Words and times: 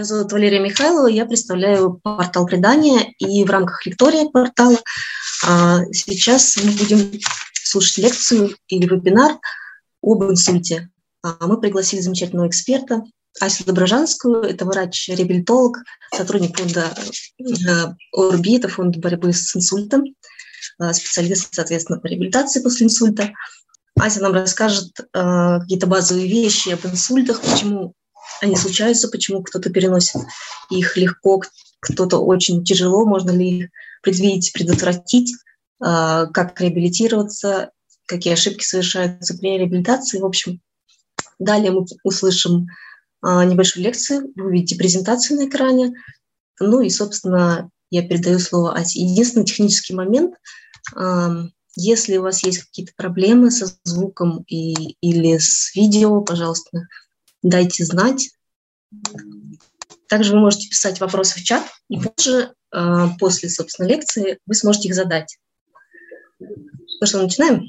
Меня 0.00 0.06
зовут 0.06 0.32
Валерия 0.32 0.60
Михайлова, 0.60 1.08
я 1.08 1.26
представляю 1.26 2.00
портал 2.02 2.46
предания, 2.46 3.12
и 3.18 3.44
в 3.44 3.50
рамках 3.50 3.84
лектория 3.84 4.30
портала 4.30 4.78
а, 5.46 5.80
сейчас 5.92 6.56
мы 6.56 6.70
будем 6.72 7.20
слушать 7.52 7.98
лекцию 7.98 8.56
или 8.68 8.86
вебинар 8.86 9.32
об 10.02 10.24
инсульте. 10.24 10.88
А, 11.22 11.46
мы 11.46 11.60
пригласили 11.60 12.00
замечательного 12.00 12.48
эксперта 12.48 13.04
Асю 13.42 13.64
Доброжанскую, 13.66 14.40
это 14.40 14.64
врач-реабилитолог, 14.64 15.76
сотрудник 16.16 16.56
фонда 16.56 16.94
э, 17.38 17.94
ОРБИ, 18.16 18.68
фонд 18.68 18.96
борьбы 18.96 19.34
с 19.34 19.54
инсультом, 19.54 20.04
а, 20.78 20.94
специалист, 20.94 21.52
соответственно, 21.52 22.00
по 22.00 22.06
реабилитации 22.06 22.62
после 22.62 22.86
инсульта. 22.86 23.32
Ася 23.96 24.22
нам 24.22 24.32
расскажет 24.32 24.98
э, 24.98 25.58
какие-то 25.60 25.86
базовые 25.86 26.26
вещи 26.26 26.70
об 26.70 26.86
инсультах, 26.86 27.42
почему 27.42 27.92
они 28.40 28.56
случаются, 28.56 29.08
почему 29.08 29.42
кто-то 29.42 29.70
переносит 29.70 30.22
их 30.70 30.96
легко, 30.96 31.42
кто-то 31.80 32.18
очень 32.18 32.64
тяжело, 32.64 33.04
можно 33.04 33.30
ли 33.30 33.58
их 33.58 33.68
предвидеть, 34.02 34.52
предотвратить, 34.52 35.34
а, 35.80 36.26
как 36.26 36.60
реабилитироваться, 36.60 37.70
какие 38.06 38.32
ошибки 38.32 38.64
совершаются 38.64 39.36
при 39.36 39.58
реабилитации. 39.58 40.18
В 40.18 40.26
общем, 40.26 40.60
далее 41.38 41.70
мы 41.70 41.86
услышим 42.04 42.66
а, 43.22 43.44
небольшую 43.44 43.84
лекцию, 43.84 44.32
вы 44.34 44.46
увидите 44.46 44.76
презентацию 44.76 45.38
на 45.38 45.48
экране. 45.48 45.92
Ну 46.58 46.80
и, 46.80 46.90
собственно, 46.90 47.70
я 47.90 48.02
передаю 48.02 48.38
слово 48.38 48.74
Ате. 48.74 49.00
Единственный 49.00 49.44
технический 49.44 49.94
момент, 49.94 50.34
а, 50.94 51.46
если 51.76 52.16
у 52.16 52.22
вас 52.22 52.42
есть 52.44 52.64
какие-то 52.64 52.92
проблемы 52.96 53.50
со 53.50 53.66
звуком 53.84 54.44
и, 54.46 54.96
или 55.00 55.38
с 55.38 55.74
видео, 55.74 56.20
пожалуйста, 56.20 56.86
дайте 57.42 57.84
знать. 57.84 58.30
Также 60.08 60.32
вы 60.32 60.40
можете 60.40 60.68
писать 60.68 61.00
вопросы 61.00 61.38
в 61.38 61.42
чат, 61.42 61.62
и 61.88 61.98
позже, 61.98 62.52
а, 62.72 63.08
после, 63.18 63.48
собственно, 63.48 63.86
лекции, 63.86 64.38
вы 64.46 64.54
сможете 64.54 64.88
их 64.88 64.94
задать. 64.94 65.38
Ну 66.38 67.06
что, 67.06 67.22
начинаем? 67.22 67.62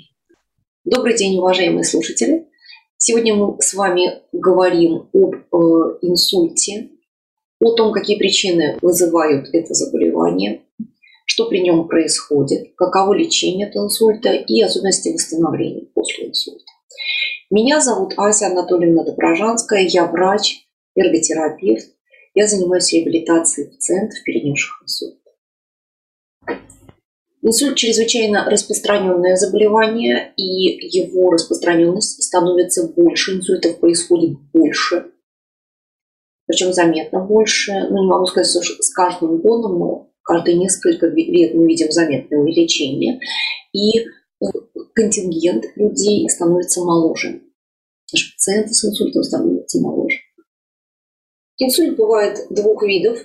Добрый 0.83 1.16
день, 1.16 1.38
уважаемые 1.38 1.83
слушатели. 1.83 2.47
Сегодня 2.97 3.36
мы 3.36 3.61
с 3.61 3.73
вами 3.73 4.22
говорим 4.31 5.09
об 5.14 5.36
э, 5.36 5.97
инсульте, 6.02 6.89
о 7.59 7.73
том, 7.73 7.94
какие 7.94 8.17
причины 8.17 8.77
вызывают 8.81 9.47
это 9.53 9.73
заболевание, 9.73 10.64
что 11.25 11.47
при 11.47 11.59
нем 11.59 11.88
происходит, 11.88 12.73
каково 12.75 13.14
лечение 13.14 13.67
от 13.67 13.75
инсульта 13.75 14.33
и 14.33 14.61
особенности 14.61 15.09
восстановления 15.09 15.86
после 15.94 16.27
инсульта. 16.27 16.66
Меня 17.49 17.81
зовут 17.81 18.14
Ася 18.17 18.47
Анатольевна 18.47 19.03
Доброжанская, 19.03 19.81
я 19.81 20.05
врач, 20.08 20.67
эрготерапевт. 20.95 21.88
Я 22.34 22.47
занимаюсь 22.47 22.92
реабилитацией 22.94 23.70
пациентов, 23.70 24.23
перенесших 24.23 24.81
инсульт. 24.84 25.17
Инсульт– 27.44 27.75
чрезвычайно 27.78 28.50
распространенное 28.50 29.36
заболевание, 29.36 30.32
и 30.38 30.43
его 30.43 31.32
распространенность 31.32 32.21
становится 32.21 32.88
больше, 32.88 33.36
инсультов 33.36 33.80
происходит 33.80 34.38
больше, 34.54 35.11
причем 36.52 36.73
заметно 36.73 37.21
больше. 37.21 37.71
Ну, 37.89 38.04
не 38.04 38.10
могу 38.10 38.26
сказать, 38.26 38.64
что 38.64 38.83
с 38.83 38.89
каждым 38.92 39.37
годом, 39.37 39.80
но 39.80 40.11
каждые 40.21 40.58
несколько 40.58 41.08
лет 41.08 41.54
мы 41.54 41.66
видим 41.66 41.89
заметное 41.92 42.39
увеличение. 42.39 43.21
И 43.71 44.05
контингент 44.93 45.66
людей 45.76 46.30
становится 46.30 46.82
моложе. 46.82 47.42
Наши 48.11 48.33
пациенты 48.33 48.73
с 48.73 48.83
инсультом. 48.83 49.23
Инсульт 51.64 51.95
бывает 51.95 52.48
двух 52.49 52.82
видов. 52.82 53.20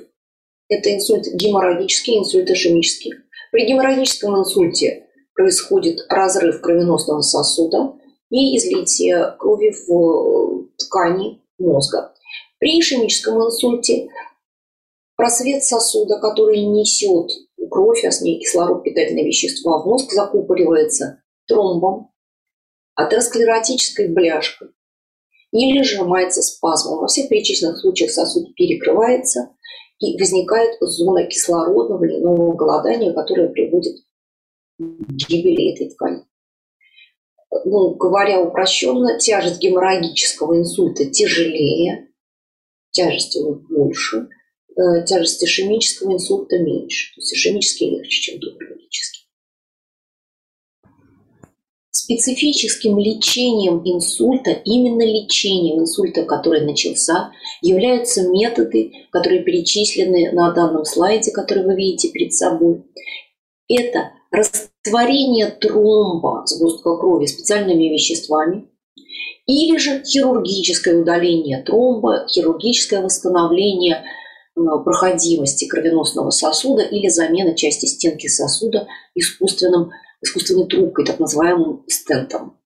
Это 0.68 0.94
инсульт 0.94 1.26
геморрагический 1.32 2.18
инсульт 2.18 2.50
ишемический. 2.50 3.14
При 3.50 3.64
геморрагическом 3.64 4.38
инсульте 4.38 5.06
происходит 5.32 6.04
разрыв 6.10 6.60
кровеносного 6.60 7.22
сосуда 7.22 7.94
и 8.28 8.58
излитие 8.58 9.34
крови 9.38 9.70
в 9.70 10.68
ткани 10.76 11.40
мозга. 11.58 12.12
При 12.58 12.78
ишемическом 12.78 13.42
инсульте 13.42 14.10
просвет 15.16 15.64
сосуда, 15.64 16.18
который 16.18 16.62
несет 16.62 17.30
кровь, 17.70 18.04
а 18.04 18.10
с 18.10 18.20
ней 18.20 18.38
кислород, 18.38 18.84
питательные 18.84 19.24
вещества 19.24 19.82
в 19.82 19.86
мозг, 19.86 20.12
закупоривается 20.12 21.22
тромбом, 21.46 22.10
атеросклеротической 22.96 24.08
бляшкой 24.08 24.75
или 25.64 25.82
сжимается 25.82 26.42
спазмом. 26.42 27.00
Во 27.00 27.06
всех 27.06 27.28
перечисленных 27.28 27.78
случаях 27.78 28.10
сосуд 28.10 28.54
перекрывается 28.54 29.50
и 29.98 30.18
возникает 30.18 30.76
зона 30.80 31.24
кислородного 31.26 32.04
или 32.04 32.18
нового 32.18 32.54
голодания, 32.54 33.12
которая 33.12 33.48
приводит 33.48 33.96
к 34.78 34.82
гибели 35.28 35.72
этой 35.72 35.90
ткани. 35.90 36.24
Ну, 37.64 37.94
говоря 37.94 38.40
упрощенно, 38.40 39.18
тяжесть 39.18 39.60
геморрагического 39.60 40.58
инсульта 40.58 41.06
тяжелее, 41.06 42.08
тяжесть 42.90 43.36
его 43.36 43.54
больше, 43.54 44.28
э, 44.76 45.04
тяжесть 45.06 45.42
ишемического 45.42 46.12
инсульта 46.12 46.58
меньше. 46.58 47.14
То 47.14 47.20
есть 47.20 47.32
ишемический 47.32 47.90
легче, 47.90 48.20
чем 48.20 48.40
геморрагический. 48.40 49.25
Специфическим 52.06 53.00
лечением 53.00 53.82
инсульта, 53.84 54.52
именно 54.52 55.02
лечением 55.02 55.80
инсульта, 55.80 56.22
который 56.22 56.64
начался, 56.64 57.32
являются 57.62 58.28
методы, 58.28 58.92
которые 59.10 59.42
перечислены 59.42 60.30
на 60.30 60.52
данном 60.52 60.84
слайде, 60.84 61.32
который 61.32 61.64
вы 61.64 61.74
видите 61.74 62.10
перед 62.10 62.32
собой. 62.32 62.84
Это 63.66 64.12
растворение 64.30 65.46
тромба 65.46 66.44
сгустка 66.46 66.96
крови 66.96 67.26
специальными 67.26 67.92
веществами, 67.92 68.68
или 69.46 69.76
же 69.76 70.04
хирургическое 70.04 70.96
удаление 71.02 71.60
тромба, 71.64 72.28
хирургическое 72.28 73.02
восстановление 73.02 74.04
э, 74.54 74.60
проходимости 74.84 75.66
кровеносного 75.66 76.30
сосуда 76.30 76.82
или 76.82 77.08
замена 77.08 77.56
части 77.56 77.86
стенки 77.86 78.28
сосуда 78.28 78.86
искусственным 79.16 79.90
искусственной 80.22 80.66
трубкой, 80.66 81.04
так 81.04 81.18
называемым 81.18 81.84
стентом. 81.88 82.58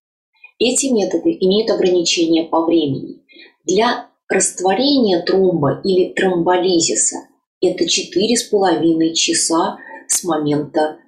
Эти 0.59 0.87
методы 0.87 1.37
имеют 1.41 1.71
ограничения 1.71 2.45
по 2.45 2.65
времени. 2.65 3.23
Для 3.65 4.11
растворения 4.29 5.23
тромба 5.23 5.81
или 5.85 6.13
тромболизиса 6.13 7.17
это 7.61 7.85
4,5 7.85 9.13
часа 9.15 9.79
с 10.07 10.25
момента 10.25 10.99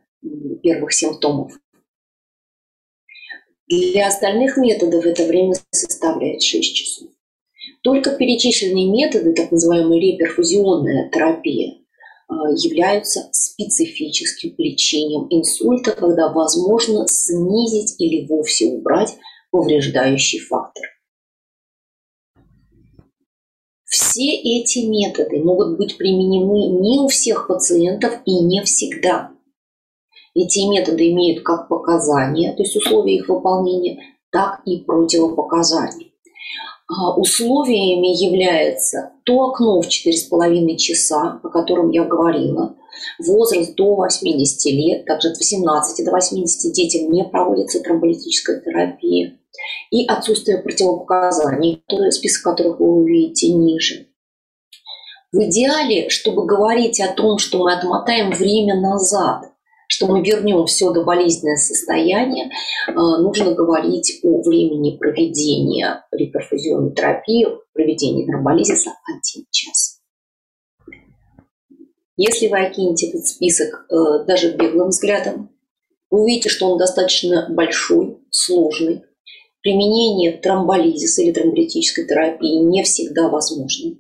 первых 0.63 0.93
симптомов. 0.93 1.53
Для 3.69 4.09
остальных 4.09 4.57
методов 4.57 5.05
это 5.07 5.25
время 5.27 5.55
составляет 5.71 6.43
6 6.43 6.75
часов. 6.75 7.09
Только 7.83 8.17
перечисленные 8.17 8.91
методы, 8.91 9.33
так 9.35 9.51
называемая 9.51 9.99
реперфузионная 9.99 11.11
терапия, 11.11 11.79
являются 12.56 13.29
специфическим 13.32 14.55
лечением 14.58 15.26
инсульта, 15.31 15.93
когда 15.93 16.32
возможно 16.32 17.06
снизить 17.06 18.00
или 18.00 18.26
вовсе 18.26 18.67
убрать 18.67 19.17
повреждающий 19.50 20.40
фактор. 20.40 20.84
Все 23.84 24.32
эти 24.32 24.87
методы 24.87 25.43
могут 25.43 25.76
быть 25.76 25.99
применены 25.99 26.81
не 26.81 27.00
у 27.00 27.08
всех 27.08 27.46
пациентов 27.46 28.20
и 28.25 28.43
не 28.43 28.62
всегда. 28.62 29.31
Эти 30.35 30.61
методы 30.67 31.11
имеют 31.11 31.44
как 31.44 31.69
показания, 31.69 32.55
то 32.55 32.62
есть 32.62 32.75
условия 32.75 33.17
их 33.17 33.28
выполнения, 33.28 34.00
так 34.31 34.62
и 34.64 34.78
противопоказания. 34.78 36.08
А, 36.88 37.14
условиями 37.17 38.08
является 38.08 39.12
то 39.25 39.47
окно 39.47 39.81
в 39.81 39.87
4,5 39.87 40.77
часа, 40.77 41.41
о 41.43 41.49
котором 41.49 41.91
я 41.91 42.05
говорила, 42.05 42.77
возраст 43.19 43.75
до 43.75 43.95
80 43.95 44.73
лет, 44.73 45.05
также 45.07 45.29
от 45.29 45.39
18 45.39 46.05
до 46.05 46.11
80 46.11 46.73
детям 46.73 47.11
не 47.11 47.25
проводится 47.25 47.81
тромболитическая 47.81 48.61
терапия, 48.61 49.39
и 49.91 50.07
отсутствие 50.07 50.59
противопоказаний, 50.59 51.83
которые, 51.87 52.13
список 52.13 52.45
которых 52.45 52.81
вы 52.81 53.03
увидите 53.03 53.53
ниже. 53.53 54.09
В 55.33 55.39
идеале, 55.45 56.11
чтобы 56.11 56.45
говорить 56.45 57.01
о 57.01 57.13
том, 57.13 57.39
что 57.39 57.59
мы 57.59 57.73
отмотаем 57.73 58.31
время 58.31 58.79
назад, 58.79 59.51
что 59.88 60.06
мы 60.06 60.23
вернем 60.23 60.64
все 60.67 60.93
до 60.93 61.05
болезненное 61.05 61.56
состояние, 61.56 62.46
э, 62.88 62.93
нужно 62.94 63.55
говорить 63.55 64.20
о 64.23 64.43
времени 64.43 64.96
проведения 64.96 66.05
реперфузионной 66.11 66.94
терапии, 66.94 67.46
проведения 67.73 68.26
тромболизиса 68.26 68.90
один 69.06 69.46
час. 69.50 70.00
Если 72.17 72.49
вы 72.49 72.61
окинете 72.61 73.08
этот 73.08 73.26
список 73.26 73.87
э, 73.90 74.25
даже 74.26 74.56
беглым 74.56 74.88
взглядом, 74.88 75.50
вы 76.11 76.23
увидите, 76.23 76.50
что 76.50 76.70
он 76.70 76.78
достаточно 76.78 77.49
большой, 77.50 78.19
сложный. 78.31 79.02
Применение 79.62 80.32
тромболизиса 80.32 81.23
или 81.23 81.32
тромболитической 81.32 82.06
терапии 82.06 82.56
не 82.56 82.82
всегда 82.82 83.28
возможно. 83.28 83.96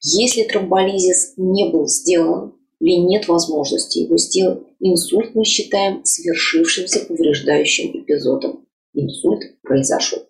Если 0.00 0.44
тромболизис 0.44 1.34
не 1.36 1.70
был 1.70 1.88
сделан, 1.88 2.55
или 2.80 2.96
нет 2.96 3.28
возможности 3.28 4.00
его 4.00 4.16
сделать, 4.16 4.66
инсульт 4.80 5.34
мы 5.34 5.44
считаем 5.44 6.04
свершившимся 6.04 7.06
повреждающим 7.06 8.02
эпизодом. 8.02 8.66
Инсульт 8.92 9.60
произошел. 9.62 10.28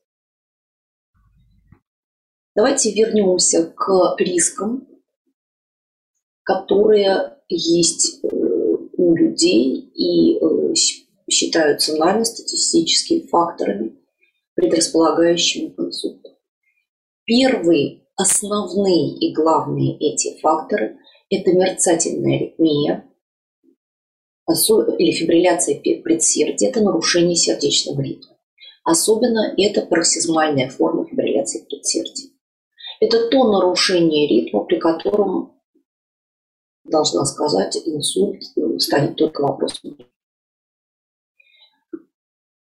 Давайте 2.54 2.92
вернемся 2.92 3.64
к 3.66 4.16
рискам, 4.18 4.88
которые 6.42 7.36
есть 7.48 8.20
э, 8.22 8.28
у 8.28 9.14
людей 9.14 9.90
и 9.94 10.38
э, 10.38 10.74
считаются 11.30 11.96
нами 11.96 12.24
статистическими 12.24 13.26
факторами, 13.26 13.96
предрасполагающими 14.54 15.68
к 15.68 15.80
инсульту. 15.80 16.30
Первые, 17.24 18.06
основные 18.16 19.16
и 19.18 19.34
главные 19.34 19.98
эти 19.98 20.40
факторы 20.40 20.98
это 21.30 21.52
мерцательная 21.52 22.36
аритмия 22.36 23.10
или 24.98 25.10
фибрилляция 25.10 25.80
предсердия, 25.80 26.68
это 26.68 26.80
нарушение 26.80 27.34
сердечного 27.34 28.00
ритма. 28.00 28.36
Особенно 28.84 29.52
это 29.56 29.82
пароксизмальная 29.82 30.68
форма 30.68 31.06
фибрилляции 31.06 31.66
предсердия. 31.68 32.30
Это 33.00 33.28
то 33.28 33.50
нарушение 33.50 34.28
ритма, 34.28 34.64
при 34.64 34.78
котором, 34.78 35.60
должна 36.84 37.24
сказать, 37.24 37.76
инсульт 37.84 38.42
станет 38.80 39.16
только 39.16 39.42
вопросом. 39.42 39.98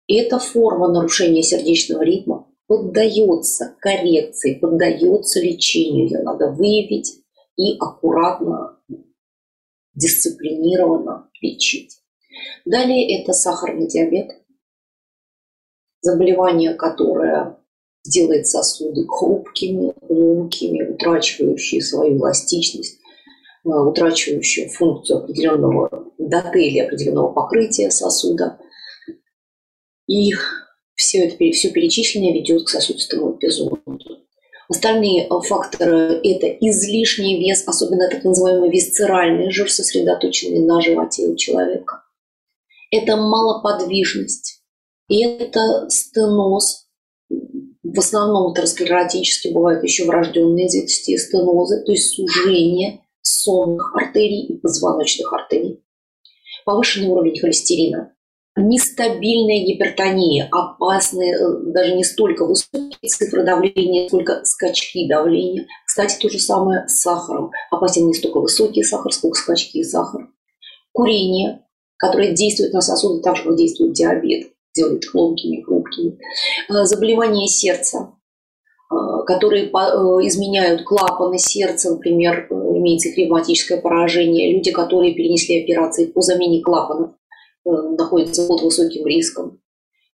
Эта 0.08 0.40
форма 0.40 0.90
нарушения 0.90 1.42
сердечного 1.42 2.04
ритма 2.04 2.52
поддается 2.68 3.78
коррекции, 3.80 4.60
поддается 4.60 5.40
лечению. 5.40 6.10
Ее 6.10 6.24
надо 6.24 6.52
выявить, 6.52 7.21
и 7.58 7.78
аккуратно, 7.78 8.80
дисциплинированно 9.94 11.30
лечить. 11.42 12.02
Далее 12.66 13.22
это 13.22 13.34
сахарный 13.34 13.88
диабет, 13.88 14.32
заболевание, 16.02 16.74
которое 16.74 17.58
делает 18.04 18.48
сосуды 18.48 19.06
хрупкими, 19.08 19.94
ломкими, 20.02 20.94
утрачивающие 20.94 21.82
свою 21.82 22.18
эластичность, 22.18 23.00
э, 23.66 23.70
утрачивающие 23.70 24.70
функцию 24.70 25.20
определенного 25.20 26.12
дотели, 26.18 26.80
определенного 26.80 27.32
покрытия 27.32 27.92
сосуда. 27.92 28.60
И 30.08 30.34
все 30.96 31.28
это, 31.28 31.38
все 31.52 31.72
перечисленное 31.72 32.34
ведет 32.34 32.66
к 32.66 32.70
сосудистому 32.70 33.36
эпизоду. 33.36 33.91
Остальные 34.72 35.26
э, 35.26 35.30
факторы– 35.42 36.22
это 36.24 36.48
излишний 36.48 37.38
вес, 37.46 37.68
особенно 37.68 38.10
так 38.10 38.24
называемый 38.24 38.70
висцеральный 38.70 39.52
жир, 39.52 39.70
сосредоточенный 39.70 40.66
на 40.66 40.80
животе 40.80 41.28
у 41.28 41.36
человека. 41.36 42.04
Это 42.90 43.18
малоподвижность. 43.18 44.64
И 45.10 45.26
это 45.26 45.90
стеноз. 45.90 46.88
В 47.30 48.00
основном 48.00 48.54
атеросклеротически 48.54 49.50
бывают 49.50 49.84
еще 49.84 50.06
врожденные 50.06 50.68
известия 50.68 51.18
стенозы, 51.18 51.84
то 51.84 51.92
есть 51.92 52.16
сужение 52.16 53.02
сонных 53.22 53.94
артерий 53.94 54.46
и 54.46 54.58
позвоночных 54.58 55.34
артерий. 55.34 55.84
Повышенный 56.64 57.10
уровень 57.10 57.38
холестерина, 57.38 58.14
нестабильная 58.58 59.66
гипертония, 59.66 60.48
опасные, 60.52 61.36
э, 61.36 61.72
даже 61.74 61.96
не 61.96 62.04
столько 62.04 62.46
высокие 62.46 62.98
цифры 63.08 63.44
давления, 63.44 64.08
сколько 64.08 64.44
скачки 64.44 65.08
давления. 65.08 65.68
Кстати, 65.86 66.20
то 66.22 66.30
же 66.30 66.40
самое 66.40 66.88
с 66.88 67.02
сахаром. 67.02 67.52
Опасен 67.72 68.08
не 68.08 68.14
столько 68.14 68.42
высокий 68.42 68.84
сахар, 68.84 69.12
сколько 69.14 69.38
скачки 69.38 69.82
сахара. 69.84 70.28
Курение, 70.92 71.66
которое 71.98 72.34
действует 72.34 72.74
на 72.74 72.82
сосуды 72.82 73.22
так 73.22 73.38
же, 73.38 73.44
как 73.44 73.56
действует 73.56 73.94
диабет, 73.94 74.52
делает 74.76 75.04
их 75.04 75.16
ломкими, 75.16 75.62
хрупкими. 75.62 76.20
Э, 76.70 76.84
заболевания 76.84 77.48
сердца, 77.48 78.16
э, 78.92 78.96
которые 79.28 79.68
изменяют 79.70 80.84
клапаны 80.84 81.38
сердца, 81.38 81.92
например, 81.92 82.48
имеется 82.50 83.14
климатическое 83.14 83.80
поражение, 83.80 84.54
люди, 84.54 84.72
которые 84.72 85.14
перенесли 85.14 85.64
операции 85.64 86.08
по 86.08 86.20
замене 86.20 86.62
клапанов, 86.62 87.12
находятся 87.66 88.48
под 88.48 88.62
высоким 88.62 89.06
риском. 89.06 89.62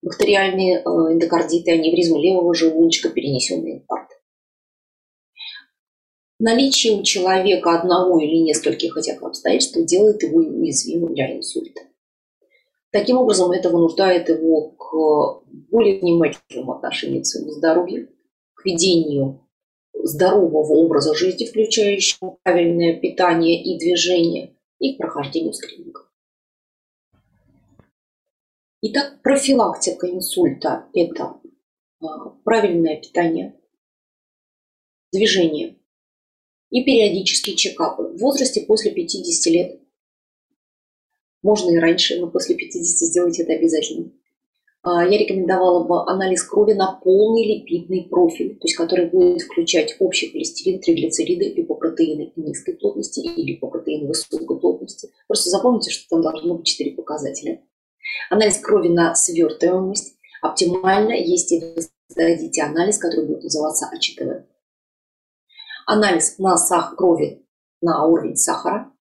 Бактериальные 0.02 0.80
э, 0.80 0.84
эндокардиты, 0.84 1.72
аневризмы 1.72 2.22
левого 2.22 2.54
желудочка, 2.54 3.10
перенесенный 3.10 3.78
инфаркт. 3.78 4.12
Наличие 6.40 7.00
у 7.00 7.04
человека 7.04 7.80
одного 7.80 8.20
или 8.20 8.38
нескольких 8.38 8.98
этих 8.98 9.24
обстоятельств 9.24 9.78
делает 9.86 10.22
его 10.24 10.40
уязвимым 10.40 11.14
для 11.14 11.38
инсульта. 11.38 11.82
Таким 12.92 13.18
образом, 13.18 13.52
это 13.52 13.70
вынуждает 13.70 14.30
его 14.30 14.72
к 14.72 15.44
более 15.72 16.00
внимательному 16.00 16.74
отношению 16.74 17.22
к 17.22 17.26
своему 17.26 17.52
здоровью, 17.52 18.10
к 18.54 18.66
ведению 18.66 19.48
здорового 19.94 20.74
образа 20.74 21.16
жизни, 21.16 21.46
включающего 21.46 22.38
правильное 22.44 23.00
питание 23.00 23.64
и 23.64 23.80
движение, 23.80 24.56
и 24.80 24.96
к 24.96 24.98
прохождению 24.98 25.54
скринингов. 25.54 26.03
Итак, 28.86 29.22
профилактика 29.22 30.10
инсульта– 30.10 30.88
это 30.94 31.38
а, 32.02 32.32
правильное 32.44 33.00
питание, 33.00 33.58
движение 35.14 35.78
и 36.70 36.84
периодические 36.84 37.56
чекапы 37.56 38.04
в 38.04 38.18
возрасте 38.18 38.60
после 38.68 38.92
50 38.92 39.54
лет. 39.54 39.80
Можно 41.42 41.72
и 41.72 41.78
раньше, 41.78 42.20
но 42.20 42.30
после 42.30 42.56
50 42.56 43.08
сделать 43.08 43.40
это 43.40 43.54
обязательно. 43.54 44.12
А, 44.82 45.08
я 45.08 45.18
рекомендовала 45.18 45.88
бы 45.88 46.02
анализ 46.12 46.44
крови 46.44 46.74
на 46.74 46.92
полный 46.92 47.46
липидный 47.46 48.10
профиль, 48.10 48.56
то 48.56 48.68
есть 48.68 48.76
который 48.76 49.06
будет 49.06 49.44
включать 49.44 49.96
общий 50.00 50.30
холестерин, 50.30 50.82
триглицериды, 50.82 51.54
липопротеины 51.54 52.34
низкой 52.36 52.74
плотности 52.74 53.22
и 53.22 53.44
липопротеины 53.44 54.10
высокой 54.10 54.60
плотности. 54.60 55.10
Просто 55.28 55.52
запомните, 55.52 55.90
что 55.90 56.10
там 56.10 56.22
должно 56.22 56.56
быть 56.56 56.66
4 56.66 56.92
показателя. 56.96 57.62
Анализ 58.30 58.58
крови 58.58 58.90
на 58.90 59.16
свертываемость. 59.16 60.16
Оптимально, 60.42 61.14
если 61.14 61.60
вы 61.60 61.82
сдадите 62.10 62.64
анализ, 62.64 62.98
который 62.98 63.26
будет 63.26 63.44
называться 63.44 63.88
АЧТВ. 63.88 64.46
Анализ 65.86 66.38
на 66.38 66.58
сах 66.58 66.96
крови 66.96 67.46
на 67.82 68.06
уровень 68.06 68.36
сахара. 68.36 68.92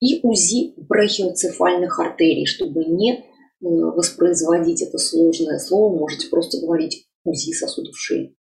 И 0.00 0.20
УЗИ 0.22 0.74
брахиоцефальных 0.76 1.98
артерий, 1.98 2.46
чтобы 2.46 2.84
не 2.84 3.12
э, 3.12 3.22
воспроизводить 3.60 4.82
это 4.82 4.98
сложное 4.98 5.58
слово, 5.58 5.96
можете 5.96 6.28
просто 6.28 6.60
говорить 6.60 7.08
УЗИ 7.24 7.52
сосудов 7.52 7.96
шеи. 7.96 8.36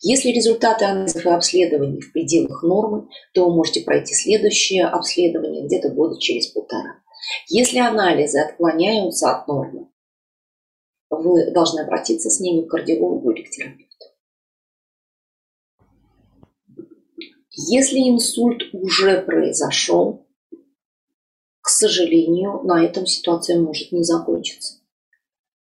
Если 0.00 0.30
результаты 0.30 0.84
анализов 0.84 1.24
и 1.24 1.30
обследований 1.30 2.00
в 2.00 2.12
пределах 2.12 2.62
нормы, 2.62 3.08
то 3.32 3.48
вы 3.48 3.54
можете 3.54 3.82
пройти 3.82 4.14
следующее 4.14 4.86
обследование 4.86 5.64
где-то 5.64 5.90
года 5.90 6.18
через 6.20 6.48
полтора. 6.48 7.03
Если 7.48 7.78
анализы 7.78 8.40
отклоняются 8.40 9.30
от 9.30 9.48
нормы, 9.48 9.88
вы 11.10 11.50
должны 11.50 11.80
обратиться 11.80 12.30
с 12.30 12.40
ними 12.40 12.66
к 12.66 12.70
кардиологу 12.70 13.30
или 13.30 13.42
к 13.42 13.50
терапевту. 13.50 14.06
Если 17.50 17.98
инсульт 17.98 18.62
уже 18.72 19.22
произошел, 19.22 20.26
к 21.60 21.68
сожалению, 21.68 22.60
на 22.64 22.84
этом 22.84 23.06
ситуация 23.06 23.58
может 23.58 23.92
не 23.92 24.02
закончиться. 24.02 24.80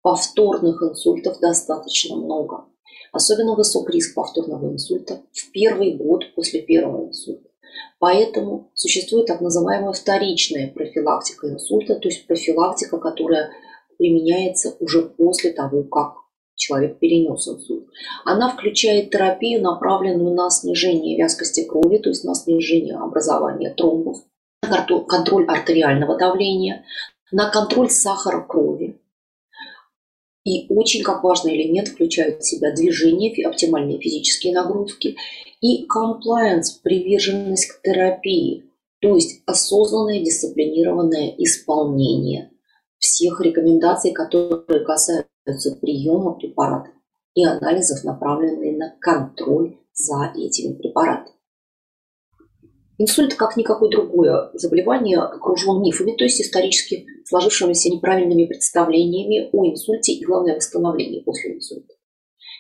Повторных 0.02 0.84
инсультов 0.84 1.40
достаточно 1.40 2.16
много. 2.16 2.66
Особенно 3.12 3.56
высок 3.56 3.90
риск 3.90 4.14
повторного 4.14 4.72
инсульта 4.72 5.24
в 5.32 5.52
первый 5.52 5.96
год 5.96 6.36
после 6.36 6.62
первого 6.62 7.08
инсульта. 7.08 7.47
Поэтому 8.00 8.72
существует 8.74 9.28
так 9.28 9.42
называемая 9.42 9.94
вторичная 9.94 10.72
профилактика 10.72 11.50
инсульта, 11.50 11.96
то 11.96 12.08
есть 12.08 12.28
профилактика, 12.28 12.98
которая 12.98 13.52
применяется 13.98 14.76
уже 14.80 15.02
после 15.04 15.52
того, 15.52 15.84
как 15.84 16.16
человек 16.56 17.00
перенес 17.00 17.48
инсульт. 17.48 17.88
Она 18.26 18.50
включает 18.50 19.12
терапию, 19.12 19.62
направленную 19.62 20.34
на 20.36 20.50
снижение 20.50 21.18
вязкости 21.18 21.64
крови, 21.64 21.98
то 21.98 22.10
есть 22.10 22.24
на 22.24 22.36
снижение 22.36 22.96
образования 22.98 23.74
тромбов, 23.74 24.18
контроль 25.08 25.46
артериального 25.46 26.18
давления, 26.18 26.84
на 27.32 27.50
контроль 27.50 27.90
сахара 27.90 28.42
крови. 28.42 29.00
И 30.48 30.66
очень 30.70 31.04
как 31.04 31.26
важный 31.26 31.58
элемент 31.58 31.90
включают 31.90 32.42
в 32.42 32.48
себя 32.48 32.72
движение, 32.74 33.46
оптимальные 33.46 34.00
физические 34.00 34.54
нагрузки 34.54 35.18
и 35.60 35.86
комплайенс, 35.88 36.72
приверженность 36.72 37.68
к 37.68 37.82
терапии, 37.82 38.72
то 39.02 39.16
есть 39.16 39.42
осознанное 39.46 40.24
дисциплинированное 40.24 41.36
исполнение 41.38 42.52
всех 42.98 43.42
рекомендаций, 43.42 44.14
которые 44.14 44.86
касаются 44.86 45.76
приема 45.82 46.32
препаратов 46.32 46.94
и 47.36 47.44
анализов, 47.44 48.06
направленных 48.06 48.78
на 48.78 48.96
контроль 49.02 49.76
за 49.92 50.32
этими 50.34 50.76
препаратами. 50.76 51.36
Инсульт, 53.00 53.36
как 53.36 53.58
никакое 53.58 53.90
другое 53.90 54.50
заболевание, 54.54 55.20
окружен 55.20 55.82
мифами, 55.82 56.16
то 56.16 56.24
есть 56.24 56.42
исторически 56.42 57.06
сложившимися 57.26 57.90
неправильными 57.90 58.46
представлениями 58.46 59.50
о 59.52 59.66
инсульте 59.70 60.14
и, 60.14 60.26
главное, 60.26 60.56
восстановлении 60.56 61.22
после 61.22 61.56
инсульта. 61.56 61.94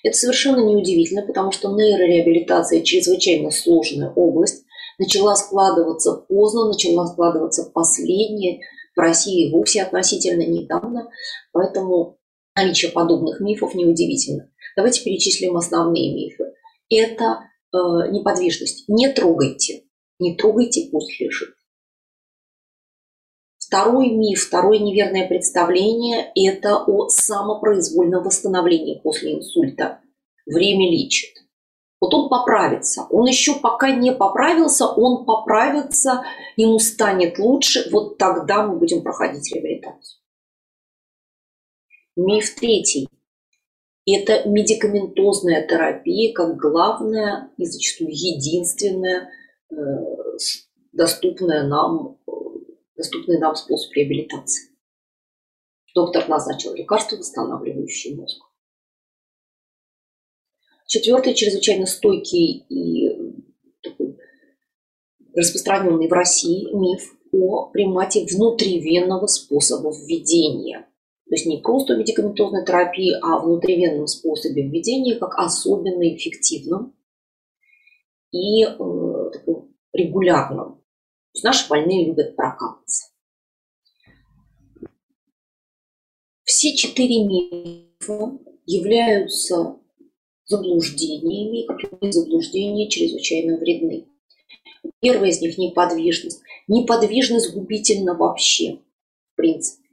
Это 0.03 0.15
совершенно 0.15 0.59
неудивительно, 0.59 1.23
потому 1.23 1.51
что 1.51 1.75
нейрореабилитация– 1.75 2.81
чрезвычайно 2.83 3.49
сложная 3.49 4.11
область, 4.11 4.63
начала 4.99 5.35
складываться 5.35 6.13
поздно, 6.13 6.67
начала 6.67 7.07
складываться 7.07 7.71
последняя, 7.73 8.59
в 8.95 8.99
России 8.99 9.51
вовсе 9.51 9.83
относительно 9.83 10.41
недавно, 10.41 11.09
поэтому 11.51 12.17
наличие 12.55 12.91
подобных 12.91 13.39
мифов 13.39 13.75
неудивительно. 13.75 14.51
Давайте 14.75 15.03
перечислим 15.03 15.55
основные 15.55 16.13
мифы. 16.13 16.45
Это 16.89 17.41
э, 17.73 17.77
неподвижность. 18.11 18.85
Не 18.87 19.11
трогайте. 19.11 19.83
Не 20.19 20.35
трогайте, 20.35 20.89
пусть 20.91 21.19
лежит. 21.19 21.55
Второй 23.59 24.11
миф, 24.11 24.45
второе 24.45 24.79
неверное 24.79 25.27
представление– 25.27 26.31
это 26.35 26.77
о 26.77 27.09
самопроизвольном 27.09 28.23
восстановлении 28.23 28.99
после 29.03 29.35
инсульта. 29.35 29.99
Время 30.45 30.89
лечит. 30.89 31.35
Вот 31.99 32.13
он 32.13 32.29
поправится. 32.29 33.07
Он 33.09 33.25
еще 33.27 33.55
пока 33.55 33.91
не 33.91 34.13
поправился, 34.13 34.85
он 34.85 35.25
поправится, 35.25 36.23
ему 36.55 36.79
станет 36.79 37.39
лучше. 37.39 37.89
Вот 37.91 38.17
тогда 38.17 38.65
мы 38.65 38.77
будем 38.77 39.03
проходить 39.03 39.53
реабилитацию. 39.53 40.21
Миф 42.15 42.55
третий. 42.55 43.09
Это 44.05 44.47
медикаментозная 44.47 45.67
терапия 45.67 46.33
как 46.33 46.55
главная 46.55 47.51
и 47.57 47.65
зачастую 47.65 48.11
единственная 48.11 49.29
доступная 50.91 51.67
нам, 51.67 52.19
доступный 52.95 53.39
нам 53.39 53.55
способ 53.55 53.93
реабилитации. 53.93 54.71
Доктор 55.95 56.27
назначил 56.29 56.73
лекарство, 56.73 57.17
восстанавливающее 57.17 58.15
мозг. 58.15 58.41
Четвертый, 60.85 61.33
чрезвычайно 61.33 61.85
стойкий 61.85 62.65
и 62.69 63.35
такой 63.81 64.17
распространенный 65.35 66.07
в 66.07 66.13
России 66.13 66.73
миф 66.73 67.13
о 67.33 67.69
примате 67.69 68.25
внутривенного 68.25 69.27
способа 69.27 69.91
введения. 69.91 70.87
То 71.25 71.35
есть 71.35 71.45
не 71.45 71.57
просто 71.57 71.97
медикаментозной 71.97 72.65
терапии, 72.65 73.13
а 73.21 73.39
внутривенном 73.39 74.07
способе 74.07 74.63
введения, 74.63 75.15
как 75.15 75.37
особенно 75.37 76.15
эффективном 76.15 76.95
и 78.31 78.63
э, 78.63 78.75
регулярном. 79.97 80.75
То 80.75 81.31
есть 81.33 81.43
наши 81.43 81.69
больные 81.69 82.05
любят 82.05 82.35
прокапаться. 82.35 83.11
Все 86.43 86.75
четыре 86.75 87.25
мифа 87.25 88.37
являются 88.65 89.77
заблуждениями, 90.45 91.65
которые 91.65 92.11
заблуждения 92.11 92.89
чрезвычайно 92.89 93.57
вредны. 93.57 94.07
Первое 95.01 95.29
из 95.29 95.41
них– 95.41 95.57
неподвижность. 95.57 96.41
Неподвижность 96.67 97.53
губительна 97.53 98.13
вообще, 98.13 98.79
в 99.33 99.35
принципе. 99.35 99.87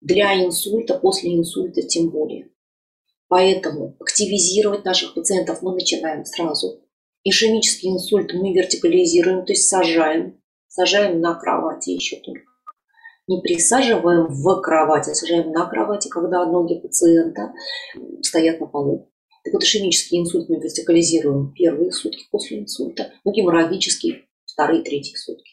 Для 0.00 0.44
инсульта, 0.44 0.98
после 0.98 1.36
инсульта 1.36 1.82
тем 1.82 2.10
более. 2.10 2.50
Поэтому 3.26 3.96
активизировать 4.00 4.84
наших 4.84 5.14
пациентов 5.14 5.62
мы 5.62 5.74
начинаем 5.74 6.24
сразу. 6.24 6.80
Ишемический 7.24 7.90
инсульт 7.90 8.32
мы 8.32 8.52
вертикализируем, 8.52 9.44
то 9.44 9.52
есть 9.52 9.68
сажаем. 9.68 10.40
Сажаем 10.68 11.20
на 11.20 11.34
кровати 11.34 11.90
еще 11.90 12.16
только 12.16 12.48
не 13.28 13.40
присаживаем 13.42 14.26
в 14.26 14.60
кровати, 14.62 15.10
а 15.10 15.14
сажаем 15.14 15.52
на 15.52 15.66
кровати, 15.66 16.08
когда 16.08 16.44
ноги 16.46 16.80
пациента 16.80 17.52
стоят 18.22 18.58
на 18.58 18.66
полу. 18.66 19.12
Так 19.44 19.52
вот, 19.52 19.62
ишемический 19.62 20.18
инсульт 20.18 20.48
мы 20.48 20.56
вертикализируем 20.56 21.52
первые 21.52 21.92
сутки 21.92 22.24
после 22.30 22.60
инсульта, 22.60 23.12
ну, 23.24 23.32
геморрагический 23.32 24.28
вторые, 24.46 24.82
третьи 24.82 25.14
сутки. 25.14 25.52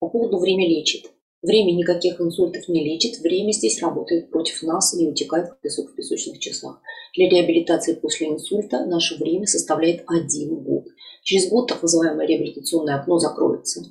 По 0.00 0.08
поводу 0.08 0.38
время 0.38 0.68
лечит. 0.68 1.10
Время 1.42 1.72
никаких 1.72 2.20
инсультов 2.20 2.68
не 2.68 2.84
лечит, 2.84 3.18
время 3.20 3.52
здесь 3.52 3.80
работает 3.80 4.30
против 4.30 4.62
нас, 4.62 4.94
не 4.94 5.08
утекает 5.08 5.48
в 5.48 5.60
песок 5.60 5.90
в 5.90 5.94
песочных 5.94 6.38
часах. 6.38 6.80
Для 7.16 7.28
реабилитации 7.28 7.94
после 7.94 8.28
инсульта 8.28 8.84
наше 8.86 9.16
время 9.16 9.46
составляет 9.46 10.04
один 10.06 10.56
год. 10.56 10.84
Через 11.22 11.48
год 11.48 11.68
так 11.68 11.82
называемое 11.82 12.26
реабилитационное 12.26 12.96
окно 12.96 13.18
закроется 13.18 13.84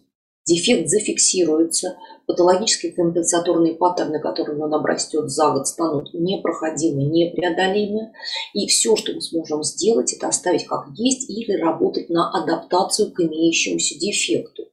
дефект 0.50 0.90
зафиксируется, 0.90 1.98
патологические 2.26 2.92
компенсаторные 2.94 3.76
паттерны, 3.76 4.20
которые 4.20 4.60
он 4.60 4.74
обрастет 4.74 5.30
за 5.30 5.52
год, 5.52 5.68
станут 5.68 6.14
непроходимы, 6.14 7.04
непреодолимы. 7.04 8.12
И 8.54 8.68
все, 8.68 8.96
что 8.96 9.14
мы 9.14 9.22
сможем 9.22 9.64
сделать, 9.64 10.14
это 10.14 10.28
оставить 10.28 10.66
как 10.66 10.88
есть 10.96 11.30
или 11.30 11.54
работать 11.54 12.10
на 12.10 12.32
адаптацию 12.32 13.12
к 13.12 13.20
имеющемуся 13.22 13.98
дефекту. 14.00 14.64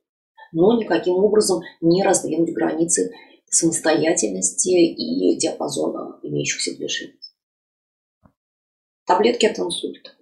Но 0.57 0.73
никаким 0.73 1.17
образом 1.17 1.61
не 1.83 2.03
раздвинуть 2.03 2.55
границы 2.55 3.13
самостоятельности 3.45 4.71
и 4.71 5.37
диапазона 5.37 6.19
имеющихся 6.23 6.75
движений. 6.75 7.21
Таблетки 9.05 9.45
от 9.45 9.59
инсульта. 9.59 10.13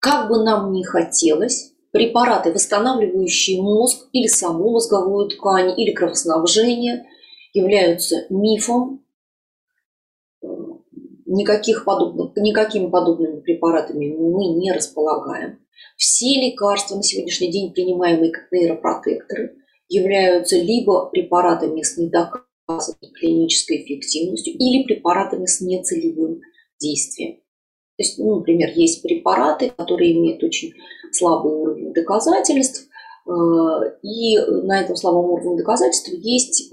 Как 0.00 0.28
бы 0.28 0.42
нам 0.42 0.72
ни 0.72 0.82
хотелось, 0.82 1.72
препараты, 1.92 2.52
восстанавливающие 2.52 3.62
мозг 3.62 4.08
или 4.10 4.26
саму 4.26 4.72
мозговую 4.72 5.28
ткань, 5.28 5.80
или 5.80 5.92
кровоснабжение, 5.92 7.06
являются 7.54 8.26
мифом. 8.30 9.04
Никаких 11.24 11.84
подобных, 11.84 12.34
никакими 12.34 12.90
подобными 12.90 13.38
препаратами 13.38 14.08
мы 14.08 14.58
не 14.58 14.72
располагаем. 14.72 15.64
Все 15.96 16.40
лекарства 16.40 16.96
на 16.96 17.02
сегодняшний 17.02 17.50
день, 17.50 17.72
принимаемые 17.72 18.32
как 18.32 18.50
нейропротекторы, 18.52 19.56
являются 19.88 20.56
либо 20.56 21.06
препаратами 21.06 21.82
с 21.82 21.96
недоказанной 21.96 23.12
клинической 23.18 23.82
эффективностью 23.82 24.54
или 24.54 24.84
препаратами 24.84 25.46
с 25.46 25.60
нецелевым 25.60 26.40
действием. 26.80 27.36
То 27.96 28.02
есть, 28.04 28.18
ну, 28.18 28.36
например, 28.36 28.70
есть 28.74 29.02
препараты, 29.02 29.72
которые 29.76 30.12
имеют 30.12 30.42
очень 30.42 30.72
слабый 31.12 31.52
уровень 31.52 31.92
доказательств, 31.92 32.88
э, 33.26 33.30
и 34.02 34.38
на 34.38 34.80
этом 34.80 34.96
слабом 34.96 35.26
уровне 35.26 35.58
доказательств 35.58 36.10
есть 36.12 36.72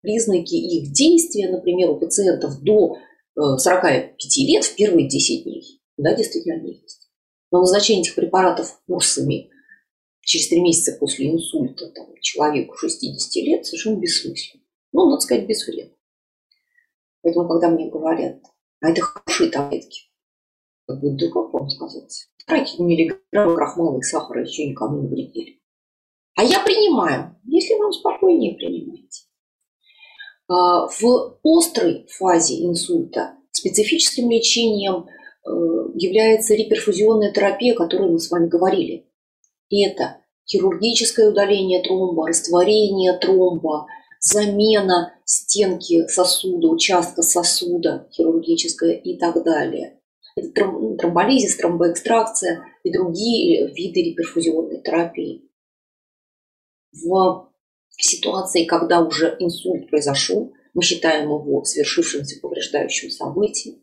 признаки 0.00 0.54
их 0.54 0.92
действия, 0.92 1.48
например, 1.50 1.90
у 1.90 2.00
пациентов 2.00 2.62
до 2.62 2.96
45 3.36 3.94
э, 3.94 4.40
лет 4.46 4.64
в 4.64 4.74
первые 4.74 5.08
10 5.08 5.44
дней. 5.44 5.80
Да, 5.96 6.14
действительно 6.14 6.66
есть. 6.66 6.99
Но 7.50 7.60
назначение 7.60 8.02
этих 8.02 8.14
препаратов 8.14 8.80
курсами 8.86 9.50
через 10.22 10.48
3 10.48 10.60
месяца 10.60 10.96
после 10.98 11.30
инсульта 11.30 11.90
там, 11.90 12.14
человеку 12.20 12.76
60 12.76 13.44
лет 13.44 13.66
совершенно 13.66 13.96
бессмысленно. 13.96 14.62
Ну, 14.92 15.10
надо 15.10 15.20
сказать, 15.20 15.46
без. 15.46 15.66
Поэтому, 17.22 17.48
когда 17.48 17.68
мне 17.68 17.90
говорят, 17.90 18.40
а 18.80 18.90
это 18.90 19.02
хорошие 19.02 19.50
таблетки, 19.50 20.10
как 20.86 21.00
бы, 21.00 21.10
да 21.10 21.26
как 21.26 21.52
вам 21.52 21.68
сказать, 21.68 22.28
тратить 22.46 22.78
миллиграммы 22.78 23.54
крахмала 23.56 23.98
и 23.98 24.02
сахара 24.02 24.42
еще 24.42 24.66
никому 24.66 25.02
не 25.02 25.08
вредили. 25.08 25.60
А 26.36 26.44
я 26.44 26.60
принимаю, 26.60 27.36
если 27.44 27.74
вам 27.74 27.92
спокойнее 27.92 28.56
принимаете. 28.56 29.24
А, 30.48 30.86
в 30.88 31.38
острой 31.44 32.06
фазе 32.08 32.64
инсульта 32.64 33.36
специфическим 33.52 34.30
лечением 34.30 35.06
является 35.44 36.54
реперфузионная 36.54 37.32
терапия, 37.32 37.74
о 37.74 37.76
которой 37.76 38.10
мы 38.10 38.18
с 38.18 38.30
вами 38.30 38.48
говорили. 38.48 39.06
Это 39.70 40.18
хирургическое 40.46 41.30
удаление 41.30 41.82
тромба, 41.82 42.28
растворение 42.28 43.12
тромба, 43.18 43.86
замена 44.20 45.14
стенки 45.24 46.06
сосуда, 46.08 46.68
участка 46.68 47.22
сосуда 47.22 48.08
хирургическая 48.12 48.92
и 48.92 49.16
так 49.16 49.42
далее. 49.44 50.00
Это 50.36 50.50
тромболизис, 50.98 51.56
тромбоэкстракция 51.56 52.64
и 52.84 52.92
другие 52.92 53.68
виды 53.72 54.02
реперфузионной 54.02 54.82
терапии. 54.82 55.50
В 56.92 57.50
ситуации, 57.96 58.64
когда 58.64 59.00
уже 59.00 59.36
инсульт 59.38 59.88
произошел, 59.88 60.52
мы 60.74 60.82
считаем 60.82 61.24
его 61.24 61.64
свершившимся 61.64 62.40
повреждающим 62.40 63.10
событием, 63.10 63.79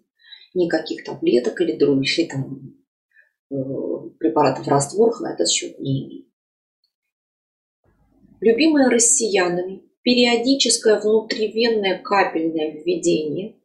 никаких 0.57 1.03
таблеток 1.03 1.61
или 1.61 1.77
других 1.77 2.29
там, 2.29 2.75
э, 3.51 3.55
препаратов 4.19 4.65
в 4.65 4.69
растворах 4.69 5.21
на 5.21 5.33
этот 5.33 5.49
счет 5.49 5.79
не 5.79 6.05
имеем. 6.05 6.25
Любимое 8.41 8.89
россиянами 8.89 9.83
периодическое 10.03 10.99
внутривенное 10.99 11.99
капельное 12.01 12.71
введение 12.71 13.55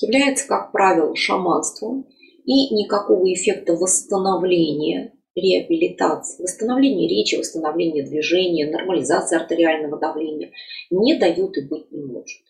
является, 0.00 0.46
как 0.48 0.72
правило, 0.72 1.14
шаманством 1.14 2.08
и 2.44 2.74
никакого 2.74 3.32
эффекта 3.32 3.74
восстановления, 3.74 5.12
реабилитации, 5.34 6.42
восстановления 6.42 7.08
речи, 7.08 7.34
восстановления 7.34 8.04
движения, 8.04 8.70
нормализации 8.70 9.36
артериального 9.36 9.98
давления 9.98 10.52
не 10.90 11.18
дают 11.18 11.56
и 11.56 11.62
быть 11.62 11.90
не 11.90 12.04
может. 12.04 12.42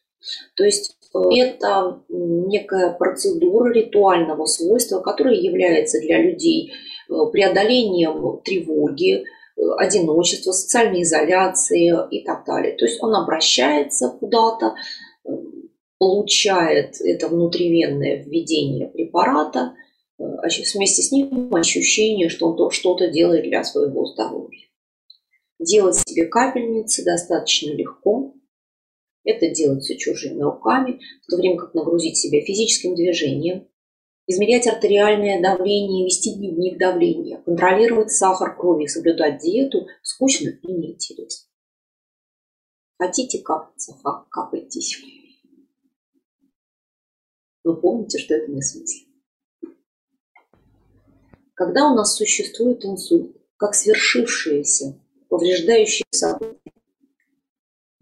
То 0.56 0.64
есть 0.64 0.96
э, 1.14 1.18
это 1.36 2.02
некая 2.08 2.90
процедура 2.92 3.72
ритуального 3.72 4.46
свойства, 4.46 5.00
которая 5.00 5.34
является 5.34 6.00
для 6.00 6.22
людей 6.22 6.72
э, 7.08 7.12
преодолением 7.32 8.40
тревоги, 8.44 9.24
э, 9.24 9.62
одиночества, 9.78 10.52
социальной 10.52 11.02
изоляции 11.02 11.92
и 12.10 12.24
так 12.24 12.44
далее. 12.44 12.76
То 12.76 12.84
есть 12.84 13.02
он 13.02 13.14
обращается 13.14 14.08
куда-то, 14.08 14.74
получает 15.98 17.00
это 17.00 17.28
внутривенное 17.28 18.22
введение 18.24 18.88
препарата, 18.88 19.74
вместе 20.18 21.02
с 21.02 21.10
ним 21.12 21.54
ощущение, 21.54 22.28
что 22.28 22.52
он 22.52 22.70
что-то 22.70 23.08
делает 23.08 23.44
для 23.44 23.64
своего 23.64 24.04
здоровья. 24.06 24.66
Делать 25.58 25.96
себе 25.96 26.26
капельницы 26.26 27.04
достаточно 27.04 27.70
легко, 27.72 28.34
это 29.24 29.50
делается 29.50 29.96
чужими 29.96 30.40
руками, 30.40 31.00
в 31.22 31.30
то 31.30 31.36
время 31.36 31.58
как 31.58 31.74
нагрузить 31.74 32.16
себя 32.16 32.40
физическим 32.42 32.94
движением, 32.94 33.68
измерять 34.26 34.66
артериальное 34.66 35.42
давление, 35.42 36.04
вести 36.04 36.34
дневник 36.34 36.78
давления, 36.78 37.42
контролировать 37.42 38.12
сахар 38.12 38.56
крови, 38.56 38.86
соблюдать 38.86 39.42
диету 39.42 39.86
скучно 40.02 40.50
и 40.62 40.72
неинтересно. 40.72 41.48
Хотите 42.98 43.42
капаться, 43.42 43.96
капайтесь. 44.30 45.02
Но 47.64 47.74
помните, 47.74 48.18
что 48.18 48.34
это 48.34 48.52
не 48.52 48.62
смысл. 48.62 49.06
Когда 51.54 51.90
у 51.90 51.94
нас 51.94 52.16
существует 52.16 52.84
инсульт, 52.84 53.36
как 53.56 53.74
свершившееся 53.74 55.00
повреждающее 55.28 56.06
событие, 56.10 56.60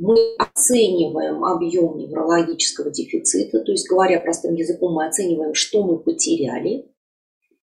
мы 0.03 0.35
оцениваем 0.37 1.45
объем 1.45 1.97
неврологического 1.97 2.91
дефицита, 2.91 3.61
то 3.61 3.71
есть, 3.71 3.89
говоря 3.89 4.19
простым 4.19 4.55
языком, 4.57 4.95
мы 4.95 5.07
оцениваем, 5.07 5.55
что 5.55 5.85
мы 5.85 5.99
потеряли, 6.01 6.93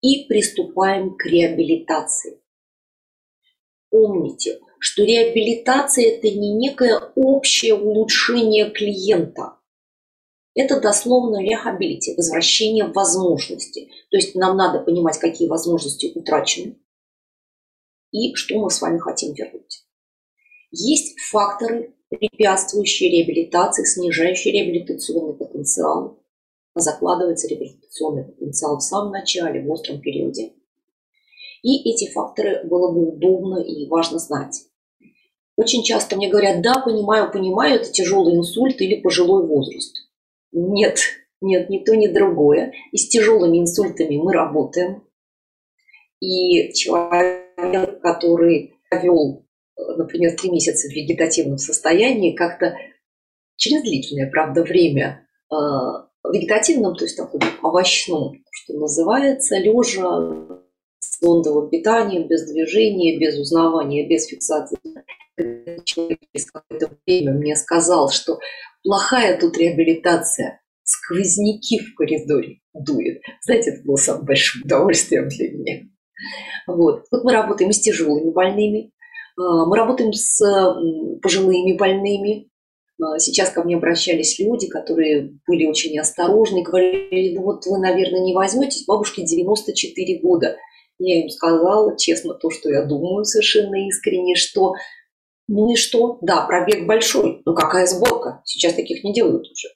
и 0.01 0.25
приступаем 0.27 1.15
к 1.15 1.27
реабилитации. 1.27 2.41
Помните, 3.91 4.61
что 4.79 5.05
реабилитация– 5.05 6.07
это 6.17 6.29
не 6.29 6.55
некое 6.55 6.99
общее 7.15 7.75
улучшение 7.75 8.71
клиента. 8.71 9.59
Это 10.55 10.81
дословно 10.81 11.43
реабилити, 11.43 12.15
возвращение 12.17 12.87
возможности. 12.87 13.91
То 14.11 14.17
есть 14.17 14.35
нам 14.35 14.57
надо 14.57 14.81
понимать, 14.81 15.19
какие 15.19 15.49
возможности 15.49 16.11
утрачены 16.15 16.79
и 18.11 18.35
что 18.35 18.59
мы 18.59 18.71
с 18.71 18.81
вами 18.81 18.99
хотим 18.99 19.35
вернуть. 19.35 19.87
Есть 20.71 21.19
факторы 21.21 21.95
препятствующие 22.17 23.11
реабилитации, 23.11 23.85
снижающие 23.85 24.53
реабилитационный 24.53 25.35
потенциал. 25.35 26.19
Закладывается 26.75 27.49
реабилитационный 27.49 28.25
потенциал 28.25 28.79
в 28.79 28.83
самом 28.83 29.13
начале, 29.13 29.63
в 29.63 29.71
остром 29.71 30.01
периоде. 30.01 30.53
И 31.63 31.91
эти 31.91 32.11
факторы 32.11 32.65
было 32.65 32.93
бы 32.93 33.09
удобно 33.09 33.59
и 33.59 33.87
важно 33.89 34.19
знать. 34.19 34.67
Очень 35.57 35.83
часто 35.85 36.17
мне 36.17 36.29
говорят, 36.29 36.63
да, 36.63 36.81
понимаю, 36.81 37.31
понимаю, 37.31 37.77
это 37.77 37.91
тяжелый 37.91 38.37
инсульт 38.37 38.81
или 38.81 39.01
пожилой 39.01 39.47
возраст. 39.47 39.95
Нет, 40.51 40.99
нет, 41.41 41.69
ни 41.71 41.79
то, 41.79 41.95
ни 41.95 42.09
другое. 42.09 42.73
И 42.91 42.97
с 42.97 43.09
тяжелыми 43.09 43.59
инсультами 43.59 44.17
мы 44.17 44.33
работаем. 44.33 45.05
И 46.21 46.73
человек, 46.73 48.01
который 48.01 48.75
провел 48.89 49.42
например, 49.97 50.37
три 50.37 50.51
месяца 50.51 50.89
в 50.89 50.93
вегетативном 50.93 51.59
состоянии, 51.59 52.35
как-то 52.35 52.75
через 53.57 53.83
длительное, 53.83 54.31
правда, 54.31 54.63
время 54.63 55.27
э, 55.51 55.57
вегетативном, 56.33 56.95
то 56.95 57.05
есть 57.05 57.17
таком 57.17 57.41
овощном, 57.63 58.43
что 58.51 58.75
называется, 58.75 59.59
лежа 59.59 60.59
с 60.99 61.21
зондовым 61.21 61.69
питанием, 61.69 62.29
без 62.29 62.45
движения, 62.51 63.19
без 63.19 63.39
узнавания, 63.39 64.09
без 64.09 64.27
фиксации. 64.27 64.79
Человек 65.85 66.19
через 66.33 66.51
какое-то 66.51 66.91
время 67.07 67.33
мне 67.33 67.57
сказал, 67.57 68.11
что 68.11 68.39
плохая 68.83 69.39
тут 69.39 69.57
реабилитация, 69.57 70.61
сквозняки 70.85 71.79
в 71.79 71.95
коридоре 71.95 72.61
дует. 72.75 73.23
Знаете, 73.43 73.71
это 73.71 73.83
было 73.83 73.97
самым 73.97 74.27
большим 74.27 74.63
удовольствием 74.63 75.29
для 75.29 75.51
меня. 75.51 75.83
Вот. 76.67 77.07
вот 77.11 77.25
мы 77.25 77.33
работаем 77.33 77.73
с 77.73 77.81
тяжелыми 77.81 78.31
больными, 78.31 78.93
мы 79.37 79.77
работаем 79.77 80.13
с 80.13 80.41
пожилыми 81.23 81.77
больными. 81.77 82.49
А, 83.01 83.19
сейчас 83.19 83.51
ко 83.51 83.63
мне 83.63 83.77
обращались 83.77 84.39
люди, 84.39 84.69
которые 84.69 85.33
были 85.47 85.67
очень 85.67 85.99
осторожны, 85.99 86.63
говорили, 86.63 87.35
ну 87.35 87.43
вот 87.43 87.67
вы, 87.67 87.79
наверное, 87.79 88.21
не 88.21 88.35
возьметесь, 88.35 88.85
бабушке 88.87 89.25
94 89.25 90.21
года. 90.21 90.57
Я 90.99 91.23
им 91.23 91.31
сказала 91.31 91.97
честно 91.99 92.35
то, 92.35 92.51
что 92.51 92.71
я 92.71 92.85
думаю 92.85 93.25
совершенно 93.25 93.89
искренне, 93.89 94.37
что 94.37 94.75
ну 95.49 95.73
и 95.73 95.77
что? 95.77 96.19
Да, 96.23 96.47
пробег 96.47 96.87
большой, 96.87 97.43
но 97.45 97.55
какая 97.55 97.87
сборка? 97.87 98.41
Сейчас 98.45 98.75
таких 98.75 99.03
не 99.05 99.13
делают 99.13 99.51
уже. 99.51 99.69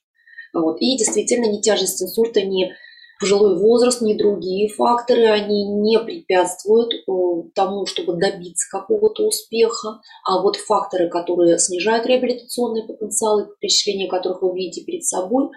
Вот. 0.55 0.81
И 0.81 0.97
действительно, 0.97 1.47
ни 1.47 1.61
тяжесть 1.61 2.03
инсульта, 2.03 2.43
ни 2.43 2.73
пожилой 3.19 3.59
возраст, 3.59 4.03
ни 4.03 4.15
другие 4.15 4.69
факторы, 4.69 5.27
они 5.27 5.65
не 5.65 5.99
препятствуют 5.99 6.93
э, 6.93 7.51
тому, 7.55 7.87
чтобы 7.87 8.15
добиться 8.15 8.69
какого-то 8.71 9.27
успеха. 9.27 10.01
А 10.25 10.43
вот 10.43 10.57
факторы, 10.57 11.09
которые 11.09 11.59
снижают 11.59 12.07
реабилитационный 12.07 12.87
потенциал, 12.87 13.47
перечисление 13.61 14.09
которых 14.09 14.43
вы 14.43 14.55
видите 14.55 14.85
перед 14.85 15.05
собой, 15.05 15.49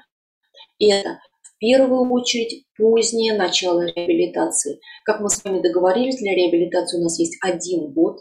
это 0.79 1.19
в 1.43 1.57
первую 1.59 2.09
очередь 2.11 2.65
позднее 2.77 3.33
начало 3.33 3.81
реабилитации. 3.81 4.79
Как 5.03 5.19
мы 5.19 5.29
с 5.29 5.43
вами 5.43 5.61
договорились, 5.61 6.17
для 6.17 6.33
реабилитации 6.33 6.99
у 6.99 7.03
нас 7.03 7.19
есть 7.19 7.37
один 7.41 7.91
год. 7.91 8.19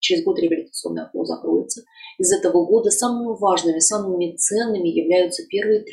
Через 0.00 0.24
год 0.24 0.40
реабилитационное 0.40 1.04
окно 1.04 1.24
закроется. 1.24 1.82
Из 2.18 2.32
этого 2.32 2.66
года 2.66 2.90
самыми 2.90 3.38
важными, 3.38 3.78
самыми 3.78 4.36
ценными 4.36 4.88
являются 4.88 5.46
первые 5.46 5.82
3-4 5.82 5.84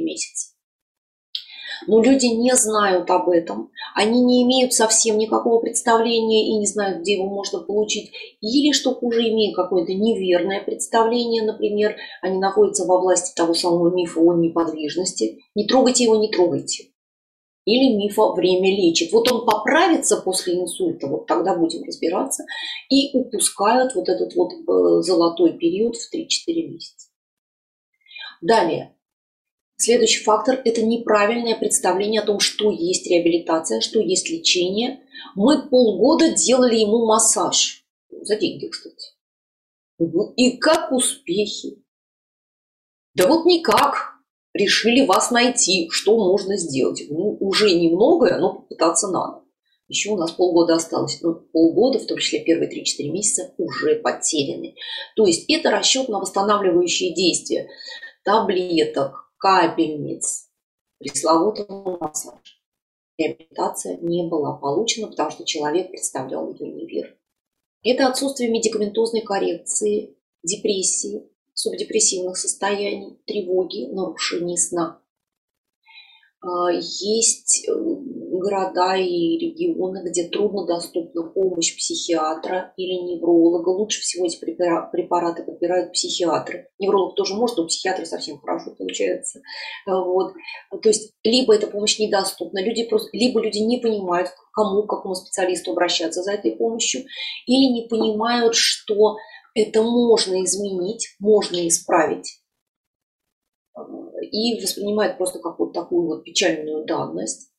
месяца. 0.00 0.51
Но 1.86 2.02
люди 2.02 2.26
не 2.26 2.54
знают 2.54 3.10
об 3.10 3.28
этом, 3.28 3.70
они 3.94 4.20
не 4.20 4.42
имеют 4.44 4.72
совсем 4.72 5.18
никакого 5.18 5.60
представления 5.60 6.48
и 6.48 6.58
не 6.58 6.66
знают, 6.66 7.00
где 7.00 7.14
его 7.14 7.26
можно 7.26 7.60
получить. 7.60 8.12
Или, 8.40 8.72
что 8.72 8.94
хуже, 8.94 9.28
имеют 9.28 9.56
какое-то 9.56 9.92
неверное 9.92 10.62
представление, 10.62 11.42
например, 11.42 11.96
они 12.20 12.38
находятся 12.38 12.84
во 12.86 13.00
власти 13.00 13.34
того 13.34 13.54
самого 13.54 13.94
мифа 13.94 14.20
о 14.20 14.34
неподвижности. 14.34 15.38
Не 15.54 15.66
трогайте 15.66 16.04
его, 16.04 16.16
не 16.16 16.30
трогайте. 16.30 16.92
Или 17.64 17.94
мифа 17.94 18.32
«время 18.32 18.70
лечит». 18.70 19.12
Вот 19.12 19.30
он 19.30 19.46
поправится 19.46 20.16
после 20.16 20.60
инсульта, 20.60 21.06
вот 21.06 21.26
тогда 21.26 21.54
будем 21.56 21.84
разбираться, 21.84 22.44
и 22.90 23.16
упускают 23.16 23.94
вот 23.94 24.08
этот 24.08 24.34
вот 24.34 24.52
э, 24.52 25.02
золотой 25.02 25.52
период 25.52 25.94
в 25.96 26.12
3-4 26.12 26.26
месяца. 26.68 27.08
Далее, 28.40 28.96
Следующий 29.84 30.22
фактор– 30.22 30.62
это 30.64 30.80
неправильное 30.80 31.56
представление 31.56 32.20
о 32.20 32.24
том, 32.24 32.38
что 32.38 32.70
есть 32.70 33.08
реабилитация, 33.08 33.80
что 33.80 33.98
есть 33.98 34.30
лечение. 34.30 35.00
Мы 35.34 35.68
полгода 35.68 36.30
делали 36.30 36.76
ему 36.76 37.04
массаж. 37.04 37.84
За 38.08 38.36
деньги, 38.36 38.68
кстати. 38.68 39.08
И 40.36 40.56
как 40.58 40.92
успехи? 40.92 41.82
Да 43.14 43.26
вот 43.26 43.44
никак. 43.44 44.12
Решили 44.54 45.04
вас 45.04 45.32
найти, 45.32 45.88
что 45.90 46.16
можно 46.16 46.56
сделать. 46.56 47.02
Ну, 47.10 47.36
уже 47.40 47.74
немногое, 47.74 48.38
но 48.38 48.60
попытаться 48.60 49.08
надо. 49.08 49.42
Еще 49.88 50.10
у 50.10 50.16
нас 50.16 50.30
полгода 50.30 50.76
осталось. 50.76 51.20
Но 51.22 51.34
полгода, 51.34 51.98
в 51.98 52.06
том 52.06 52.18
числе 52.18 52.44
первые 52.44 52.70
3-4 52.70 53.10
месяца, 53.10 53.52
уже 53.58 53.96
потеряны. 53.96 54.76
То 55.16 55.26
есть 55.26 55.50
это 55.50 55.72
расчет 55.72 56.08
на 56.08 56.20
восстанавливающие 56.20 57.12
действия 57.12 57.68
таблеток, 58.22 59.31
капельниц, 59.42 60.48
пресловутому 60.98 61.98
массажу. 61.98 62.38
Реабилитация 63.18 63.98
не 63.98 64.28
была 64.28 64.56
получена, 64.56 65.08
потому 65.08 65.30
что 65.30 65.44
человек 65.44 65.90
представлял 65.90 66.54
неверно. 66.54 67.16
Это 67.82 68.06
отсутствие 68.06 68.50
медикаментозной 68.50 69.22
коррекции, 69.22 70.16
депрессии, 70.44 71.28
субдепрессивных 71.54 72.36
состояний, 72.36 73.18
тревоги, 73.26 73.92
нарушений 73.92 74.56
сна. 74.56 75.02
А, 76.40 76.70
есть 76.70 77.68
э, 77.68 77.72
города 78.42 78.96
и 78.96 79.38
регионы, 79.38 80.02
где 80.08 80.28
труднодоступна 80.28 81.22
помощь 81.30 81.76
психиатра 81.76 82.72
или 82.76 82.94
невролога. 82.94 83.68
Лучше 83.68 84.00
всего 84.00 84.26
эти 84.26 84.38
препараты 84.38 85.44
подбирают 85.44 85.92
психиатры. 85.92 86.68
Невролог 86.78 87.14
тоже 87.14 87.34
может, 87.34 87.56
но 87.56 87.66
психиатр 87.66 88.04
совсем 88.04 88.38
хорошо 88.38 88.74
получается. 88.76 89.40
Вот. 89.86 90.32
То 90.82 90.88
есть 90.88 91.12
либо 91.22 91.54
эта 91.54 91.68
помощь 91.68 91.98
недоступна, 91.98 92.62
люди 92.64 92.84
просто, 92.88 93.08
либо 93.12 93.40
люди 93.40 93.58
не 93.58 93.78
понимают, 93.78 94.28
к 94.28 94.52
кому, 94.52 94.82
к 94.82 94.90
какому 94.90 95.14
специалисту 95.14 95.70
обращаться 95.70 96.22
за 96.22 96.32
этой 96.32 96.56
помощью, 96.56 97.02
или 97.46 97.72
не 97.72 97.86
понимают, 97.88 98.56
что 98.56 99.16
это 99.54 99.82
можно 99.82 100.42
изменить, 100.42 101.14
можно 101.20 101.66
исправить 101.68 102.42
и 104.20 104.60
воспринимает 104.60 105.16
просто 105.16 105.38
какую-то 105.38 105.80
такую 105.80 106.06
вот 106.06 106.24
печальную 106.24 106.84
данность. 106.84 107.51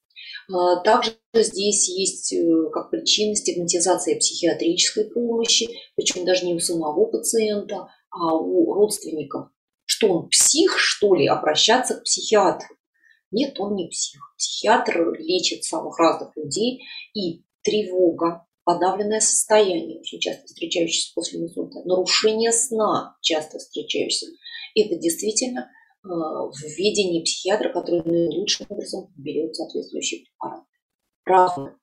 А, 0.51 0.77
также 0.77 1.17
здесь 1.33 1.89
есть 1.89 2.33
э, 2.33 2.69
как 2.71 2.91
причина 2.91 3.35
стигматизация 3.35 4.17
психиатрической 4.17 5.05
помощи, 5.05 5.69
причем 5.95 6.25
даже 6.25 6.45
не 6.45 6.53
у 6.53 6.59
самого 6.59 7.05
пациента, 7.05 7.89
а 8.09 8.35
у 8.35 8.73
родственников. 8.73 9.49
Что 9.85 10.09
он 10.09 10.29
псих, 10.29 10.77
что 10.77 11.15
ли, 11.15 11.27
обращаться 11.27 11.95
к 11.95 12.03
психиатру? 12.03 12.75
Нет, 13.31 13.59
он 13.59 13.75
не 13.75 13.87
псих. 13.87 14.21
Психиатр 14.37 15.13
лечит 15.19 15.63
самых 15.63 15.97
разных 15.97 16.35
людей, 16.37 16.83
и 17.13 17.43
тревога, 17.63 18.45
подавленное 18.63 19.19
состояние, 19.19 19.99
очень 19.99 20.19
часто 20.19 20.45
встречающееся 20.45 21.11
после 21.15 21.41
инсульта, 21.41 21.81
нарушение 21.83 22.51
сна, 22.51 23.17
часто 23.21 23.57
встречающееся, 23.57 24.27
это 24.75 24.95
действительно 24.95 25.69
в 26.03 26.77
видении 26.77 27.23
психиатра, 27.23 27.69
который 27.69 28.03
наилучшим 28.03 28.65
образом 28.69 29.13
берет 29.17 29.55
соответствующий 29.55 30.25
препарат. 30.25 30.63
Травмы. 31.25 31.77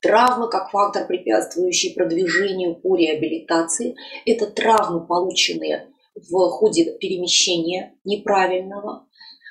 Травмы 0.00 0.48
как 0.48 0.70
фактор, 0.70 1.06
препятствующий 1.06 1.94
продвижению 1.94 2.76
по 2.80 2.96
реабилитации, 2.96 3.96
это 4.24 4.46
травмы, 4.46 5.06
полученные 5.06 5.90
в 6.14 6.48
ходе 6.50 6.96
перемещения 6.98 7.98
неправильного. 8.04 9.06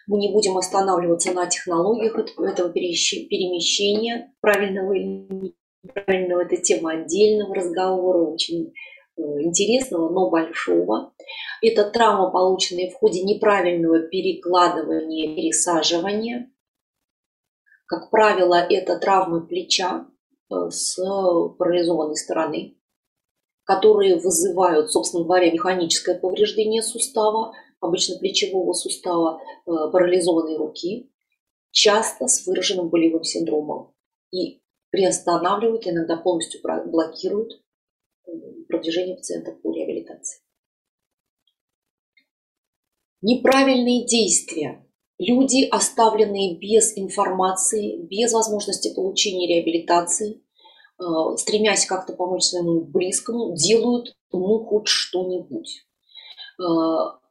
Мы 0.08 0.17
не 0.17 0.32
будем 0.32 0.58
останавливаться 0.58 1.34
на 1.34 1.45
технологиях 1.45 2.17
этого 2.17 2.69
перемещения, 2.71 4.34
правильного 4.41 4.93
или 4.93 5.53
неправильного, 5.84 6.41
это 6.41 6.58
тема 6.58 6.93
отдельного 6.93 7.53
разговора, 7.53 8.32
очень 8.32 8.73
интересного, 9.19 10.10
но 10.10 10.29
большого. 10.29 11.13
Это 11.62 11.89
травма, 11.89 12.32
полученная 12.32 12.89
в 12.89 12.95
ходе 12.95 13.23
неправильного 13.23 13.99
перекладывания, 14.01 15.36
пересаживания. 15.36 16.51
Как 17.86 18.10
правило, 18.12 18.55
это 18.55 18.97
травмы 18.97 19.45
плеча 19.47 20.08
э, 20.51 20.69
с 20.69 20.95
парализованной 21.58 22.15
стороны, 22.15 22.77
которые 23.63 24.15
вызывают, 24.15 24.91
собственно 24.91 25.23
говоря, 25.23 25.51
механическое 25.51 26.15
повреждение 26.15 26.84
сустава, 26.84 27.53
обычно 27.79 28.17
плечевого 28.19 28.73
сустава, 28.73 29.41
э, 29.41 29.71
парализованной 29.91 30.58
руки, 30.58 31.12
часто 31.71 32.27
с 32.27 32.45
выраженным 32.45 32.89
болевым 32.89 33.23
синдромом. 33.23 33.93
И 34.32 34.62
приостанавливают, 34.91 35.88
иногда 35.88 36.17
полностью 36.17 36.62
блокируют 36.62 37.62
продвижения 38.69 39.15
пациента 39.15 39.51
по 39.51 39.73
реабилитации. 39.73 40.41
Неправильные 43.21 44.05
действия. 44.05 44.86
Люди, 45.17 45.67
оставленные 45.69 46.58
без 46.58 46.97
информации, 46.97 47.97
без 47.97 48.32
возможности 48.32 48.93
получения 48.93 49.47
реабилитации, 49.47 50.41
э, 50.97 51.03
стремясь 51.36 51.86
как-то 51.86 52.13
помочь 52.13 52.43
своему 52.43 52.82
близкому, 52.86 53.53
делают 53.53 54.15
ну 54.32 54.63
хоть 54.63 54.88
что-нибудь. 54.88 55.86
Э, 56.58 56.63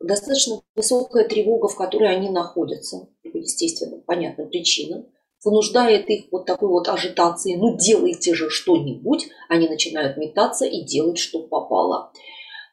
достаточно 0.01 0.61
высокая 0.75 1.27
тревога, 1.27 1.69
в 1.69 1.77
которой 1.77 2.15
они 2.15 2.29
находятся, 2.29 3.09
по 3.23 3.37
естественным, 3.39 4.03
понятным 4.03 4.51
причинам, 4.51 5.07
вынуждает 5.45 6.09
их 6.11 6.27
вот 6.31 6.47
такой 6.47 6.69
вот 6.69 6.89
ажитации, 6.89 7.57
ну 7.57 7.77
делайте 7.77 8.35
же 8.35 8.51
что-нибудь, 8.51 9.29
они 9.49 9.69
начинают 9.69 10.17
метаться 10.17 10.67
и 10.67 10.83
делать, 10.83 11.19
что 11.19 11.43
попало. 11.43 12.13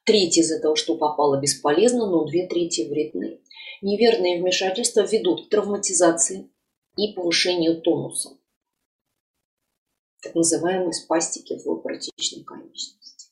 Треть 0.05 0.37
из 0.37 0.51
этого, 0.51 0.75
что 0.75 0.97
попало, 0.97 1.39
бесполезно, 1.39 2.07
но 2.09 2.25
две 2.25 2.47
трети 2.47 2.87
вредны. 2.87 3.41
Неверные 3.81 4.39
вмешательства 4.39 5.01
ведут 5.01 5.45
к 5.45 5.49
травматизации 5.49 6.49
и 6.97 7.13
повышению 7.13 7.81
тонуса, 7.81 8.37
так 10.21 10.33
называемой 10.35 10.93
спастики 10.93 11.57
в 11.57 11.75
практичной 11.81 12.43
конечности. 12.43 13.31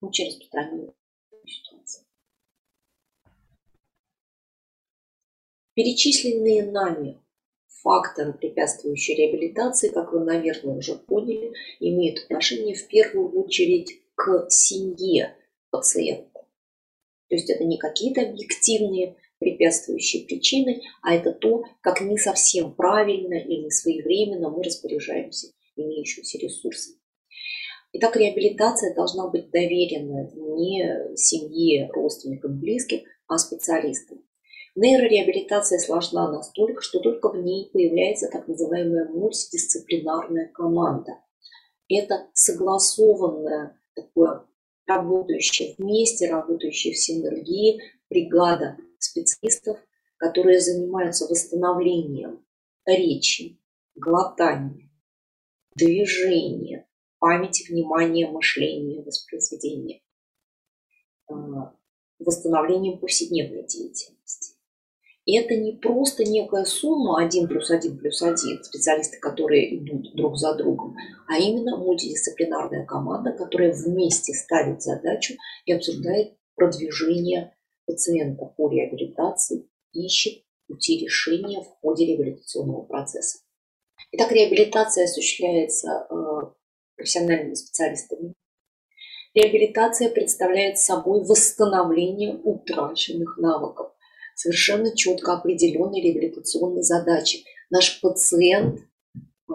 Очень 0.00 0.28
распространенная 0.28 0.92
ситуация. 1.46 2.04
Перечисленные 5.74 6.70
нами 6.70 7.22
факторы, 7.82 8.32
препятствующие 8.32 9.16
реабилитации, 9.16 9.88
как 9.88 10.12
вы, 10.12 10.20
наверное, 10.20 10.76
уже 10.76 10.94
поняли, 10.94 11.52
имеют 11.80 12.24
отношение 12.24 12.74
в 12.74 12.86
первую 12.88 13.30
очередь 13.42 14.00
к 14.14 14.46
семье 14.48 15.36
пациента. 15.70 16.40
То 17.28 17.36
есть 17.36 17.48
это 17.48 17.64
не 17.64 17.78
какие-то 17.78 18.22
объективные 18.22 19.16
препятствующие 19.38 20.26
причины, 20.26 20.82
а 21.02 21.14
это 21.14 21.32
то, 21.32 21.64
как 21.80 22.00
не 22.00 22.18
совсем 22.18 22.74
правильно 22.74 23.34
или 23.34 23.70
своевременно 23.70 24.50
мы 24.50 24.62
распоряжаемся 24.62 25.48
имеющимися 25.76 26.38
ресурсами. 26.38 26.96
Итак, 27.92 28.16
реабилитация 28.16 28.94
должна 28.94 29.28
быть 29.28 29.50
доверена 29.50 30.30
не 30.34 31.16
семье, 31.16 31.90
родственникам, 31.92 32.60
близким, 32.60 33.00
а 33.26 33.38
специалистам. 33.38 34.22
Нейрореабилитация 34.76 35.78
сложна 35.78 36.30
настолько, 36.30 36.80
что 36.80 37.00
только 37.00 37.28
в 37.28 37.36
ней 37.36 37.70
появляется 37.72 38.28
так 38.28 38.46
называемая 38.46 39.08
мультидисциплинарная 39.08 40.48
команда. 40.48 41.18
Это 41.88 42.28
согласованная, 42.34 43.80
такое 43.94 44.46
работающая 44.86 45.74
вместе, 45.76 46.30
работающая 46.30 46.92
в 46.92 46.98
синергии 46.98 47.82
бригада 48.08 48.76
специалистов, 48.98 49.78
которые 50.16 50.60
занимаются 50.60 51.26
восстановлением 51.26 52.44
речи, 52.84 53.60
глотания, 53.94 54.90
движения, 55.74 56.88
памяти, 57.18 57.70
внимания, 57.70 58.28
мышления, 58.28 59.02
воспроизведения, 59.02 60.00
а, 61.28 61.74
восстановлением 62.18 62.98
повседневной 62.98 63.66
деятельности. 63.66 64.19
И 65.26 65.36
это 65.36 65.54
не 65.54 65.72
просто 65.72 66.24
некая 66.24 66.64
сумма 66.64 67.22
1 67.22 67.46
плюс 67.46 67.70
1 67.70 67.98
плюс 67.98 68.22
1, 68.22 68.64
специалисты, 68.64 69.18
которые 69.18 69.76
идут 69.76 70.14
друг 70.14 70.36
за 70.36 70.54
другом, 70.54 70.96
а 71.28 71.38
именно 71.38 71.76
мультидисциплинарная 71.76 72.86
команда, 72.86 73.32
которая 73.32 73.72
вместе 73.72 74.32
ставит 74.32 74.82
задачу 74.82 75.34
и 75.66 75.72
обсуждает 75.72 76.34
продвижение 76.56 77.54
пациента 77.86 78.46
по 78.56 78.70
реабилитации, 78.70 79.68
ищет 79.92 80.42
пути 80.66 80.98
решения 80.98 81.60
в 81.60 81.68
ходе 81.80 82.06
реабилитационного 82.06 82.82
процесса. 82.82 83.40
Итак, 84.12 84.32
реабилитация 84.32 85.04
осуществляется 85.04 86.06
э, 86.08 86.14
профессиональными 86.96 87.54
специалистами. 87.54 88.34
Реабилитация 89.34 90.10
представляет 90.10 90.78
собой 90.78 91.24
восстановление 91.24 92.40
утраченных 92.42 93.36
навыков 93.38 93.92
совершенно 94.40 94.96
четко 94.96 95.34
определенной 95.34 96.00
реабилитационной 96.00 96.82
задачи. 96.82 97.44
Наш 97.68 98.00
пациент 98.00 98.80
а, 99.48 99.52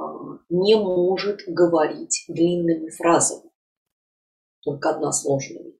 не 0.49 0.75
может 0.75 1.41
говорить 1.47 2.25
длинными 2.27 2.89
фразами, 2.89 3.49
только 4.61 4.91
односложными. 4.91 5.73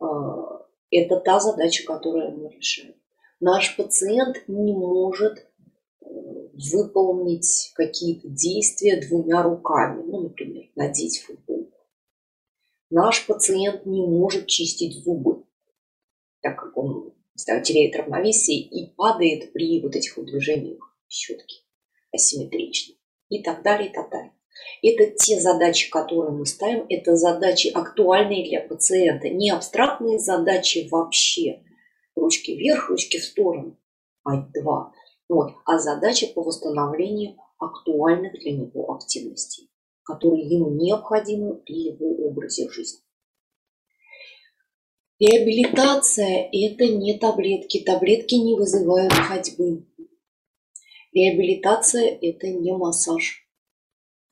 А, 0.00 0.66
это 0.90 1.20
та 1.20 1.38
задача, 1.38 1.84
которую 1.84 2.38
мы 2.38 2.50
решаем. 2.50 2.96
Наш 3.38 3.76
пациент 3.76 4.42
не 4.48 4.72
может 4.72 5.38
э, 5.38 6.06
выполнить 6.72 7.70
какие-то 7.74 8.28
действия 8.28 9.00
двумя 9.06 9.42
руками, 9.42 10.02
ну, 10.02 10.22
например, 10.22 10.70
надеть 10.74 11.20
футболку. 11.20 11.78
Наш 12.88 13.26
пациент 13.26 13.84
не 13.84 14.04
может 14.04 14.46
чистить 14.46 15.04
зубы 15.04 15.45
так 16.46 16.60
как 16.60 16.76
он 16.76 17.12
теряет 17.44 17.96
равновесие 17.96 18.60
и 18.60 18.94
падает 18.94 19.52
при 19.52 19.82
вот 19.82 19.96
этих 19.96 20.16
вот 20.16 20.26
движениях 20.26 20.96
щетки 21.08 21.62
асимметрично 22.12 22.94
и 23.30 23.42
так 23.42 23.64
далее, 23.64 23.90
и 23.90 23.92
так 23.92 24.08
далее. 24.10 24.32
Это 24.80 25.10
те 25.10 25.40
задачи, 25.40 25.90
которые 25.90 26.30
мы 26.30 26.46
ставим, 26.46 26.86
это 26.88 27.16
задачи 27.16 27.66
актуальные 27.74 28.48
для 28.48 28.60
пациента, 28.60 29.28
не 29.28 29.50
абстрактные 29.50 30.20
задачи 30.20 30.86
вообще. 30.88 31.64
Ручки 32.14 32.52
вверх, 32.52 32.90
ручки 32.90 33.18
в 33.18 33.24
сторону, 33.24 33.76
а 34.22 34.36
два. 34.54 34.92
Вот. 35.28 35.52
А 35.64 35.78
задачи 35.78 36.32
по 36.32 36.42
восстановлению 36.42 37.36
актуальных 37.58 38.34
для 38.34 38.52
него 38.52 38.94
активностей, 38.94 39.68
которые 40.04 40.48
ему 40.48 40.70
необходимы 40.70 41.56
при 41.56 41.88
его 41.90 42.28
образе 42.28 42.70
жизни. 42.70 43.00
Реабилитация– 45.18 46.50
это 46.52 46.84
не 46.84 47.18
таблетки. 47.18 47.82
Таблетки 47.82 48.34
не 48.34 48.54
вызывают 48.54 49.14
ходьбы. 49.14 49.86
Реабилитация– 51.14 52.18
это 52.22 52.48
не 52.48 52.72
массаж. 52.76 53.48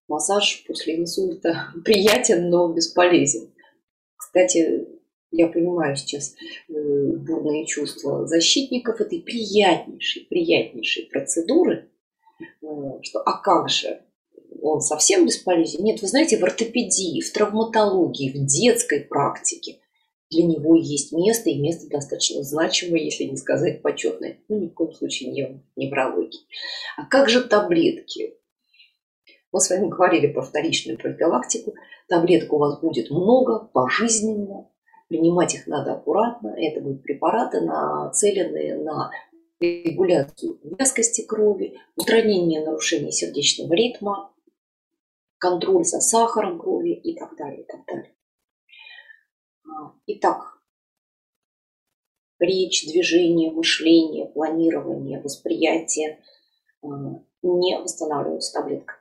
Массаж 0.08 0.62
после 0.66 0.98
инсульта 0.98 1.72
приятен, 1.84 2.50
но 2.50 2.70
бесполезен. 2.70 3.54
Кстати, 4.14 4.86
я 5.30 5.48
понимаю 5.48 5.96
сейчас 5.96 6.34
э, 6.68 6.72
бурные 6.72 7.64
чувства 7.64 8.26
защитников 8.26 9.00
этой 9.00 9.22
приятнейшей, 9.22 10.26
приятнейшей 10.26 11.06
процедуры, 11.06 11.90
э, 12.60 12.66
что 13.00 13.20
а 13.20 13.40
как 13.40 13.70
же, 13.70 14.02
он 14.60 14.82
совсем 14.82 15.24
бесполезен? 15.24 15.82
Нет, 15.82 16.02
вы 16.02 16.08
знаете, 16.08 16.36
в 16.36 16.44
ортопедии, 16.44 17.22
в 17.22 17.32
травматологии, 17.32 18.30
в 18.30 18.46
детской 18.46 19.00
практике 19.00 19.78
для 20.30 20.44
него 20.44 20.74
есть 20.74 21.12
место, 21.12 21.50
и 21.50 21.58
место 21.58 21.88
достаточно 21.88 22.42
значимое, 22.42 23.00
если 23.00 23.24
не 23.24 23.37
сказать 23.37 23.82
почетное. 23.82 24.38
Ну, 24.48 24.58
ни 24.58 24.68
в 24.68 24.74
коем 24.74 24.92
случае 24.92 25.30
не 25.30 25.62
неврологии. 25.76 26.40
А 26.96 27.06
как 27.06 27.28
же 27.28 27.42
таблетки? 27.42 28.34
Мы 29.52 29.60
с 29.60 29.70
вами 29.70 29.88
говорили 29.88 30.32
про 30.32 30.42
вторичную 30.42 30.98
профилактику. 30.98 31.74
Таблеток 32.08 32.52
у 32.52 32.58
вас 32.58 32.80
будет 32.80 33.10
много, 33.10 33.70
пожизненно. 33.72 34.68
Принимать 35.08 35.54
их 35.54 35.66
надо 35.66 35.92
аккуратно. 35.92 36.54
Это 36.56 36.80
будут 36.80 37.02
препараты, 37.02 37.60
нацеленные 37.60 38.76
на 38.76 39.10
регуляцию 39.60 40.58
вязкости 40.78 41.24
крови, 41.24 41.78
устранение 41.96 42.64
нарушений 42.64 43.12
сердечного 43.12 43.72
ритма, 43.74 44.32
контроль 45.38 45.84
за 45.84 46.00
сахаром 46.00 46.58
крови 46.58 46.92
и 46.92 47.14
так 47.14 47.37
далее, 47.37 47.62
и 47.62 47.66
так 47.66 47.84
далее. 47.87 48.13
Итак, 50.06 50.60
речь, 52.38 52.87
движение, 52.87 53.50
мышление, 53.50 54.26
планирование, 54.26 55.20
восприятие 55.20 56.20
а, 56.82 56.88
не 57.42 57.78
восстанавливаются 57.78 58.52
таблеткой. 58.52 58.96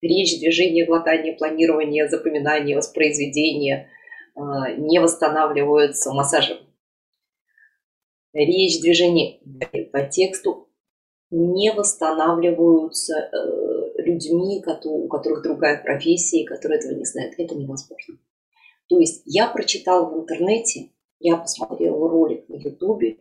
Речь, 0.00 0.40
движение, 0.40 0.84
глотание, 0.84 1.34
планирование, 1.34 2.08
запоминание, 2.08 2.76
воспроизведение 2.76 3.88
а, 4.34 4.72
не 4.72 4.98
восстанавливаются 4.98 6.12
массажем. 6.12 6.58
Речь, 8.32 8.80
движение 8.80 9.40
по 9.92 10.02
тексту 10.02 10.68
не 11.30 11.70
восстанавливаются 11.72 13.14
э, 13.14 14.02
людьми, 14.02 14.62
у 14.84 15.08
которых 15.08 15.42
другая 15.42 15.82
профессия, 15.82 16.46
которые 16.46 16.78
этого 16.78 16.92
не 16.92 17.04
знают. 17.04 17.34
Это 17.38 17.54
невозможно. 17.54 18.16
То 18.88 18.98
есть 18.98 19.22
я 19.24 19.48
прочитала 19.48 20.08
в 20.08 20.20
интернете, 20.20 20.90
я 21.18 21.36
посмотрела 21.36 22.08
ролик 22.08 22.48
на 22.48 22.56
ютубе, 22.56 23.18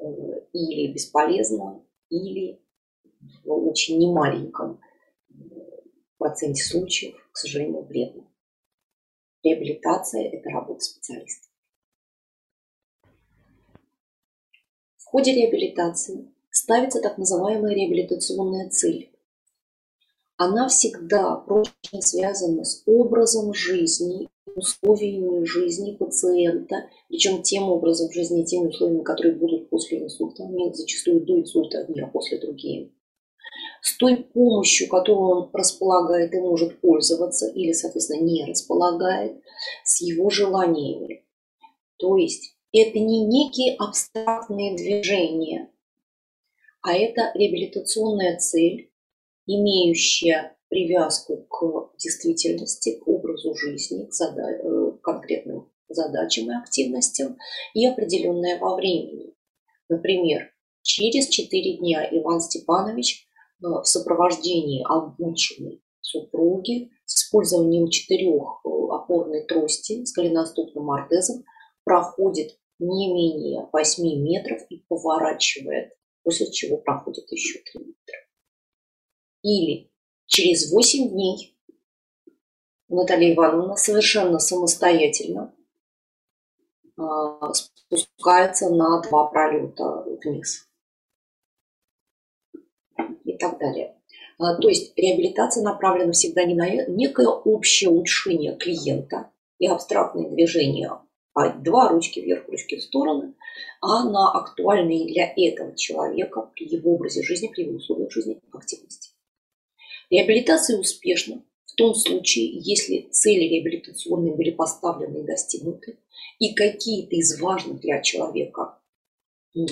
э, 0.00 0.04
или 0.52 0.92
бесполезно, 0.92 1.84
или 2.10 2.60
в 3.44 3.50
очень 3.68 3.98
немаленьком 3.98 4.80
э, 5.30 5.34
проценте 6.18 6.62
случаев, 6.62 7.16
к 7.32 7.36
сожалению, 7.36 7.82
вредно. 7.82 8.24
Реабилитация– 9.42 10.28
это 10.32 10.50
работа 10.50 10.80
специалиста. 10.80 11.48
В 14.96 15.04
ходе 15.04 15.32
реабилитации 15.32 16.30
ставится 16.50 17.00
так 17.00 17.18
называемая 17.18 17.74
реабилитационная 17.74 18.68
цель. 18.68 19.10
Она 20.36 20.68
всегда 20.68 21.36
прочно 21.36 22.00
связана 22.00 22.64
с 22.64 22.82
образом 22.86 23.54
жизни 23.54 24.28
условиями 24.54 25.44
жизни 25.44 25.96
пациента, 25.96 26.88
причем 27.08 27.42
тем 27.42 27.64
образом 27.64 28.10
жизни, 28.12 28.44
теми 28.44 28.68
условиями, 28.68 29.02
которые 29.02 29.34
будут 29.34 29.70
после 29.70 30.02
инсульта, 30.02 30.44
они 30.44 30.72
зачастую 30.72 31.20
до 31.24 31.40
инсульта 31.40 31.80
одни, 31.80 32.00
а 32.00 32.06
после 32.06 32.38
другие. 32.38 32.92
С 33.80 33.96
той 33.96 34.16
помощью, 34.16 34.88
которую 34.88 35.28
он 35.28 35.50
располагает 35.52 36.34
и 36.34 36.40
может 36.40 36.80
пользоваться, 36.80 37.48
или, 37.48 37.72
соответственно, 37.72 38.22
не 38.22 38.44
располагает, 38.44 39.40
с 39.84 40.00
его 40.00 40.30
желаниями. 40.30 41.24
То 41.96 42.16
есть 42.16 42.56
это 42.72 42.98
не 42.98 43.24
некие 43.24 43.76
абстрактные 43.76 44.76
движения, 44.76 45.70
а 46.82 46.94
это 46.94 47.32
реабилитационная 47.34 48.38
цель, 48.38 48.90
имеющая 49.46 50.56
привязку 50.68 51.38
к 51.48 51.92
действительности, 51.98 52.98
к 52.98 53.08
жизни, 53.54 54.08
э, 54.08 54.98
конкретным 55.02 55.70
задачам 55.88 56.50
и 56.50 56.54
активностям 56.54 57.38
и 57.74 57.86
определенное 57.86 58.58
во 58.58 58.76
времени. 58.76 59.34
Например, 59.88 60.52
через 60.82 61.28
4 61.28 61.78
дня 61.78 62.08
Иван 62.12 62.40
Степанович 62.40 63.26
э, 63.62 63.66
в 63.66 63.84
сопровождении 63.84 64.84
обученной 64.86 65.82
супруги 66.00 66.90
с 67.04 67.24
использованием 67.24 67.88
четырех 67.88 68.60
э, 68.64 68.68
опорной 68.90 69.44
трости 69.46 70.04
с 70.04 70.12
голеностопным 70.12 70.90
ортезом 70.90 71.44
проходит 71.84 72.58
не 72.78 73.12
менее 73.12 73.68
8 73.72 74.22
метров 74.22 74.62
и 74.70 74.84
поворачивает, 74.88 75.92
после 76.22 76.50
чего 76.50 76.76
проходит 76.76 77.30
еще 77.32 77.60
3 77.72 77.80
метра. 77.80 78.16
Или 79.42 79.88
Через 80.28 80.70
8 80.70 81.08
дней 81.08 81.57
Наталья 82.88 83.34
Ивановна 83.34 83.76
совершенно 83.76 84.38
самостоятельно 84.38 85.54
а, 86.96 87.52
спускается 87.52 88.70
на 88.70 89.02
два 89.02 89.26
пролета 89.26 90.04
вниз. 90.24 90.66
И 93.24 93.36
так 93.36 93.58
далее. 93.58 93.94
А, 94.38 94.56
то 94.56 94.68
есть 94.68 94.96
реабилитация 94.96 95.62
направлена 95.62 96.12
всегда 96.12 96.44
не 96.44 96.54
на 96.54 96.86
некое 96.86 97.28
общее 97.28 97.90
улучшение 97.90 98.56
клиента 98.56 99.30
и 99.58 99.66
абстрактные 99.66 100.30
движения, 100.30 100.90
а 101.34 101.50
два 101.50 101.88
ручки 101.90 102.20
вверх, 102.20 102.48
ручки 102.48 102.76
в 102.76 102.82
стороны, 102.82 103.34
а 103.80 104.08
на 104.08 104.30
актуальные 104.32 105.06
для 105.06 105.32
этого 105.36 105.76
человека 105.76 106.50
при 106.54 106.68
его 106.68 106.94
образе 106.94 107.22
жизни, 107.22 107.48
при 107.48 107.64
его 107.64 107.76
условиях 107.76 108.10
жизни 108.10 108.40
активности. 108.52 109.10
Реабилитация 110.10 110.78
успешна 110.78 111.44
том 111.78 111.94
случае, 111.94 112.58
если 112.60 113.08
цели 113.12 113.44
реабилитационные 113.44 114.34
были 114.34 114.50
поставлены 114.50 115.18
и 115.18 115.26
достигнуты, 115.26 115.98
и 116.40 116.52
какие-то 116.54 117.14
из 117.14 117.40
важных 117.40 117.80
для 117.80 118.02
человека 118.02 118.78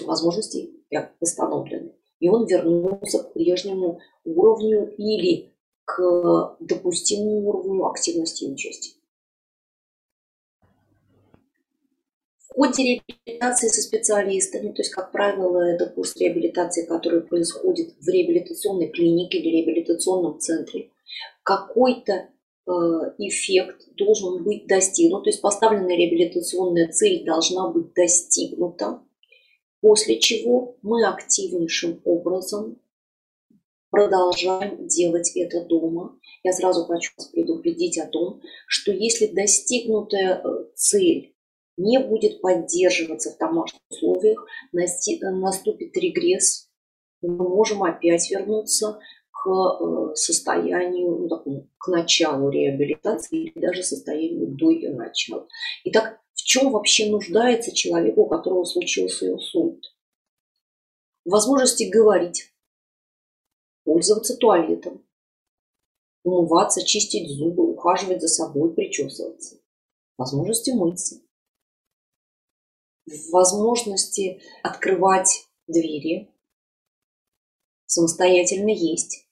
возможностей 0.04 0.84
восстановлены. 1.20 1.92
И 2.20 2.28
он 2.28 2.46
вернулся 2.46 3.24
к 3.24 3.32
прежнему 3.34 4.00
уровню 4.24 4.94
или 4.96 5.52
к 5.84 6.56
допустимому 6.60 7.48
уровню 7.48 7.86
активности 7.86 8.44
и 8.44 8.52
участия. 8.52 8.96
ходе 12.56 13.02
реабилитации 13.18 13.68
со 13.68 13.82
специалистами, 13.82 14.72
то 14.72 14.80
есть, 14.80 14.90
как 14.90 15.12
правило, 15.12 15.58
это 15.60 15.86
курс 15.86 16.16
реабилитации, 16.16 16.86
который 16.86 17.20
происходит 17.20 17.94
в 18.00 18.08
реабилитационной 18.08 18.88
клинике 18.88 19.38
или 19.38 19.58
реабилитационном 19.58 20.40
центре, 20.40 20.90
какой-то 21.46 22.12
э, 22.12 22.70
эффект 23.18 23.88
должен 23.96 24.42
быть 24.42 24.66
достигнут, 24.66 25.22
то 25.22 25.30
есть 25.30 25.40
поставленная 25.40 25.96
реабилитационная 25.96 26.90
цель 26.90 27.24
должна 27.24 27.70
быть 27.70 27.94
достигнута, 27.94 29.00
после 29.80 30.18
чего 30.18 30.76
мы 30.82 31.06
активнейшим 31.06 32.02
образом 32.04 32.80
продолжаем 33.90 34.88
делать 34.88 35.36
это 35.36 35.64
дома. 35.64 36.18
Я 36.42 36.52
сразу 36.52 36.84
хочу 36.84 37.12
вас 37.16 37.28
предупредить 37.28 37.96
о 37.98 38.08
том, 38.08 38.40
что 38.66 38.90
если 38.90 39.28
достигнутая 39.28 40.42
э, 40.42 40.64
цель 40.74 41.36
не 41.76 42.00
будет 42.00 42.40
поддерживаться 42.40 43.32
в 43.32 43.38
домашних 43.38 43.82
условиях, 43.88 44.44
наступит 44.72 45.96
регресс, 45.96 46.68
мы 47.22 47.48
можем 47.48 47.84
опять 47.84 48.28
вернуться 48.30 48.98
к 49.42 49.48
э, 49.48 50.14
состоянию, 50.14 51.16
ну, 51.18 51.28
такому, 51.28 51.68
к 51.78 51.88
началу 51.88 52.48
реабилитации 52.50 53.44
или 53.44 53.60
даже 53.60 53.82
состоянию 53.82 54.48
до 54.48 54.70
ее 54.70 54.94
начала. 54.94 55.46
Итак, 55.84 56.20
В 56.32 56.42
чем 56.42 56.70
вообще 56.70 57.10
нуждается 57.10 57.74
человек, 57.74 58.16
у 58.18 58.26
которого 58.26 58.64
случился 58.64 59.26
инсульт? 59.28 59.82
В 61.24 61.30
возможности 61.30 61.84
говорить, 61.84 62.52
пользоваться 63.84 64.36
туалетом, 64.36 65.04
умываться, 66.22 66.84
чистить 66.84 67.30
зубы, 67.30 67.72
ухаживать 67.72 68.20
за 68.20 68.28
собой, 68.28 68.74
причесываться. 68.74 69.60
Возможности 70.18 70.70
мыться. 70.70 71.20
Возможности 73.30 74.42
открывать 74.62 75.46
двери, 75.68 76.34
самостоятельно 77.86 78.70
есть. 78.70 79.25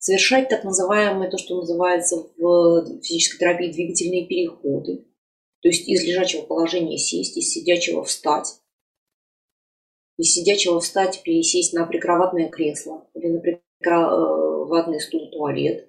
Совершать 0.00 0.48
так 0.48 0.64
называемые, 0.64 1.30
то, 1.30 1.36
что 1.36 1.60
называется 1.60 2.16
в 2.38 3.00
физической 3.02 3.38
терапии 3.38 3.70
двигательные 3.70 4.26
переходы. 4.26 5.04
То 5.60 5.68
есть 5.68 5.86
из 5.86 6.02
лежачего 6.04 6.40
положения 6.40 6.96
сесть, 6.96 7.36
из 7.36 7.50
сидячего 7.50 8.02
встать. 8.02 8.62
Из 10.16 10.32
сидячего 10.32 10.80
встать, 10.80 11.22
пересесть 11.22 11.74
на 11.74 11.84
прикроватное 11.84 12.48
кресло 12.48 13.06
или 13.12 13.26
на 13.28 13.40
прикроватный 13.40 15.00
стул 15.02 15.30
туалет 15.30 15.86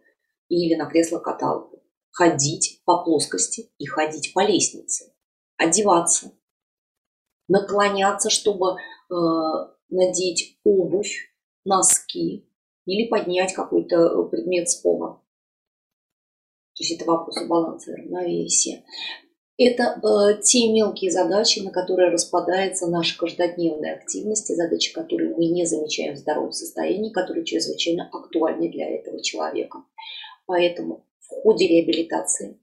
или 0.50 0.76
на 0.76 0.88
кресло-каталку. 0.88 1.82
Ходить 2.12 2.82
по 2.84 3.06
плоскости 3.06 3.71
и 3.78 3.86
ходить 3.86 4.34
по 4.34 4.45
лестнице. 4.45 5.13
Одеваться. 5.56 6.34
Наклоняться, 7.47 8.30
чтобы 8.30 8.76
э, 8.76 9.13
надеть 9.88 10.60
обувь, 10.65 11.34
носки 11.63 12.51
или 12.92 13.08
поднять 13.08 13.54
какой-то 13.54 13.96
э, 13.96 14.30
предмет 14.30 14.70
с 14.70 14.76
пола. 14.76 15.22
То 16.76 16.84
есть 16.84 16.92
это 16.92 17.06
вопросы 17.06 17.48
баланса 17.48 17.92
и 17.92 17.96
равновесия. 17.96 18.84
Это 19.58 20.02
э, 20.04 20.42
те 20.42 20.70
мелкие 20.74 21.10
задачи, 21.10 21.60
на 21.60 21.72
которые 21.72 22.10
распадается 22.10 22.88
наша 22.88 23.18
каждодневная 23.18 23.96
активность, 23.96 24.54
задачи, 24.54 24.92
которые 24.92 25.34
мы 25.36 25.46
не 25.46 25.66
замечаем 25.66 26.16
в 26.16 26.18
здоровом 26.18 26.52
состоянии, 26.52 27.14
которые 27.14 27.46
чрезвычайно 27.46 28.10
актуальны 28.12 28.70
для 28.70 28.90
этого 28.90 29.24
человека. 29.24 29.86
Поэтому 30.46 31.08
в 31.20 31.28
ходе 31.30 31.68
реабилитации 31.68 32.60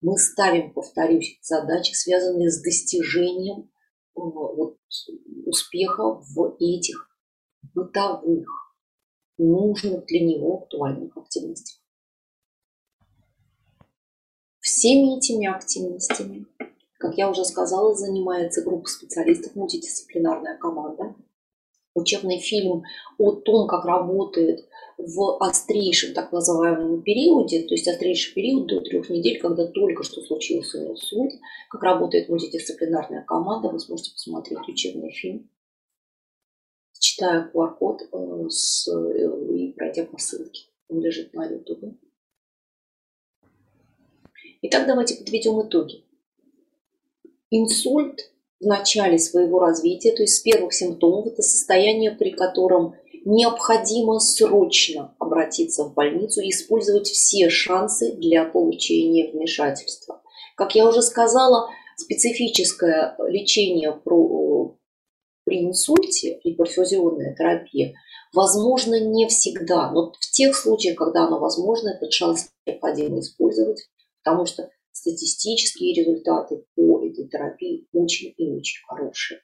мы 0.00 0.16
ставим, 0.16 0.72
повторюсь, 0.72 1.38
задачи, 1.42 1.92
связанные 1.92 2.50
с 2.50 2.62
достижением 2.62 3.70
э, 4.16 4.20
вот, 4.20 4.78
успеха 5.44 6.14
в 6.14 6.56
этих 6.58 7.10
бытовых, 7.74 8.69
нужных 9.40 10.06
для 10.06 10.20
него 10.20 10.58
актуальных 10.58 11.16
активностях. 11.16 11.80
Всеми 14.60 15.18
этими 15.18 15.46
активностями, 15.46 16.46
как 16.98 17.16
я 17.16 17.30
уже 17.30 17.44
сказала, 17.44 17.94
занимается 17.94 18.62
группа 18.62 18.88
специалистов, 18.88 19.56
мультидисциплинарная 19.56 20.58
команда. 20.58 21.14
Учебный 21.94 22.38
фильм 22.38 22.84
о 23.18 23.32
том, 23.32 23.66
как 23.66 23.84
работает 23.84 24.68
в 24.96 25.42
острейшем 25.42 26.14
так 26.14 26.30
называемом 26.30 27.02
периоде, 27.02 27.62
то 27.62 27.74
есть 27.74 27.88
острейший 27.88 28.34
период 28.34 28.66
до 28.68 28.80
трех 28.80 29.08
недель, 29.10 29.40
когда 29.40 29.66
только 29.66 30.02
что 30.02 30.20
случился 30.20 30.86
инсульт, 30.86 31.32
как 31.68 31.82
работает 31.82 32.28
мультидисциплинарная 32.28 33.24
команда, 33.24 33.70
вы 33.70 33.80
сможете 33.80 34.12
посмотреть 34.12 34.68
учебный 34.68 35.10
фильм, 35.10 35.48
читая 37.20 37.50
QR-код 37.52 38.02
э, 38.12 38.48
с, 38.48 38.88
э, 38.88 39.54
и 39.54 39.72
пройдя 39.72 40.04
по 40.04 40.18
ссылке. 40.18 40.64
Он 40.88 41.00
лежит 41.00 41.34
на 41.34 41.46
YouTube. 41.46 41.98
Итак, 44.62 44.86
давайте 44.86 45.16
подведем 45.16 45.60
итоги. 45.60 46.04
Инсульт 47.50 48.32
в 48.58 48.66
начале 48.66 49.18
своего 49.18 49.58
развития, 49.58 50.12
то 50.12 50.22
есть 50.22 50.36
с 50.36 50.40
первых 50.40 50.72
симптомов, 50.72 51.26
это 51.26 51.42
состояние, 51.42 52.12
при 52.12 52.30
котором 52.30 52.94
необходимо 53.24 54.18
срочно 54.18 55.14
обратиться 55.18 55.84
в 55.84 55.94
больницу 55.94 56.40
и 56.40 56.50
использовать 56.50 57.08
все 57.08 57.50
шансы 57.50 58.12
для 58.12 58.44
получения 58.44 59.30
вмешательства. 59.30 60.22
Как 60.56 60.74
я 60.74 60.88
уже 60.88 61.02
сказала, 61.02 61.68
специфическое 61.96 63.16
лечение 63.28 63.92
при 65.50 65.64
инсульте 65.64 66.38
и 66.44 66.54
перфузионная 66.54 67.34
терапия 67.34 67.94
возможно 68.32 69.00
не 69.00 69.26
всегда, 69.26 69.90
но 69.90 70.12
в 70.12 70.30
тех 70.30 70.54
случаях, 70.54 70.96
когда 70.96 71.26
оно 71.26 71.40
возможно, 71.40 71.88
этот 71.88 72.12
шанс 72.12 72.50
необходимо 72.64 73.18
использовать 73.18 73.80
потому 74.22 74.46
что 74.46 74.70
статистические 74.92 75.94
результаты 75.94 76.64
по 76.74 77.04
этой 77.04 77.28
терапии 77.28 77.88
очень 77.92 78.34
и 78.36 78.50
очень 78.50 78.84
хорошие. 78.86 79.40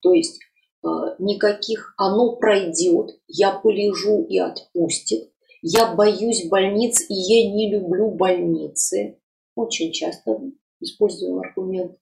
То 0.00 0.12
есть 0.12 0.40
э, 0.84 0.88
никаких 1.18 1.94
«оно 1.96 2.36
пройдет», 2.36 3.18
«я 3.26 3.52
полежу 3.52 4.24
и 4.28 4.38
отпустит», 4.38 5.32
«я 5.62 5.94
боюсь 5.94 6.48
больниц 6.48 7.00
и 7.08 7.14
я 7.14 7.50
не 7.50 7.72
люблю 7.72 8.10
больницы». 8.10 9.18
Очень 9.54 9.92
часто 9.92 10.38
используем 10.80 11.38
аргумент. 11.38 11.96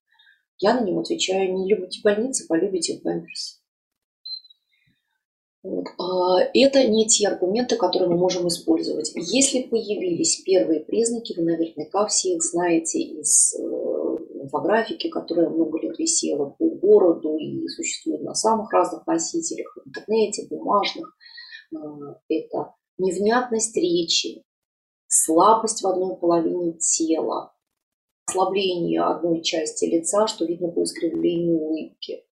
Я 0.63 0.75
на 0.75 0.85
него 0.85 1.01
отвечаю, 1.01 1.53
не 1.53 1.69
любите 1.69 2.01
больницы, 2.05 2.47
полюбите 2.47 3.01
памперсы. 3.03 3.57
А, 5.65 6.39
это 6.55 6.87
не 6.87 7.09
те 7.09 7.27
аргументы, 7.27 7.77
которые 7.77 8.09
мы 8.09 8.17
можем 8.17 8.47
использовать. 8.47 9.11
Если 9.17 9.63
появились 9.63 10.43
первые 10.45 10.81
признаки, 10.81 11.35
вы 11.37 11.43
наверняка 11.43 12.07
все 12.07 12.35
их 12.35 12.45
знаете 12.45 13.01
из 13.01 13.55
э, 13.55 13.59
инфографики, 14.43 15.09
которая 15.09 15.49
много 15.49 15.81
лет 15.81 15.99
висела 15.99 16.51
по 16.51 16.69
городу 16.69 17.37
и 17.37 17.67
существует 17.67 18.23
на 18.23 18.35
самых 18.35 18.73
разных 18.73 19.05
носителях, 19.05 19.77
в 19.77 19.89
интернете, 19.89 20.47
бумажных. 20.49 21.13
А, 21.75 22.21
это 22.29 22.75
невнятность 22.99 23.77
речи, 23.77 24.45
слабость 25.09 25.83
в 25.83 25.89
одной 25.89 26.17
половине 26.17 26.75
тела, 26.79 27.52
ослабление 28.33 29.03
одной 29.03 29.43
части 29.43 29.85
лица, 29.85 30.27
что 30.27 30.45
видно 30.45 30.69
по 30.69 30.83
искривлению 30.83 31.59
улыбки, 31.59 32.25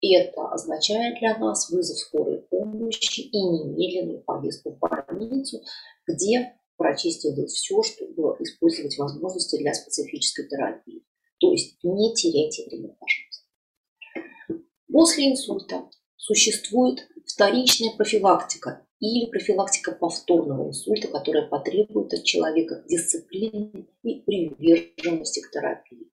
это 0.00 0.48
означает 0.48 1.18
для 1.18 1.36
нас 1.38 1.70
вызов 1.70 1.98
скорой 1.98 2.38
помощи 2.42 3.20
и 3.20 3.36
немедленную 3.36 4.22
поездку 4.22 4.70
в 4.70 4.78
больницу, 4.78 5.60
где 6.06 6.54
врачи 6.78 7.10
сделают 7.10 7.50
все, 7.50 7.82
чтобы 7.82 8.36
использовать 8.38 8.96
возможности 8.96 9.58
для 9.58 9.74
специфической 9.74 10.48
терапии. 10.48 11.02
То 11.40 11.50
есть 11.50 11.78
не 11.82 12.14
теряйте 12.14 12.64
время, 12.66 12.96
пожалуйста. 12.98 14.64
После 14.90 15.32
инсульта 15.32 15.90
существует 16.16 17.08
вторичная 17.26 17.96
профилактика 17.96 18.86
или 19.00 19.30
профилактика 19.30 19.92
повторного 19.92 20.68
инсульта, 20.68 21.08
которая 21.08 21.46
потребует 21.46 22.12
от 22.12 22.24
человека 22.24 22.82
дисциплины 22.88 23.86
и 24.02 24.20
приверженности 24.20 25.40
к 25.40 25.50
терапии. 25.50 26.10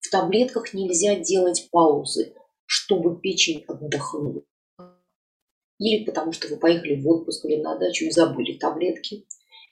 В 0.00 0.10
таблетках 0.10 0.74
нельзя 0.74 1.16
делать 1.16 1.68
паузы, 1.70 2.34
чтобы 2.66 3.18
печень 3.20 3.64
отдохнула. 3.66 4.42
Или 5.78 6.04
потому 6.04 6.32
что 6.32 6.48
вы 6.48 6.56
поехали 6.56 7.00
в 7.00 7.08
отпуск 7.08 7.44
или 7.44 7.60
на 7.60 7.76
дачу 7.78 8.04
и 8.04 8.10
забыли 8.10 8.58
таблетки. 8.58 9.26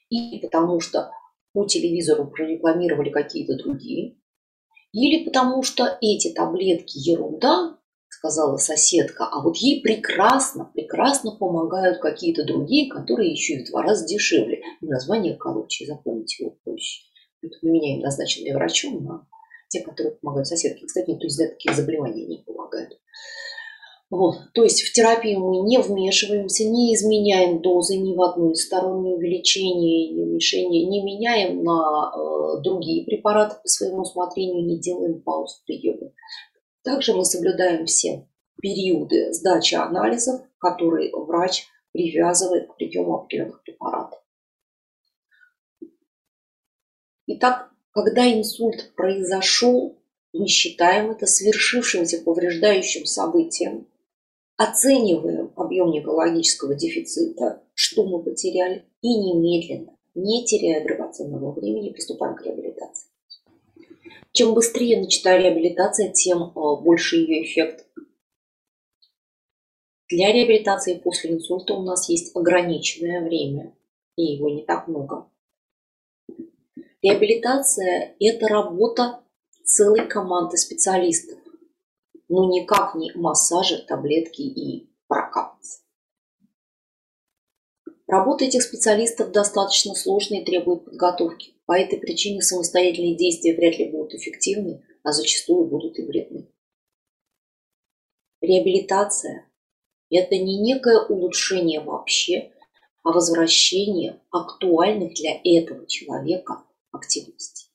Или 0.08 0.38
потому 0.40 0.80
что 0.80 1.10
по 1.52 1.66
телевизору 1.66 2.26
прорекламировали 2.26 3.10
какие-то 3.10 3.56
другие. 3.56 4.16
Или 4.92 5.24
потому 5.24 5.62
что 5.62 5.98
эти 6.00 6.32
таблетки 6.32 6.96
ерунда, 6.96 7.78
сказала 8.16 8.56
соседка, 8.56 9.28
а 9.30 9.42
вот 9.42 9.56
ей 9.58 9.82
прекрасно, 9.82 10.70
прекрасно 10.72 11.32
помогают 11.32 11.98
какие-то 11.98 12.44
другие, 12.44 12.90
которые 12.90 13.30
еще 13.30 13.54
и 13.54 13.64
в 13.64 13.70
два 13.70 13.82
раза 13.82 14.06
дешевле. 14.06 14.62
название 14.80 15.36
короче, 15.36 15.86
запомните 15.86 16.44
его 16.44 16.56
проще. 16.64 17.02
Это 17.42 17.54
у 17.62 17.66
меня 17.66 18.02
назначенные 18.02 18.54
врачом, 18.54 19.06
а 19.10 19.26
те, 19.68 19.82
которые 19.82 20.16
помогают 20.16 20.48
соседке. 20.48 20.86
Кстати, 20.86 21.10
никто 21.10 21.26
из 21.26 21.36
таких 21.36 21.74
заболеваний 21.74 22.26
не 22.26 22.38
помогает. 22.38 22.98
Вот. 24.08 24.36
То 24.54 24.62
есть 24.62 24.82
в 24.82 24.92
терапию 24.92 25.40
мы 25.40 25.68
не 25.68 25.78
вмешиваемся, 25.78 26.64
не 26.64 26.94
изменяем 26.94 27.60
дозы 27.60 27.96
ни 27.96 28.14
в 28.14 28.22
одну 28.22 28.52
из 28.52 28.64
сторон, 28.64 29.02
ни 29.02 29.12
увеличение, 29.12 30.12
ни 30.12 30.22
уменьшение, 30.22 30.86
не 30.86 31.02
меняем 31.02 31.64
на 31.64 32.12
э, 32.14 32.62
другие 32.62 33.04
препараты 33.04 33.56
по 33.60 33.68
своему 33.68 34.02
усмотрению, 34.02 34.64
не 34.64 34.78
делаем 34.78 35.20
пауз 35.22 35.60
в 35.60 35.66
приеме. 35.66 36.12
Также 36.86 37.14
мы 37.14 37.24
соблюдаем 37.24 37.84
все 37.86 38.28
периоды 38.62 39.32
сдачи 39.32 39.74
анализов, 39.74 40.40
которые 40.56 41.10
врач 41.12 41.66
привязывает 41.90 42.68
к 42.68 42.76
приему 42.76 43.16
определенных 43.16 43.60
препаратов. 43.64 44.20
Итак, 47.26 47.72
когда 47.90 48.32
инсульт 48.32 48.94
произошел, 48.94 49.98
мы 50.32 50.46
считаем 50.46 51.10
это 51.10 51.26
свершившимся 51.26 52.22
повреждающим 52.22 53.04
событием, 53.04 53.88
оцениваем 54.56 55.52
объем 55.56 55.90
неврологического 55.90 56.76
дефицита, 56.76 57.64
что 57.74 58.06
мы 58.06 58.22
потеряли, 58.22 58.84
и 59.00 59.08
немедленно, 59.08 59.98
не 60.14 60.44
теряя 60.44 60.84
драгоценного 60.84 61.50
времени, 61.50 61.90
приступаем 61.90 62.36
к 62.36 62.42
реабилитации. 62.42 63.08
Чем 64.36 64.52
быстрее 64.54 65.00
начата 65.00 65.36
реабилитация, 65.36 66.12
тем 66.12 66.52
больше 66.52 67.16
ее 67.16 67.44
эффект. 67.44 67.86
Для 70.08 70.30
реабилитации 70.32 70.98
после 70.98 71.32
инсульта 71.32 71.74
у 71.74 71.82
нас 71.82 72.08
есть 72.08 72.36
ограниченное 72.36 73.24
время, 73.24 73.74
и 74.14 74.22
его 74.34 74.50
не 74.50 74.62
так 74.62 74.86
много. 74.88 75.28
Реабилитация– 77.02 78.14
это 78.20 78.46
работа 78.46 79.24
целой 79.64 80.06
команды 80.06 80.58
специалистов, 80.58 81.38
но 82.28 82.48
никак 82.50 82.94
не 82.94 83.12
массажи, 83.14 83.78
таблетки 83.78 84.42
и 84.42 84.90
прокапаться. 85.08 85.45
Работа 88.06 88.44
этих 88.44 88.62
специалистов 88.62 89.32
достаточно 89.32 89.94
сложная 89.94 90.40
и 90.40 90.44
требует 90.44 90.84
подготовки. 90.84 91.54
По 91.66 91.76
этой 91.76 91.98
причине 91.98 92.40
самостоятельные 92.40 93.16
действия 93.16 93.56
вряд 93.56 93.78
ли 93.78 93.90
будут 93.90 94.14
эффективны, 94.14 94.84
а 95.02 95.10
зачастую 95.12 95.66
будут 95.66 95.98
и 95.98 96.02
вредны. 96.02 96.48
Реабилитация– 98.40 99.50
это 100.10 100.36
не 100.36 100.60
некое 100.60 101.04
улучшение 101.04 101.80
вообще, 101.80 102.52
а 103.02 103.10
возвращение 103.10 104.20
актуальных 104.30 105.14
для 105.14 105.40
этого 105.42 105.86
человека 105.88 106.64
активностей. 106.92 107.72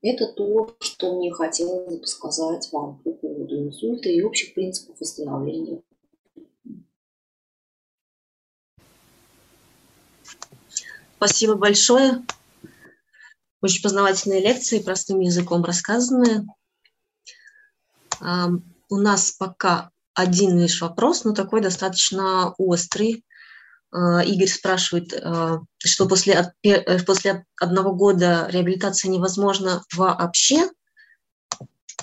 Это 0.00 0.32
то, 0.32 0.74
что 0.80 1.16
мне 1.16 1.30
хотелось 1.32 1.98
бы 1.98 2.06
сказать 2.06 2.70
вам 2.72 3.02
по 3.02 3.12
поводу 3.12 3.58
инсульта 3.58 4.08
и 4.08 4.22
общих 4.22 4.54
принципов 4.54 5.00
восстановления 5.00 5.82
Спасибо 11.16 11.54
большое. 11.54 12.22
Очень 13.62 13.82
познавательные 13.82 14.40
лекции, 14.40 14.80
простым 14.80 15.20
языком 15.20 15.64
рассказанные. 15.64 16.46
У 18.20 18.96
нас 18.96 19.30
пока 19.32 19.90
один 20.14 20.58
лишь 20.58 20.80
вопрос, 20.80 21.24
но 21.24 21.32
такой 21.32 21.60
достаточно 21.62 22.54
острый. 22.58 23.24
А, 23.92 24.22
Игорь 24.22 24.48
спрашивает, 24.48 25.12
а, 25.14 25.60
что 25.78 26.06
после, 26.06 26.52
э, 26.62 27.02
после 27.04 27.44
одного 27.60 27.92
года 27.92 28.46
реабилитация 28.50 29.10
невозможна 29.10 29.82
вообще, 29.94 30.70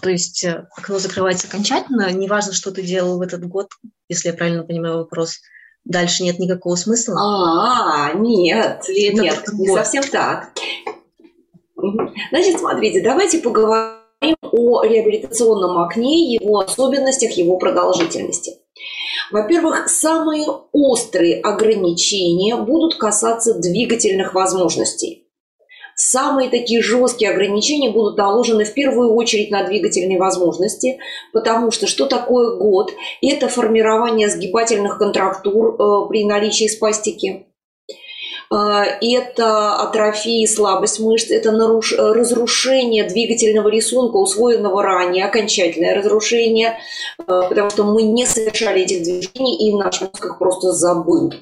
то 0.02 0.10
есть 0.10 0.44
э, 0.44 0.68
окно 0.76 1.00
закрывается 1.00 1.48
окончательно, 1.48 2.12
неважно, 2.12 2.54
что 2.54 2.72
ты 2.72 2.84
делал 2.84 3.18
в 3.18 3.22
этот 3.22 3.46
год, 3.48 3.72
если 4.10 4.30
я 4.30 4.34
правильно 4.34 4.64
понимаю 4.64 4.98
вопрос– 4.98 5.40
дальше 5.86 6.24
нет 6.24 6.40
никакого 6.40 6.76
смысла? 6.76 7.16
А, 7.20 8.14
нет, 8.14 8.84
Это 8.88 9.22
нет, 9.22 9.44
не 9.54 9.70
вот. 9.70 9.78
совсем 9.78 10.04
так. 10.04 10.52
Значит, 12.32 12.60
смотрите, 12.60 13.02
давайте 13.02 13.40
поговорим 13.40 14.36
о 14.42 14.84
реабилитационном 14.84 15.78
окне, 15.80 16.34
его 16.34 16.60
особенностях, 16.60 17.32
его 17.32 17.58
продолжительности. 17.58 18.54
Во-первых, 19.32 19.90
самые 19.90 20.46
острые 20.72 21.42
ограничения 21.42 22.56
будут 22.56 22.96
касаться 22.96 23.56
двигательных 23.56 24.34
возможностей. 24.34 25.23
Самые 25.96 26.50
такие 26.50 26.82
жесткие 26.82 27.32
ограничения 27.32 27.92
будут 27.92 28.18
наложены 28.18 28.66
в 28.66 28.74
первую 28.74 29.14
очередь 29.14 29.52
на 29.52 29.64
двигательные 29.64 30.20
возможности, 30.20 31.00
потому 31.32 31.72
что 31.72 31.88
что 31.88 32.06
такое 32.06 32.58
год? 32.58 32.92
Это 33.22 33.48
формирование 33.48 34.30
сгибательных 34.30 34.98
контрактур 34.98 35.76
э, 35.76 36.10
при 36.10 36.26
наличии 36.26 36.68
спастики. 36.68 37.46
Э, 38.52 38.84
это 39.02 39.76
атрофия 39.76 40.44
и 40.44 40.48
слабость 40.48 41.00
мышц, 41.00 41.30
это 41.30 41.52
наруш... 41.52 41.94
разрушение 41.94 43.04
двигательного 43.04 43.70
рисунка, 43.70 44.18
усвоенного 44.18 44.82
ранее, 44.82 45.26
окончательное 45.26 45.96
разрушение, 45.96 46.80
э, 47.20 47.24
потому 47.28 47.70
что 47.70 47.84
мы 47.84 48.02
не 48.02 48.26
совершали 48.26 48.82
этих 48.82 49.04
движений, 49.04 49.70
и 49.70 49.76
наш 49.76 50.02
мозг 50.02 50.26
их 50.26 50.40
просто 50.40 50.72
забыл. 50.72 51.34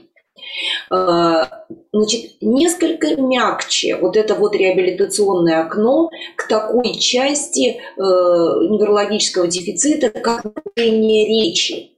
Э, 0.92 1.44
значит, 1.92 2.38
несколько 2.42 3.16
мягче 3.16 3.96
вот 3.98 4.18
это 4.18 4.36
вот 4.36 4.56
реабилитационное 4.56 5.62
окно 5.66 6.10
к 6.36 6.48
такой 6.48 6.94
части 6.96 7.78
э, 7.78 8.00
неврологического 8.00 9.48
дефицита, 9.48 10.10
как 10.10 10.44
нарушение 10.44 11.28
речи. 11.28 11.92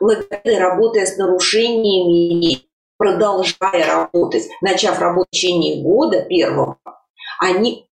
Логопеды, 0.00 0.58
работая 0.58 1.06
с 1.06 1.16
нарушениями, 1.16 2.58
продолжая 2.96 3.86
работать, 3.86 4.48
начав 4.60 5.00
работать 5.00 5.28
в 5.28 5.32
течение 5.32 5.82
года 5.82 6.22
первого, 6.22 6.78
они 7.40 7.87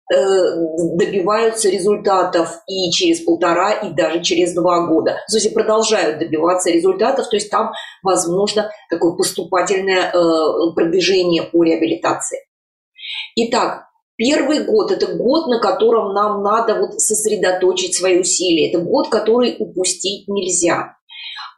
добиваются 0.97 1.69
результатов 1.69 2.61
и 2.67 2.91
через 2.91 3.21
полтора, 3.21 3.71
и 3.71 3.93
даже 3.93 4.21
через 4.21 4.53
два 4.53 4.87
года. 4.87 5.17
То 5.29 5.37
есть 5.37 5.53
продолжают 5.53 6.19
добиваться 6.19 6.69
результатов, 6.69 7.29
то 7.29 7.35
есть 7.35 7.49
там 7.49 7.71
возможно 8.03 8.71
такое 8.89 9.13
поступательное 9.13 10.11
э, 10.11 10.73
продвижение 10.75 11.43
по 11.43 11.63
реабилитации. 11.63 12.39
Итак, 13.35 13.87
Первый 14.17 14.65
год– 14.65 14.91
это 14.91 15.15
год, 15.15 15.47
на 15.47 15.59
котором 15.59 16.13
нам 16.13 16.43
надо 16.43 16.75
вот 16.75 17.01
сосредоточить 17.01 17.95
свои 17.95 18.19
усилия. 18.19 18.69
Это 18.69 18.77
год, 18.77 19.09
который 19.09 19.55
упустить 19.57 20.27
нельзя. 20.27 20.95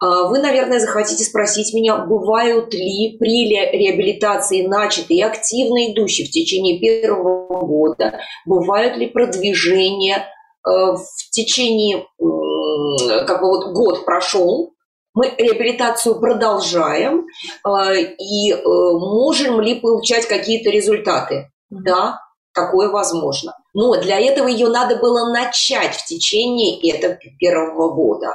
А, 0.04 0.28
вы, 0.28 0.40
наверное, 0.40 0.80
захотите 0.80 1.24
спросить 1.24 1.74
меня, 1.74 1.96
бывают 1.96 2.74
ли 2.74 3.16
при 3.18 3.48
реабилитации 3.48 4.68
начатые 4.68 5.26
активно 5.26 5.92
идущие 5.92 6.28
в 6.28 6.32
течение 6.32 6.78
первого 6.78 7.66
года, 7.66 8.20
бывают 8.46 8.98
ли 8.98 9.08
продвижения 9.08 10.18
э, 10.18 10.70
в 10.70 11.30
течение, 11.32 12.06
как 12.20 13.40
бы 13.40 13.48
вот 13.48 13.74
год 13.74 14.04
прошел, 14.04 14.74
мы 15.14 15.34
реабилитацию 15.38 16.20
продолжаем, 16.20 17.26
э, 17.66 18.02
и 18.20 18.52
э, 18.52 18.62
можем 18.66 19.62
ли 19.62 19.80
получать 19.80 20.28
какие-то 20.28 20.70
результаты? 20.70 21.50
Да, 21.70 22.20
такое 22.54 22.90
возможно. 22.90 23.56
Но 23.74 23.96
для 23.96 24.20
этого 24.20 24.50
ее 24.50 24.68
надо 24.68 24.98
было 24.98 25.32
начать 25.32 25.96
в 25.96 26.06
течение 26.06 26.78
этого 26.92 27.18
первого 27.40 27.94
года. 27.94 28.34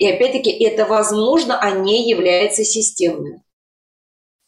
И 0.00 0.10
опять-таки 0.10 0.50
это 0.50 0.86
возможно, 0.86 1.60
а 1.60 1.72
не 1.72 2.08
является 2.08 2.64
системным. 2.64 3.42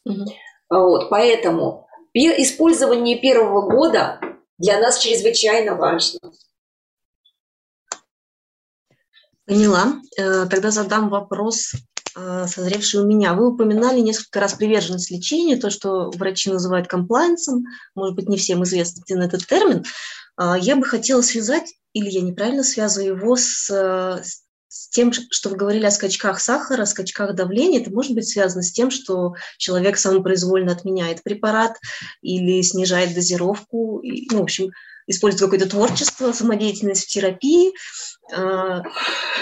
Угу. 0.07 0.25
Вот, 0.71 1.11
поэтому 1.11 1.87
использование 2.15 3.19
первого 3.19 3.69
года 3.71 4.19
для 4.57 4.81
нас 4.81 4.99
чрезвычайно 4.99 5.75
важно. 5.75 6.21
Поняла. 9.45 10.01
Э, 10.17 10.47
тогда 10.47 10.71
задам 10.71 11.11
вопрос, 11.11 11.75
э, 12.17 12.47
созревший 12.47 13.03
у 13.03 13.07
меня. 13.07 13.35
Вы 13.35 13.53
упоминали 13.53 14.01
несколько 14.01 14.41
раз 14.41 14.55
приверженность 14.55 15.11
лечению, 15.11 15.61
то, 15.61 15.69
что 15.69 16.11
врачи 16.13 16.51
называют 16.51 16.89
комплайенсом. 16.89 17.65
Может 17.95 18.17
быть, 18.17 18.29
не 18.31 18.39
всем 18.39 18.65
известен 18.65 19.21
этот 19.21 19.47
термин. 19.47 19.85
Э, 20.41 20.55
я 20.59 20.77
бы 20.77 20.85
хотела 20.87 21.21
связать, 21.21 21.75
или 21.93 22.09
я 22.09 22.23
неправильно 22.23 22.63
связываю 22.63 23.17
его 23.17 23.37
с, 23.37 23.69
с 23.69 24.42
с 24.73 24.89
тем, 24.89 25.13
что 25.13 25.51
вы 25.51 25.57
говорили 25.57 25.85
о 25.85 25.91
скачках 25.91 26.41
сахара, 26.41 26.87
скачках 26.87 27.35
давления, 27.35 27.83
это 27.83 27.91
может 27.91 28.15
быть 28.15 28.27
связано 28.27 28.63
с 28.63 28.73
тем, 28.73 28.91
что 28.91 29.35
человек 29.59 29.99
самопроизвольно 29.99 30.73
отменяет 30.73 31.23
препарат 31.23 31.77
или 32.23 32.63
снижает 32.63 33.15
дозировку, 33.15 33.99
и, 33.99 34.27
ну, 34.33 34.39
в 34.39 34.43
общем, 34.45 34.71
использует 35.07 35.43
какое-то 35.43 35.69
творчество, 35.69 36.33
самодеятельность 36.33 37.05
в 37.05 37.13
терапии. 37.13 37.75
А, 38.35 38.83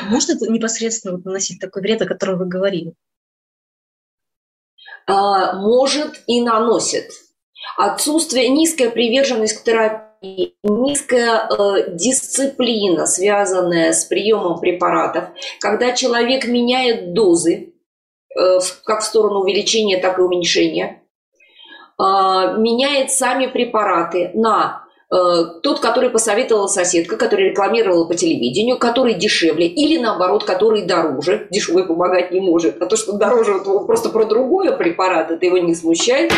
может 0.09 0.31
это 0.31 0.51
непосредственно 0.51 1.17
наносить 1.19 1.61
такой 1.61 1.83
вред, 1.83 2.03
о 2.03 2.07
котором 2.07 2.41
вы 2.41 2.47
говорили? 2.47 2.95
А, 5.07 5.53
может 5.53 6.25
и 6.27 6.43
наносит. 6.43 7.09
Отсутствие, 7.77 8.49
низкая 8.49 8.91
приверженность 8.91 9.59
к 9.59 9.63
терапии 9.63 10.10
низкая 10.23 11.49
э, 11.49 11.91
дисциплина, 11.95 13.07
связанная 13.07 13.93
с 13.93 14.05
приемом 14.05 14.61
препаратов, 14.61 15.31
когда 15.61 15.93
человек 15.93 16.47
меняет 16.47 17.15
дозы, 17.15 17.73
э, 18.37 18.59
как 18.85 19.01
в 19.01 19.05
сторону 19.05 19.41
увеличения, 19.41 19.99
так 19.99 20.19
и 20.19 20.23
уменьшения, 20.23 21.03
э, 21.99 22.03
меняет 22.03 23.11
сами 23.11 23.47
препараты 23.47 24.31
на 24.35 24.80
тот, 25.11 25.81
который 25.81 26.09
посоветовала 26.09 26.69
соседка, 26.69 27.17
который 27.17 27.51
рекламировала 27.51 28.05
по 28.05 28.15
телевидению, 28.15 28.79
который 28.79 29.15
дешевле, 29.15 29.67
или 29.67 29.99
наоборот, 29.99 30.45
который 30.45 30.83
дороже, 30.83 31.49
дешевый 31.51 31.85
помогать 31.85 32.31
не 32.31 32.41
может, 32.41 32.81
а 32.81 32.87
то, 32.87 32.97
что 32.97 33.15
дороже, 33.15 33.57
это 33.57 33.81
просто 33.81 34.11
про 34.11 34.25
другой 34.25 34.77
препарат, 34.77 35.33
это 35.33 35.45
его 35.45 35.59
не 35.59 35.75
смущает. 35.75 36.33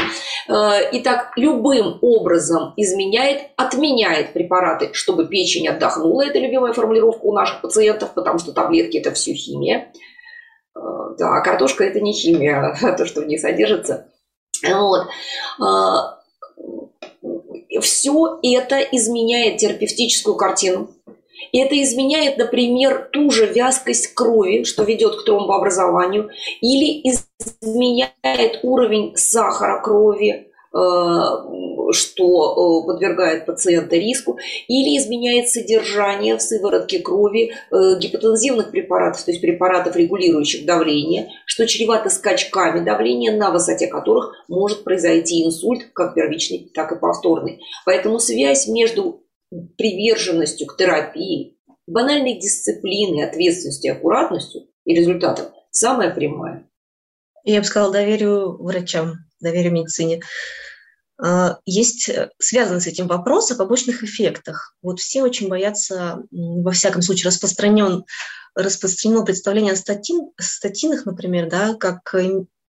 Э, 0.49 0.89
Итак, 0.93 1.33
любым 1.37 1.99
образом 2.01 2.73
изменяет, 2.79 3.43
отменяет 3.59 4.33
препараты, 4.33 4.91
чтобы 4.95 5.29
печень 5.29 5.69
отдохнула, 5.69 6.23
это 6.23 6.39
любимая 6.39 6.73
формулировка 6.73 7.27
у 7.27 7.33
наших 7.35 7.61
пациентов, 7.61 8.15
потому 8.15 8.39
что 8.39 8.53
таблетки– 8.53 8.97
это 8.99 9.13
все 9.13 9.35
химия. 9.35 9.93
Э, 10.75 10.81
да, 11.19 11.41
картошка– 11.43 11.85
это 11.87 12.01
не 12.01 12.15
химия, 12.15 12.75
а 12.83 12.93
то, 12.93 13.05
что 13.05 13.21
в 13.21 13.27
ней 13.27 13.39
содержится. 13.39 14.07
Вот 14.67 15.09
все 17.83 18.39
это 18.43 18.81
изменяет 18.81 19.59
терапевтическую 19.59 20.37
картину. 20.37 20.89
Это 21.53 21.81
изменяет, 21.83 22.39
например, 22.39 23.11
ту 23.13 23.31
же 23.31 23.47
вязкость 23.47 24.15
крови, 24.15 24.65
что 24.65 24.85
ведет 24.85 25.17
к 25.17 25.25
тромбообразованию, 25.25 26.31
или 26.61 27.03
изменяет 27.03 28.61
уровень 28.63 29.13
сахара 29.17 29.83
крови, 29.83 30.52
что 30.73 32.83
э, 32.83 32.87
подвергает 32.87 33.45
пациента 33.45 33.97
риску, 33.97 34.39
или 34.69 34.97
изменяет 34.97 35.49
содержание 35.49 36.37
в 36.37 36.43
сыворотке 36.43 37.01
крови 37.01 37.53
э, 37.71 37.99
гипотензивных 37.99 38.71
препаратов, 38.71 39.23
то 39.23 39.31
есть 39.31 39.43
препаратов, 39.43 39.97
регулирующих 39.97 40.65
давление, 40.65 41.31
что 41.47 41.67
чревато 41.67 42.09
скачками 42.09 42.85
давления, 42.85 43.37
на 43.37 43.51
высоте 43.51 43.87
которых 43.87 44.33
может 44.49 44.85
произойти 44.85 45.45
инсульт, 45.45 45.91
как 45.93 46.15
первичный, 46.15 46.71
так 46.73 46.93
и 46.93 46.99
повторный. 46.99 47.61
Поэтому 47.85 48.19
связь 48.19 48.67
между 48.67 49.25
приверженностью 49.77 50.67
к 50.67 50.77
терапии, 50.77 51.59
банальной 51.87 52.39
дисциплиной, 52.39 53.27
ответственностью, 53.27 53.93
аккуратностью 53.93 54.63
и 54.85 54.95
результатом 54.95 55.47
самая 55.73 56.15
прямая. 56.15 56.69
Я 57.45 57.59
бы 57.59 57.65
сказала, 57.65 57.93
доверию 57.93 58.63
врачам, 58.63 59.15
доверию 59.41 59.73
медицине. 59.73 60.21
А, 61.25 61.59
есть 61.65 62.09
э, 62.09 62.31
связан 62.39 62.81
с 62.81 62.87
этим 62.87 63.07
вопрос 63.07 63.51
о 63.51 63.57
побочных 63.57 64.03
эффектах. 64.03 64.75
Вот 64.83 64.99
все 64.99 65.23
очень 65.23 65.49
боятся, 65.49 66.23
во 66.31 66.73
всяком 66.73 67.01
случае, 67.01 67.29
распространен, 67.29 68.05
распространено 68.57 69.25
представление 69.25 69.75
о 69.75 69.77
статин, 69.77 70.31
статинах, 70.39 71.07
например, 71.07 71.49
да, 71.49 71.75
как 71.75 72.15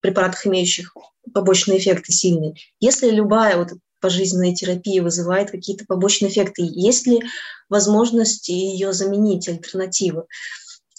препаратах, 0.01 0.45
имеющих 0.45 0.95
побочные 1.33 1.79
эффекты 1.79 2.11
сильные. 2.11 2.53
Если 2.79 3.09
любая 3.09 3.57
вот 3.57 3.69
пожизненная 3.99 4.53
терапия 4.53 5.01
вызывает 5.01 5.49
какие-то 5.49 5.85
побочные 5.85 6.29
эффекты, 6.29 6.61
есть 6.61 7.07
ли 7.07 7.23
возможность 7.69 8.49
ее 8.49 8.93
заменить, 8.93 9.47
альтернативы? 9.47 10.25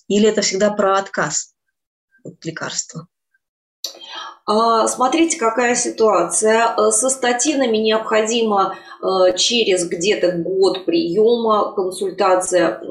Или 0.09 0.29
это 0.29 0.41
всегда 0.41 0.71
про 0.71 0.99
отказ 0.99 1.55
от 2.25 2.43
лекарства? 2.45 3.07
А, 4.47 4.87
смотрите, 4.89 5.39
какая 5.39 5.75
ситуация. 5.75 6.75
Э, 6.77 6.91
со 6.91 7.09
статинами 7.09 7.79
необходимо 7.79 8.77
э, 9.01 9.37
через 9.37 9.89
где-то 9.89 10.33
год 10.33 10.85
приема 10.85 11.73
консультация 11.73 12.83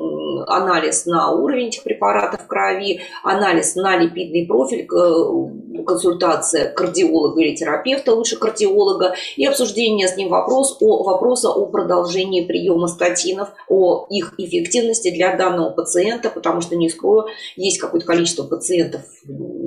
анализ 0.48 1.06
на 1.06 1.32
уровень 1.32 1.68
этих 1.68 1.84
препаратов 1.84 2.42
в 2.42 2.48
крови, 2.48 3.02
анализ 3.24 3.76
на 3.76 3.98
липидный 3.98 4.48
профиль, 4.48 4.88
э, 4.88 5.84
консультация 5.86 6.72
кардиолога 6.72 7.40
или 7.42 7.56
терапевта, 7.56 8.16
лучше 8.16 8.38
кардиолога, 8.38 9.14
и 9.36 9.46
обсуждение 9.46 10.08
с 10.08 10.18
ним 10.18 10.30
вопрос 10.30 10.78
о, 10.82 11.04
вопроса 11.04 11.50
о 11.50 11.68
продолжении 11.68 12.46
приема 12.46 12.88
статинов, 12.88 13.50
о 13.68 14.08
их 14.10 14.34
эффективности 14.40 15.12
для 15.12 15.36
данного 15.36 15.70
пациента, 15.70 16.32
потому 16.32 16.62
что, 16.62 16.76
не 16.76 16.90
скрою, 16.90 17.28
есть 17.56 17.78
какое-то 17.78 18.08
количество 18.08 18.44
пациентов 18.44 19.02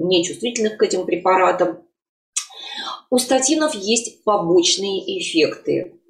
нечувствительных 0.09 0.77
к 0.77 0.83
этим 0.83 1.07
препаратам. 1.07 1.83
У 3.11 3.19
статинов 3.19 3.75
есть 3.75 4.25
побочные 4.25 5.19
эффекты. 5.19 6.01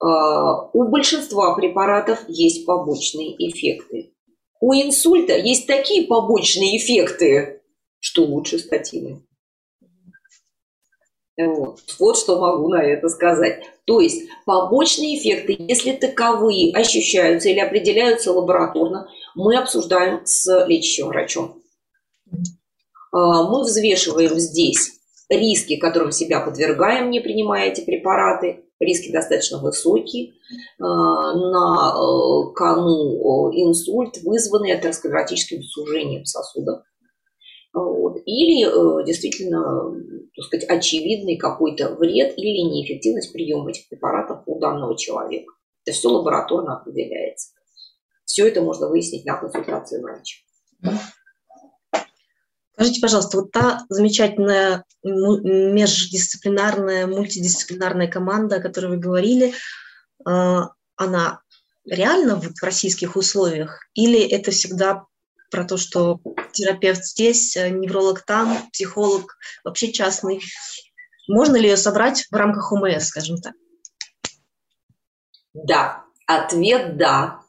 А, 0.00 0.68
у 0.72 0.88
большинства 0.88 1.54
препаратов 1.54 2.20
есть 2.28 2.66
побочные 2.66 3.34
эффекты. 3.48 4.12
У 4.60 4.72
инсульта 4.72 5.36
есть 5.36 5.66
такие 5.66 6.06
побочные 6.06 6.76
эффекты, 6.76 7.62
что 8.00 8.24
лучше 8.24 8.58
статины. 8.58 9.24
Вот. 11.36 11.78
вот 12.00 12.18
что 12.18 12.40
могу 12.40 12.68
на 12.68 12.82
это 12.82 13.08
сказать. 13.08 13.62
То 13.86 14.00
есть 14.00 14.28
побочные 14.44 15.16
эффекты, 15.16 15.56
если 15.56 15.92
таковые 15.92 16.74
ощущаются 16.74 17.48
или 17.48 17.60
определяются 17.60 18.32
лабораторно, 18.32 19.08
мы 19.36 19.56
обсуждаем 19.56 20.26
с 20.26 20.66
лечащим 20.66 21.06
врачом. 21.06 21.62
А, 23.12 23.48
мы 23.48 23.62
взвешиваем 23.62 24.38
здесь 24.38 24.98
риски, 25.28 25.76
которым 25.76 26.12
себя 26.12 26.40
подвергаем, 26.40 27.10
не 27.10 27.20
принимая 27.20 27.70
эти 27.70 27.84
препараты, 27.84 28.64
риски 28.80 29.12
достаточно 29.12 29.58
высокие. 29.58 30.32
Э, 30.78 30.82
на 30.82 31.94
э, 31.94 32.52
кону 32.54 33.50
инсульт, 33.52 34.18
вызванный 34.22 34.72
атеросклеротическим 34.72 35.62
сужением 35.62 36.24
сосудов. 36.24 36.82
Вот. 37.74 38.16
Или 38.24 38.64
э, 38.64 39.04
действительно, 39.04 39.92
так 40.34 40.44
сказать, 40.44 40.68
очевидный 40.68 41.36
какой-то 41.36 41.94
вред 41.96 42.38
или 42.38 42.62
неэффективность 42.62 43.32
приема 43.32 43.70
этих 43.70 43.88
препаратов 43.88 44.42
у 44.46 44.58
данного 44.58 44.96
человека. 44.96 45.52
Это 45.84 45.94
все 45.94 46.08
лабораторно 46.08 46.78
определяется. 46.78 47.52
Все 48.24 48.46
это 48.46 48.62
можно 48.62 48.88
выяснить 48.88 49.24
на 49.24 49.36
консультации 49.36 50.00
врача. 50.00 50.38
Скажите, 52.78 53.00
пожалуйста, 53.00 53.38
вот 53.38 53.50
та 53.50 53.84
замечательная 53.88 54.84
междисциплинарная, 55.02 57.08
мультидисциплинарная 57.08 58.06
команда, 58.06 58.56
о 58.56 58.60
которой 58.60 58.90
вы 58.90 58.98
говорили, 58.98 59.52
а, 60.24 60.68
она 60.94 61.40
реально 61.84 62.40
в 62.40 62.62
российских 62.62 63.16
условиях? 63.16 63.80
Или 63.94 64.20
это 64.20 64.52
всегда 64.52 65.06
про 65.50 65.64
то, 65.64 65.76
что 65.76 66.20
терапевт 66.52 67.04
здесь, 67.04 67.56
э, 67.56 67.68
невролог 67.70 68.24
там, 68.24 68.70
психолог 68.70 69.36
вообще 69.64 69.90
частный? 69.90 70.40
Можно 71.26 71.56
ли 71.56 71.70
ее 71.70 71.76
собрать 71.76 72.28
в 72.30 72.36
рамках 72.36 72.70
ОМС, 72.70 73.06
скажем 73.06 73.38
так? 73.38 73.54
Да, 75.52 76.04
ответ 76.28 76.96
да. 76.96 77.40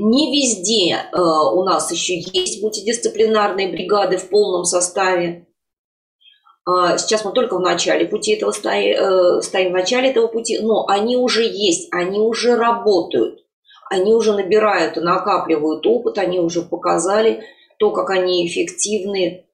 Не 0.00 0.30
везде 0.30 0.94
э, 0.94 1.18
у 1.20 1.64
нас 1.64 1.90
еще 1.90 2.18
есть 2.18 2.62
мультидисциплинарные 2.62 3.68
бригады 3.68 4.16
в 4.16 4.28
полном 4.28 4.64
составе. 4.64 5.48
Э, 6.68 6.98
сейчас 6.98 7.24
мы 7.24 7.32
только 7.32 7.56
в 7.56 7.60
начале 7.60 8.06
пути 8.06 8.32
этого 8.34 8.52
стоим, 8.52 8.96
э, 8.96 9.42
стоим 9.42 9.70
в 9.70 9.74
начале 9.74 10.10
этого 10.10 10.28
пути, 10.28 10.60
но 10.60 10.86
они 10.86 11.16
уже 11.16 11.44
есть, 11.44 11.88
они 11.92 12.20
уже 12.20 12.54
работают, 12.54 13.40
они 13.90 14.14
уже 14.14 14.32
набирают 14.32 14.96
и 14.96 15.00
накапливают 15.00 15.84
опыт, 15.84 16.18
они 16.18 16.38
уже 16.38 16.62
показали 16.62 17.42
то, 17.78 17.90
как 17.90 18.10
они 18.10 18.46
эффективны, 18.46 19.46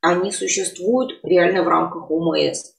они 0.00 0.30
существуют 0.30 1.18
реально 1.24 1.64
в 1.64 1.68
рамках 1.68 2.10
ОМС. 2.10 2.74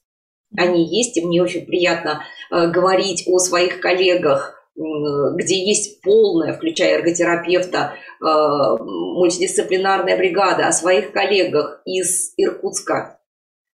Они 0.56 0.84
есть, 0.84 1.16
и 1.16 1.24
мне 1.24 1.42
очень 1.42 1.66
приятно 1.66 2.24
э, 2.50 2.68
говорить 2.68 3.24
о 3.26 3.38
своих 3.38 3.80
коллегах 3.80 4.61
где 4.74 5.64
есть 5.64 6.00
полная, 6.02 6.54
включая 6.54 6.98
эрготерапевта, 6.98 7.94
э, 8.20 8.24
мультидисциплинарная 8.24 10.16
бригада, 10.16 10.66
о 10.66 10.72
своих 10.72 11.12
коллегах 11.12 11.82
из 11.84 12.32
Иркутска, 12.36 13.20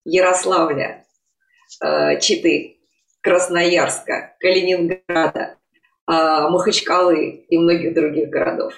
Ярославля, 0.05 1.05
э, 1.83 2.19
Читы, 2.19 2.77
Красноярска, 3.21 4.35
Калининграда, 4.39 5.57
э, 6.07 6.11
Махачкалы 6.11 7.45
и 7.47 7.57
многих 7.57 7.93
других 7.93 8.29
городов. 8.29 8.73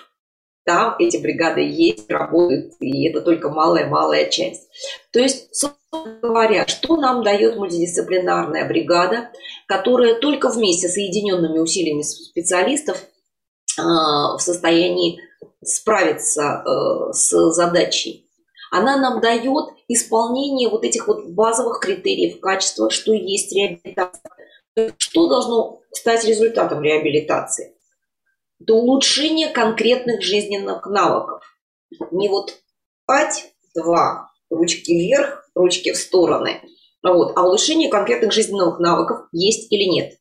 Там 0.65 0.95
эти 0.99 1.17
бригады 1.17 1.61
есть, 1.61 2.09
работают, 2.11 2.73
и 2.79 3.09
это 3.09 3.21
только 3.21 3.49
малая-малая 3.49 4.29
часть. 4.29 4.69
То 5.11 5.19
есть, 5.19 5.55
говоря, 5.91 6.67
что 6.67 6.97
нам 6.97 7.23
дает 7.23 7.55
мультидисциплинарная 7.57 8.67
бригада, 8.67 9.31
которая 9.67 10.15
только 10.15 10.49
вместе 10.49 10.87
с 10.87 10.93
соединенными 10.93 11.59
усилиями 11.59 12.01
специалистов 12.01 13.03
а, 13.77 14.37
в 14.37 14.41
состоянии 14.41 15.21
справиться 15.63 16.63
э, 16.65 17.13
с 17.13 17.51
задачей. 17.51 18.29
Она 18.71 18.97
нам 18.97 19.19
дает 19.19 19.69
исполнение 19.87 20.69
вот 20.69 20.83
этих 20.83 21.07
вот 21.07 21.27
базовых 21.29 21.79
критериев 21.79 22.39
качества, 22.39 22.89
что 22.89 23.13
есть 23.13 23.51
реабилитация. 23.53 24.31
Что 24.97 25.27
должно 25.27 25.81
стать 25.91 26.23
результатом 26.25 26.81
реабилитации? 26.81 27.75
Это 28.61 28.73
улучшение 28.73 29.49
конкретных 29.49 30.21
жизненных 30.21 30.85
навыков. 30.85 31.43
Не 32.11 32.29
вот 32.29 32.61
пать, 33.05 33.51
два, 33.75 34.31
ручки 34.49 34.91
вверх, 34.91 35.48
ручки 35.59 35.91
в 35.91 35.97
стороны. 35.97 36.61
Вот. 37.03 37.33
А 37.35 37.45
улучшение 37.45 37.89
конкретных 37.89 38.31
жизненных 38.31 38.79
навыков 38.79 39.27
есть 39.31 39.71
или 39.71 39.83
нет? 39.83 40.13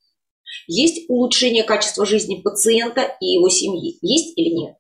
Есть 0.66 1.08
улучшение 1.08 1.64
качества 1.64 2.04
жизни 2.06 2.40
пациента 2.40 3.16
и 3.20 3.26
его 3.26 3.48
семьи? 3.48 3.98
Есть 4.02 4.36
или 4.36 4.54
нет? 4.54 4.76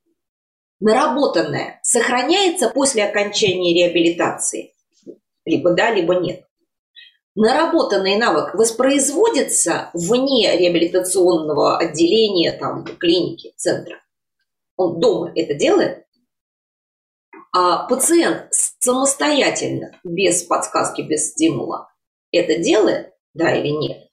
Наработанное 0.80 1.80
сохраняется 1.82 2.70
после 2.70 3.04
окончания 3.04 3.74
реабилитации? 3.74 4.74
Либо 5.44 5.72
да, 5.72 5.90
либо 5.90 6.14
нет. 6.14 6.44
Наработанный 7.34 8.16
навык 8.16 8.54
воспроизводится 8.54 9.90
вне 9.94 10.56
реабилитационного 10.56 11.78
отделения, 11.78 12.52
там, 12.52 12.84
клиники, 12.84 13.52
центра. 13.56 13.96
Он 14.76 15.00
дома 15.00 15.32
это 15.34 15.54
делает, 15.54 16.04
пациент 17.52 18.48
самостоятельно, 18.52 19.92
без 20.04 20.42
подсказки, 20.42 21.02
без 21.02 21.30
стимула, 21.30 21.88
это 22.32 22.58
делает, 22.58 23.12
да 23.34 23.54
или 23.54 23.68
нет? 23.68 24.08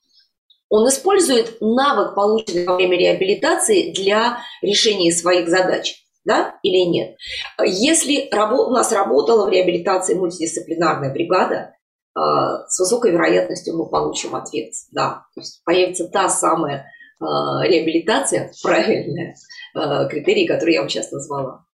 Он 0.70 0.88
использует 0.88 1.58
навык, 1.62 2.16
полученный 2.16 2.66
во 2.66 2.76
время 2.76 2.98
реабилитации 2.98 3.92
для 3.92 4.40
решения 4.62 5.12
своих 5.12 5.48
задач 5.48 6.06
да, 6.26 6.60
или 6.64 6.86
нет. 6.86 7.16
Если 7.64 8.30
у 8.34 8.72
нас 8.72 8.92
работала 8.92 9.46
в 9.46 9.50
реабилитации 9.50 10.16
мультидисциплинарная 10.16 11.14
бригада, 11.14 11.76
а, 12.16 12.68
с 12.68 12.80
высокой 12.80 13.12
вероятностью 13.12 13.78
мы 13.78 13.88
получим 13.88 14.36
ответ 14.36 14.74
«да». 14.92 15.26
То 15.36 15.42
есть 15.42 15.64
появится 15.64 16.08
та 16.08 16.30
самая 16.30 16.92
а, 17.20 17.64
реабилитация 17.64 18.52
правильная, 18.64 19.36
а, 19.76 20.06
критерии, 20.08 20.48
которые 20.48 20.76
я 20.76 20.82
вам 20.82 20.90
сейчас 20.90 21.12
назвала. 21.12 21.66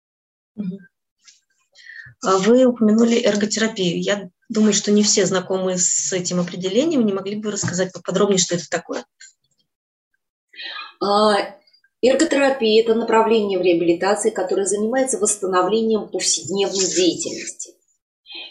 Вы 2.22 2.64
упомянули 2.66 3.20
эрготерапию. 3.24 4.00
Я 4.00 4.30
думаю, 4.48 4.72
что 4.72 4.92
не 4.92 5.02
все 5.02 5.26
знакомы 5.26 5.76
с 5.76 6.12
этим 6.12 6.40
определением. 6.40 7.04
Не 7.04 7.12
могли 7.12 7.36
бы 7.36 7.50
рассказать 7.50 7.92
поподробнее, 7.92 8.38
что 8.38 8.54
это 8.54 8.68
такое? 8.70 9.04
Эрготерапия– 12.04 12.82
это 12.84 12.94
направление 12.94 13.60
в 13.60 13.62
реабилитации, 13.62 14.30
которое 14.30 14.66
занимается 14.66 15.18
восстановлением 15.18 16.08
повседневной 16.08 16.86
деятельности. 16.86 17.74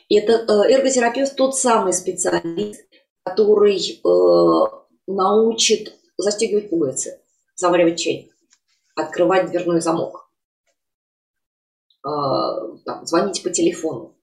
Это 0.10 0.34
э, 0.34 0.72
эрготерапевт 0.72 1.36
тот 1.36 1.58
самый 1.58 1.92
специалист, 1.92 2.86
который 3.24 3.78
э, 3.78 4.84
научит 5.08 5.94
застегивать 6.18 6.70
пуговицы, 6.70 7.20
заваривать 7.56 8.00
чай, 8.00 8.32
открывать 8.96 9.52
дверной 9.52 9.82
замок, 9.82 10.30
там, 12.04 13.06
звонить 13.06 13.44
по 13.44 13.50
телефону. 13.50 14.16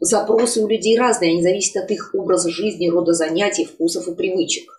Запросы 0.00 0.62
у 0.62 0.68
людей 0.68 0.98
разные, 0.98 1.32
они 1.32 1.42
зависят 1.42 1.84
от 1.84 1.90
их 1.90 2.14
образа 2.14 2.50
жизни, 2.50 2.88
рода 2.88 3.12
занятий, 3.12 3.64
вкусов 3.64 4.08
и 4.08 4.14
привычек. 4.14 4.70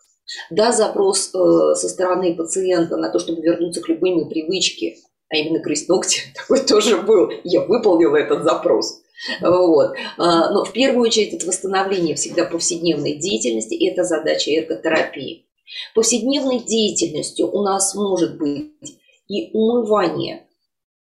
Да, 0.50 0.72
запрос 0.72 1.32
э, 1.34 1.76
со 1.76 1.90
стороны 1.90 2.36
пациента 2.36 2.98
на 2.98 3.10
то, 3.10 3.20
чтобы 3.20 3.42
вернуться 3.42 3.82
к 3.82 3.90
любимой 3.90 4.26
привычке, 4.28 4.96
а 5.30 5.38
именно 5.38 5.60
грызть 5.60 5.90
ногти, 5.90 6.22
такой 6.36 6.60
тоже 6.60 6.98
был. 6.98 7.30
Я 7.44 7.62
выполнила 7.62 8.16
этот 8.16 8.44
запрос. 8.44 9.02
Вот. 9.42 9.94
А, 10.18 10.52
но 10.52 10.64
в 10.64 10.72
первую 10.72 11.08
очередь 11.08 11.34
это 11.34 11.46
восстановление 11.46 12.16
всегда 12.16 12.46
повседневной 12.46 13.18
деятельности, 13.18 13.76
и 13.76 13.88
это 13.88 14.04
задача 14.04 14.52
эрготерапии. 14.52 15.46
Повседневной 15.94 16.60
деятельностью 16.60 17.50
у 17.52 17.62
нас 17.62 17.94
может 17.96 18.38
быть 18.38 18.72
и 19.28 19.52
умывание, 19.54 20.38
э, 20.38 20.51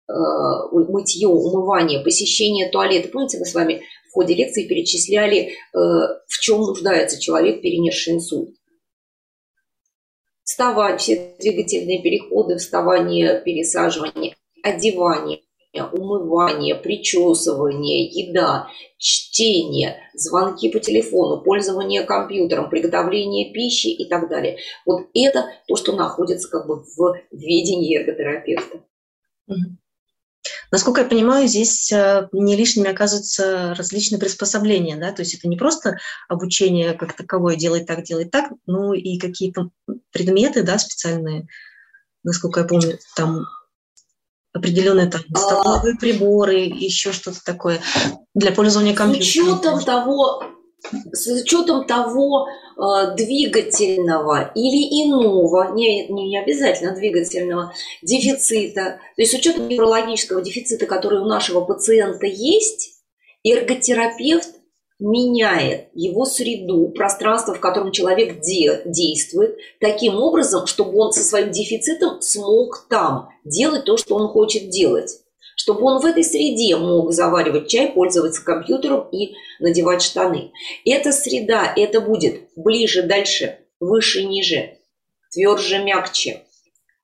мытье, 0.09 1.28
умывание, 1.28 2.00
посещение 2.00 2.70
туалета. 2.70 3.09
Помните, 3.09 3.38
мы 3.38 3.44
с 3.44 3.54
вами 3.54 3.82
в 4.09 4.12
ходе 4.14 4.34
лекции 4.34 4.66
перечисляли, 4.66 5.48
э, 5.48 5.50
в 5.74 6.40
чем 6.40 6.61
нуждается 6.61 7.20
человек, 7.20 7.61
перенесший 7.61 8.14
инсульт 8.14 8.59
вставать, 10.48 11.00
все 11.00 11.36
двигательные 11.38 12.02
переходы, 12.02 12.56
вставание, 12.56 13.40
пересаживание, 13.44 14.34
одевание, 14.62 15.40
умывание, 15.92 16.74
причесывание, 16.74 18.06
еда, 18.06 18.66
чтение, 18.96 19.98
звонки 20.14 20.70
по 20.70 20.80
телефону, 20.80 21.42
пользование 21.42 22.02
компьютером, 22.02 22.70
приготовление 22.70 23.52
пищи 23.52 23.88
и 23.88 24.09
так 24.09 24.30
далее. 24.30 24.56
Вот 24.86 25.02
это 25.14 25.44
то, 25.68 25.76
что 25.76 25.92
находится 25.92 26.48
как 26.48 26.66
бы 26.66 26.82
в 26.82 27.14
ведении 27.30 27.96
эрготерапевта. 27.96 28.80
Насколько 30.70 31.00
я 31.00 31.06
понимаю, 31.06 31.48
здесь 31.48 31.90
э, 31.92 32.28
не 32.32 32.56
лишними 32.56 32.90
оказываются 32.90 33.74
различные 33.74 34.18
приспособления, 34.18 34.96
да, 34.96 35.12
то 35.12 35.22
есть 35.22 35.34
это 35.34 35.48
не 35.48 35.56
просто 35.56 35.98
обучение 36.28 36.92
как 36.92 37.14
таковое, 37.14 37.56
делать 37.56 37.86
так, 37.86 38.04
делать 38.04 38.30
так, 38.30 38.52
но 38.66 38.92
и 38.92 39.18
какие-то 39.18 39.70
предметы, 40.10 40.62
да, 40.62 40.78
специальные, 40.78 41.48
насколько 42.22 42.60
я 42.60 42.66
помню, 42.66 42.98
там 43.16 43.46
определенные 44.52 45.06
там 45.06 45.22
а. 45.34 45.38
столовые 45.38 45.96
приборы, 45.96 46.56
еще 46.56 47.12
что-то 47.12 47.42
такое 47.42 47.80
для 48.34 48.52
пользования 48.52 48.94
компьютером. 48.94 49.24
С 49.24 49.60
учетом 49.60 49.84
того, 49.84 50.57
с 51.12 51.26
учетом 51.26 51.86
того 51.86 52.46
э, 52.46 53.14
двигательного 53.16 54.52
или 54.54 55.04
иного, 55.04 55.74
не, 55.74 56.06
не 56.08 56.38
обязательно 56.38 56.94
двигательного 56.94 57.72
дефицита, 58.02 59.00
то 59.16 59.22
есть 59.22 59.32
с 59.32 59.38
учетом 59.38 59.68
неврологического 59.68 60.40
дефицита, 60.40 60.86
который 60.86 61.20
у 61.20 61.26
нашего 61.26 61.62
пациента 61.62 62.26
есть, 62.26 63.02
эрготерапевт 63.42 64.50
меняет 64.98 65.88
его 65.94 66.24
среду, 66.24 66.88
пространство, 66.88 67.54
в 67.54 67.60
котором 67.60 67.92
человек 67.92 68.40
де- 68.40 68.82
действует, 68.84 69.56
таким 69.80 70.16
образом, 70.16 70.66
чтобы 70.66 70.98
он 70.98 71.12
со 71.12 71.22
своим 71.22 71.50
дефицитом 71.50 72.20
смог 72.20 72.86
там 72.88 73.28
делать 73.44 73.84
то, 73.84 73.96
что 73.96 74.16
он 74.16 74.28
хочет 74.28 74.70
делать 74.70 75.20
чтобы 75.59 75.82
он 75.82 76.00
в 76.00 76.04
этой 76.04 76.22
среде 76.22 76.76
мог 76.76 77.11
заваривать 77.12 77.68
чай, 77.68 77.88
пользоваться 77.88 78.44
компьютером 78.44 79.09
и 79.11 79.34
надевать 79.59 80.02
штаны. 80.02 80.52
Эта 80.84 81.11
среда, 81.11 81.72
это 81.76 82.00
будет 82.00 82.42
ближе, 82.54 83.02
дальше, 83.02 83.59
выше, 83.80 84.22
ниже, 84.22 84.78
тверже, 85.32 85.82
мягче, 85.82 86.44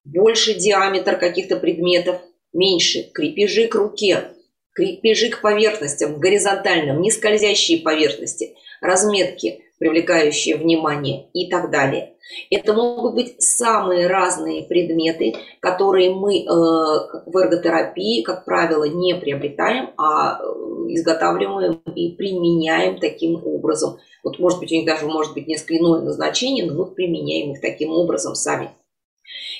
больше 0.04 0.54
диаметр 0.54 1.18
каких-то 1.18 1.56
предметов, 1.56 2.20
меньше, 2.52 3.10
крепежи 3.12 3.66
к 3.66 3.74
руке, 3.74 4.28
крепежи 4.72 5.30
к 5.30 5.40
поверхностям, 5.40 6.20
горизонтальным, 6.20 7.00
не 7.00 7.10
скользящие 7.10 7.80
поверхности, 7.80 8.54
разметки, 8.80 9.63
привлекающие 9.84 10.56
внимание 10.56 11.28
и 11.34 11.50
так 11.50 11.70
далее. 11.70 12.14
Это 12.50 12.72
могут 12.72 13.14
быть 13.14 13.42
самые 13.42 14.06
разные 14.06 14.62
предметы, 14.62 15.34
которые 15.60 16.14
мы 16.14 16.38
э, 16.38 16.44
в 16.46 17.36
эрготерапии, 17.36 18.22
как 18.22 18.46
правило, 18.46 18.84
не 18.84 19.14
приобретаем, 19.14 19.90
а 19.98 20.38
э, 20.38 20.44
изготавливаем 20.88 21.82
и 21.94 22.16
применяем 22.16 22.98
таким 22.98 23.34
образом. 23.44 23.98
Вот, 24.22 24.38
может 24.38 24.58
быть, 24.58 24.72
у 24.72 24.74
них 24.74 24.86
даже 24.86 25.04
может 25.04 25.34
быть 25.34 25.46
несколько 25.46 25.76
иное 25.76 26.00
назначение, 26.00 26.64
но 26.64 26.72
мы 26.72 26.86
применяем 26.94 27.52
их 27.52 27.60
таким 27.60 27.90
образом 27.90 28.34
сами. 28.34 28.70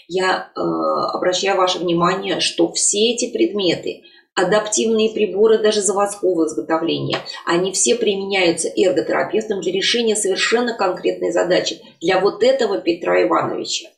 Я 0.09 0.49
э, 0.57 0.61
обращаю 0.61 1.59
ваше 1.59 1.81
внимание, 1.81 2.41
что 2.41 2.73
все 2.73 3.13
эти 3.13 3.31
предметы– 3.31 4.05
адаптивные 4.35 5.11
приборы 5.11 5.59
даже 5.59 5.81
заводского 5.81 6.47
изготовления. 6.47 7.19
Они 7.47 7.73
все 7.73 7.95
применяются 7.95 8.69
эрготерапевтом 8.69 9.61
для 9.61 9.73
решения 9.73 10.17
совершенно 10.17 10.77
конкретной 10.77 11.33
задачи. 11.33 11.81
Для 12.01 12.21
вот 12.21 12.43
этого 12.43 12.79
Петра 12.79 13.23
Ивановича 13.23 13.89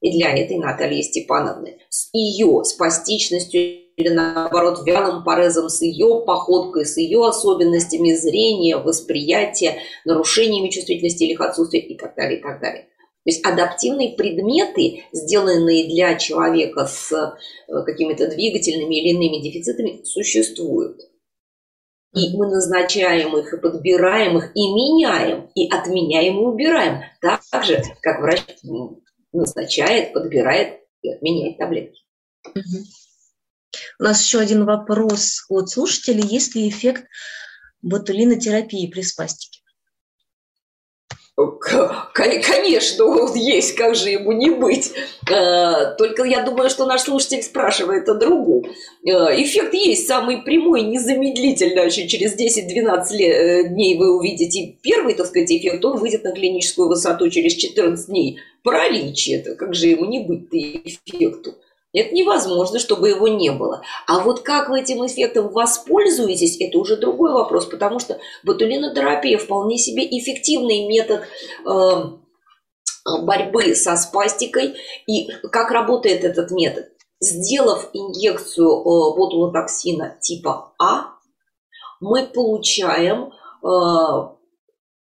и 0.00 0.10
для 0.10 0.36
этой 0.36 0.58
Натальи 0.58 1.02
Степановны. 1.02 1.78
С 1.88 2.10
ее 2.12 2.62
спастичностью 2.64 3.86
или 3.96 4.10
наоборот 4.10 4.86
вялым 4.86 5.24
порезом, 5.24 5.70
с 5.70 5.80
ее 5.80 6.22
походкой, 6.26 6.84
с 6.84 6.98
ее 6.98 7.26
особенностями 7.26 8.12
зрения, 8.12 8.76
восприятия, 8.76 9.78
нарушениями 10.04 10.68
чувствительности 10.68 11.24
или 11.24 11.32
их 11.32 11.40
отсутствия 11.40 11.80
и 11.80 11.96
так 11.96 12.14
далее, 12.14 12.38
и 12.38 12.42
так 12.42 12.60
далее. 12.60 12.88
То 13.26 13.30
есть 13.32 13.44
адаптивные 13.44 14.14
предметы, 14.16 15.02
сделанные 15.12 15.88
для 15.88 16.14
человека 16.14 16.86
с 16.86 17.10
э, 17.12 17.82
какими-то 17.84 18.28
двигательными 18.28 18.94
или 18.94 19.08
иными 19.16 19.42
дефицитами, 19.42 20.04
существуют. 20.04 21.00
И 22.14 22.36
мы 22.36 22.46
назначаем 22.48 23.36
их, 23.36 23.52
и 23.52 23.60
подбираем 23.60 24.38
их, 24.38 24.52
и 24.54 24.72
меняем, 24.72 25.50
и 25.56 25.68
отменяем, 25.68 26.36
и 26.36 26.44
убираем. 26.44 27.02
Так 27.20 27.42
же, 27.64 27.82
как 28.00 28.20
врач 28.20 28.44
назначает, 29.32 30.12
подбирает 30.12 30.82
и 31.02 31.12
отменяет 31.12 31.58
таблетки. 31.58 32.02
У 33.98 34.04
нас 34.04 34.22
еще 34.22 34.38
один 34.38 34.64
вопрос 34.64 35.46
от 35.48 35.68
слушателей. 35.68 36.24
Есть 36.24 36.54
ли 36.54 36.68
эффект 36.68 37.08
ботулинотерапии 37.82 38.88
при 38.88 39.02
спастике? 39.02 39.62
Конечно, 42.14 43.04
он 43.04 43.34
есть, 43.34 43.74
как 43.74 43.94
же 43.94 44.08
ему 44.08 44.32
не 44.32 44.48
быть. 44.48 44.92
Э, 45.30 45.94
только 45.98 46.24
я 46.24 46.42
думаю, 46.42 46.70
что 46.70 46.86
наш 46.86 47.02
слушатель 47.02 47.42
спрашивает 47.42 48.08
о 48.08 48.14
другом. 48.14 48.64
Э, 49.04 49.10
эффект 49.42 49.74
есть 49.74 50.06
самый 50.06 50.42
прямой, 50.42 50.80
незамедлительно, 50.82 51.82
очень 51.82 52.08
через 52.08 52.34
10-12 52.36 53.20
э, 53.20 53.68
дней 53.68 53.98
вы 53.98 54.16
увидите 54.16 54.76
первый, 54.80 55.12
так 55.12 55.26
сказать, 55.26 55.52
эффект, 55.52 55.84
он 55.84 55.98
выйдет 55.98 56.24
на 56.24 56.32
клиническую 56.32 56.88
высоту 56.88 57.28
через 57.28 57.54
14 57.54 58.06
дней. 58.06 58.38
Паралич 58.62 59.28
это, 59.28 59.56
как 59.56 59.74
же 59.74 59.88
ему 59.88 60.06
не 60.06 60.20
быть-то 60.20 60.56
эффекту. 60.56 61.56
Это 61.96 62.14
невозможно, 62.14 62.78
чтобы 62.78 63.08
его 63.08 63.26
не 63.26 63.50
было. 63.50 63.80
А 64.06 64.20
вот 64.20 64.40
как 64.40 64.68
вы 64.68 64.80
этим 64.80 65.06
эффектом 65.06 65.48
воспользуетесь, 65.48 66.60
это 66.60 66.76
уже 66.78 66.96
другой 66.96 67.32
вопрос, 67.32 67.64
потому 67.64 68.00
что 68.00 68.20
ботулинотерапия 68.44 69.38
вполне 69.38 69.78
себе 69.78 70.04
эффективный 70.06 70.86
метод 70.86 71.22
э, 71.66 71.90
борьбы 73.22 73.74
со 73.74 73.96
спастикой. 73.96 74.74
И 75.06 75.30
как 75.50 75.70
работает 75.70 76.22
этот 76.22 76.50
метод? 76.50 76.90
Сделав 77.18 77.88
инъекцию 77.94 78.68
э, 78.68 79.16
ботулотоксина 79.16 80.18
типа 80.20 80.74
А, 80.78 81.14
мы 82.00 82.26
получаем 82.26 83.32
э, 83.64 84.36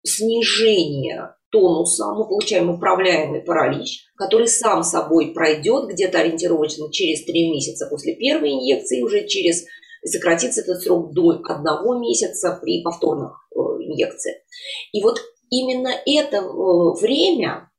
снижение 0.05 1.37
тонуса 1.53 2.07
мы 2.15 2.27
получаем 2.27 2.71
управляемый 2.71 3.43
паралич, 3.43 4.07
который 4.17 4.49
сам 4.49 4.83
собой 4.83 5.33
пройдет 5.33 5.89
где-то 5.89 6.19
ориентировочно 6.19 6.91
через 6.91 7.25
3 7.25 7.51
месяца 7.53 7.87
после 7.89 8.17
первой 8.17 8.55
инъекции, 8.55 9.03
уже 9.03 9.27
через 9.27 9.65
сократится 10.05 10.63
этот 10.63 10.81
срок 10.83 11.13
до 11.13 11.41
одного 11.45 11.99
месяца 11.99 12.59
при 12.61 12.83
повторных 12.83 13.49
э, 13.55 13.59
инъекциях. 13.59 14.39
И 14.93 15.03
вот 15.03 15.21
именно 15.51 15.91
это 16.07 16.39
э, 16.39 17.01
время 17.01 17.71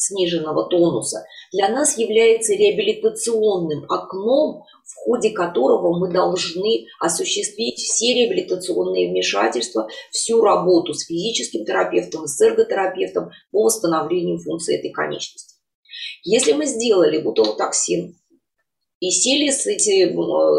сниженного 0.00 0.68
тонуса 0.68 1.24
для 1.52 1.68
нас 1.68 1.98
является 1.98 2.54
реабилитационным 2.54 3.84
окном, 3.90 4.64
в 4.84 4.94
ходе 5.04 5.30
которого 5.30 5.98
мы 5.98 6.12
должны 6.12 6.86
осуществить 6.98 7.78
все 7.78 8.14
реабилитационные 8.14 9.10
вмешательства, 9.10 9.88
всю 10.10 10.40
работу 10.42 10.94
с 10.94 11.06
физическим 11.06 11.64
терапевтом, 11.64 12.26
с 12.26 12.40
эрготерапевтом 12.40 13.30
по 13.52 13.64
восстановлению 13.64 14.38
функции 14.38 14.78
этой 14.78 14.90
конечности. 14.90 15.56
Если 16.22 16.52
мы 16.52 16.66
сделали 16.66 17.20
бутолотоксин 17.20 18.16
и 19.00 19.10
сели 19.10 19.50
с, 19.50 19.66
эти, 19.66 20.10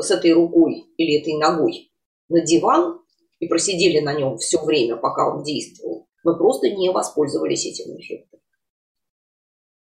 с 0.02 0.12
этой 0.12 0.34
рукой 0.34 0.86
или 0.98 1.20
этой 1.20 1.38
ногой 1.38 1.92
на 2.30 2.42
диван 2.42 3.00
и 3.40 3.48
просидели 3.48 4.00
на 4.00 4.14
нем 4.14 4.38
все 4.38 4.64
время, 4.64 4.98
пока 4.98 5.34
он 5.34 5.44
действовал, 5.44 6.08
мы 6.24 6.38
просто 6.38 6.70
не 6.70 6.92
воспользовались 6.92 7.66
этим 7.66 7.98
эффектом. 8.00 8.41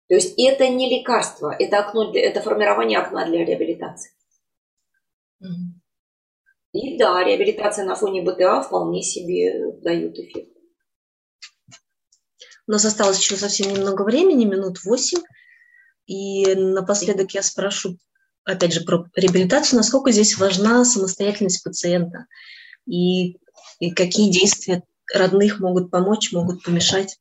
То 0.10 0.16
есть 0.16 0.34
это 0.38 0.68
не 0.68 1.00
лекарство, 1.00 1.56
это, 1.58 1.80
окно 1.80 2.12
для, 2.12 2.22
это 2.22 2.42
формирование 2.42 3.00
окна 3.00 3.26
для 3.26 3.46
реабилитации. 3.46 4.12
Mm-hmm. 5.42 5.84
И 6.74 6.98
да, 6.98 7.24
реабилитация 7.24 7.86
на 7.86 7.96
фоне 7.96 8.22
БТА 8.22 8.64
вполне 8.64 9.02
себе 9.04 9.72
дает 9.82 10.18
эффект. 10.18 10.50
У 12.68 12.72
нас 12.72 12.84
осталось 12.86 13.20
еще 13.20 13.36
совсем 13.36 13.74
немного 13.74 14.04
времени, 14.04 14.46
минут 14.46 14.84
восемь. 14.84 15.22
И 16.06 16.54
напоследок 16.56 17.32
я 17.32 17.44
спрошу, 17.44 17.98
опять 18.44 18.74
же, 18.74 18.82
про 18.82 19.06
реабилитацию, 19.16 19.78
насколько 19.78 20.12
здесь 20.12 20.38
важна 20.38 20.84
самостоятельность 20.84 21.64
пациента 21.64 22.26
и, 22.86 23.38
и 23.80 23.92
какие 23.92 24.32
действия 24.32 24.84
родных 25.14 25.60
могут 25.60 25.92
помочь, 25.92 26.32
могут 26.34 26.64
помешать. 26.64 27.20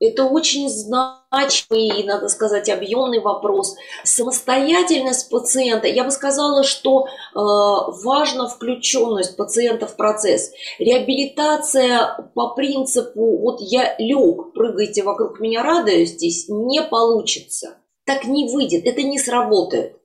Это 0.00 0.24
очень 0.26 0.68
значимый 0.68 2.04
надо 2.04 2.28
сказать, 2.28 2.68
объемный 2.68 3.20
вопрос. 3.20 3.74
Самостоятельность 4.04 5.28
пациента, 5.28 5.88
я 5.88 6.04
бы 6.04 6.10
сказала, 6.12 6.62
что 6.62 7.06
э, 7.06 7.08
важна 7.34 8.46
включенность 8.46 9.36
пациента 9.36 9.86
в 9.86 9.96
процесс. 9.96 10.52
Реабилитация 10.78 12.30
по 12.34 12.54
принципу 12.54 13.38
«вот 13.38 13.60
я 13.60 13.96
лег, 13.98 14.52
прыгайте 14.52 15.02
вокруг 15.02 15.40
меня, 15.40 15.62
радуюсь 15.62 16.10
здесь» 16.10 16.48
не 16.48 16.80
получится. 16.82 17.78
Так 18.06 18.24
не 18.24 18.48
выйдет, 18.48 18.86
это 18.86 19.02
не 19.02 19.18
сработает. 19.18 19.96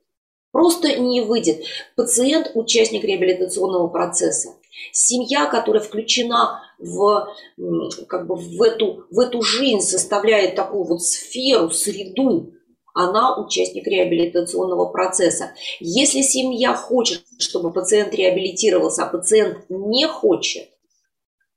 Просто 0.52 1.00
не 1.00 1.22
выйдет. 1.22 1.64
Пациент– 1.96 2.52
участник 2.54 3.04
реабилитационного 3.04 3.88
процесса. 3.88 4.50
Семья, 4.92 5.46
которая 5.46 5.82
включена 5.82 6.62
в, 6.78 7.28
как 8.08 8.28
бы 8.28 8.36
в, 8.36 8.62
эту, 8.62 9.06
в 9.10 9.20
эту 9.20 9.42
жизнь, 9.42 9.82
составляет 9.82 10.56
такую 10.56 10.84
вот 10.84 11.02
сферу, 11.02 11.70
среду, 11.70 12.54
она 12.94 13.38
участник 13.38 13.88
реабилитационного 13.88 14.86
процесса. 14.92 15.54
Если 15.80 16.22
семья 16.22 16.76
хочет, 16.76 17.24
чтобы 17.40 17.74
пациент 17.74 18.14
реабилитировался, 18.14 19.04
а 19.04 19.10
пациент 19.10 19.66
не 19.70 20.08
хочет, 20.08 20.70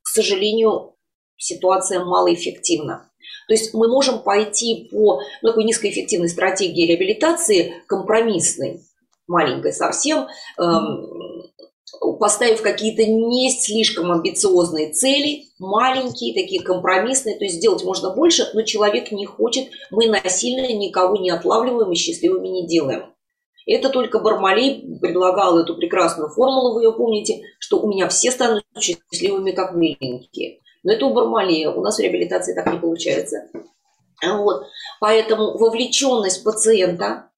к 0.02 0.08
сожалению, 0.08 0.94
ситуация 1.36 2.04
малоэффективна. 2.04 3.10
То 3.48 3.54
есть 3.54 3.74
мы 3.74 3.88
можем 3.88 4.20
пойти 4.20 4.88
по 4.90 5.20
такой 5.42 5.64
низкоэффективной 5.64 6.28
стратегии 6.28 6.86
реабилитации, 6.86 7.82
компромиссной, 7.86 8.80
маленькой 9.26 9.72
совсем, 9.72 10.26
эм, 10.58 11.42
поставив 12.18 12.62
какие-то 12.62 13.04
не 13.06 13.50
слишком 13.50 14.10
амбициозные 14.10 14.92
цели, 14.92 15.44
маленькие, 15.58 16.34
такие 16.34 16.62
компромиссные, 16.62 17.36
то 17.36 17.44
есть 17.44 17.56
сделать 17.56 17.84
можно 17.84 18.10
больше, 18.10 18.48
но 18.54 18.62
человек 18.62 19.12
не 19.12 19.26
хочет, 19.26 19.68
мы 19.90 20.08
насильно 20.08 20.72
никого 20.72 21.16
не 21.16 21.30
отлавливаем 21.30 21.92
и 21.92 21.96
счастливыми 21.96 22.48
не 22.48 22.66
делаем. 22.66 23.12
Это 23.66 23.88
только 23.88 24.20
Бармалей 24.20 24.98
предлагал 25.00 25.58
эту 25.58 25.76
прекрасную 25.76 26.30
формулу, 26.30 26.74
вы 26.74 26.82
ее 26.82 26.92
помните, 26.92 27.42
что 27.58 27.80
у 27.80 27.88
меня 27.88 28.08
все 28.08 28.30
станут 28.30 28.64
счастливыми, 28.78 29.50
как 29.50 29.74
миленькие. 29.74 30.60
Но 30.84 30.92
это 30.92 31.06
у 31.06 31.12
Бармалея, 31.12 31.70
у 31.70 31.80
нас 31.80 31.96
в 31.96 32.00
реабилитации 32.00 32.54
так 32.54 32.72
не 32.72 32.78
получается. 32.78 33.48
Вот. 34.24 34.66
Поэтому 35.00 35.58
вовлеченность 35.58 36.44
пациента, 36.44 37.30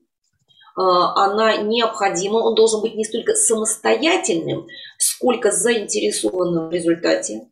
она 0.78 1.56
необходима. 1.58 2.36
Он 2.36 2.54
должен 2.54 2.80
быть 2.80 2.94
не 2.94 3.04
столько 3.04 3.34
самостоятельным, 3.34 4.66
сколько 4.98 5.50
заинтересованным 5.50 6.68
в 6.68 6.72
результате. 6.72 7.48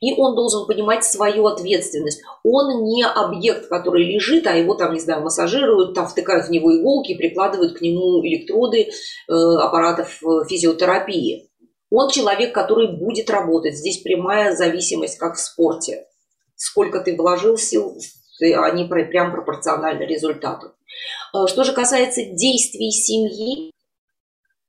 И 0.00 0.12
он 0.14 0.34
должен 0.34 0.66
понимать 0.66 1.04
свою 1.04 1.46
ответственность. 1.46 2.22
Он 2.42 2.84
не 2.84 3.04
объект, 3.04 3.68
который 3.68 4.04
лежит, 4.04 4.46
а 4.46 4.54
его 4.54 4.74
там, 4.74 4.92
не 4.94 5.00
знаю, 5.00 5.22
массажируют, 5.22 5.94
там 5.94 6.06
втыкают 6.06 6.46
в 6.46 6.50
него 6.50 6.76
иголки, 6.76 7.16
прикладывают 7.16 7.78
к 7.78 7.80
нему 7.80 8.24
электроды 8.26 8.88
э, 8.88 9.32
аппаратов 9.32 10.22
э, 10.22 10.46
физиотерапии. 10.48 11.50
Он 11.90 12.10
человек, 12.10 12.54
который 12.54 12.98
будет 12.98 13.30
работать. 13.30 13.76
Здесь 13.76 13.98
прямая 14.02 14.54
зависимость, 14.54 15.18
как 15.18 15.36
в 15.36 15.40
спорте. 15.40 16.06
Сколько 16.56 17.00
ты 17.00 17.16
вложил 17.16 17.56
сил, 17.56 17.96
они 18.40 18.84
прям 18.84 19.32
пропорциональны 19.32 20.02
результату. 20.02 20.72
Э, 21.36 21.46
что 21.46 21.64
же 21.64 21.72
касается 21.72 22.22
действий 22.24 22.90
семьи, 22.90 23.70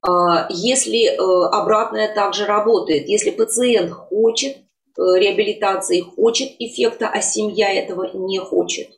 э, 0.06 0.10
если 0.50 1.06
э, 1.06 1.48
обратное 1.50 2.12
также 2.14 2.44
работает, 2.44 3.08
если 3.08 3.30
пациент 3.30 3.92
хочет 3.92 4.58
реабилитации, 4.96 6.00
хочет 6.00 6.56
эффекта, 6.58 7.08
а 7.08 7.20
семья 7.20 7.72
этого 7.72 8.10
не 8.16 8.40
хочет, 8.40 8.88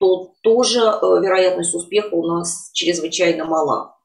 то 0.00 0.32
тоже 0.42 0.80
вероятность 0.80 1.72
успеха 1.72 2.14
у 2.14 2.26
нас 2.26 2.70
чрезвычайно 2.72 3.44
мала. 3.44 3.96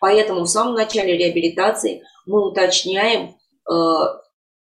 Поэтому 0.00 0.42
в 0.42 0.48
самом 0.48 0.74
начале 0.74 1.16
реабилитации 1.16 2.02
мы 2.26 2.46
уточняем, 2.46 3.36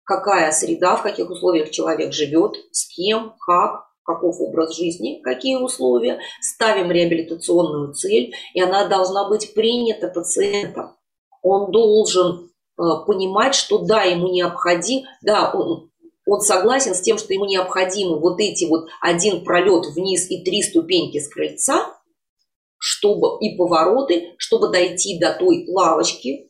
какая 0.04 0.50
среда, 0.52 0.96
в 0.96 1.02
каких 1.02 1.28
условиях 1.28 1.70
человек 1.70 2.14
живет, 2.14 2.56
с 2.70 2.86
кем, 2.88 3.34
как, 3.38 3.91
каков 4.04 4.40
образ 4.40 4.76
жизни, 4.76 5.20
какие 5.22 5.56
условия, 5.56 6.20
ставим 6.40 6.90
реабилитационную 6.90 7.94
цель, 7.94 8.34
и 8.54 8.60
она 8.60 8.88
должна 8.88 9.28
быть 9.28 9.54
принята 9.54 10.08
пациентом. 10.08 10.96
Он 11.42 11.70
должен 11.70 12.50
э, 12.78 12.82
понимать, 13.06 13.54
что 13.54 13.78
да, 13.78 14.02
ему 14.02 14.28
необходим, 14.28 15.04
да, 15.22 15.50
он, 15.52 15.90
он 16.26 16.40
согласен 16.40 16.94
с 16.94 17.00
тем, 17.00 17.18
что 17.18 17.32
ему 17.32 17.46
необходимы 17.46 18.18
вот 18.18 18.40
эти 18.40 18.64
вот 18.64 18.88
один 19.00 19.44
пролет 19.44 19.86
вниз 19.94 20.30
и 20.30 20.42
три 20.44 20.62
ступеньки 20.62 21.18
с 21.18 21.28
крыльца, 21.28 21.96
чтобы 22.78 23.38
и 23.40 23.56
повороты, 23.56 24.34
чтобы 24.38 24.68
дойти 24.68 25.18
до 25.18 25.32
той 25.32 25.64
лавочки, 25.68 26.48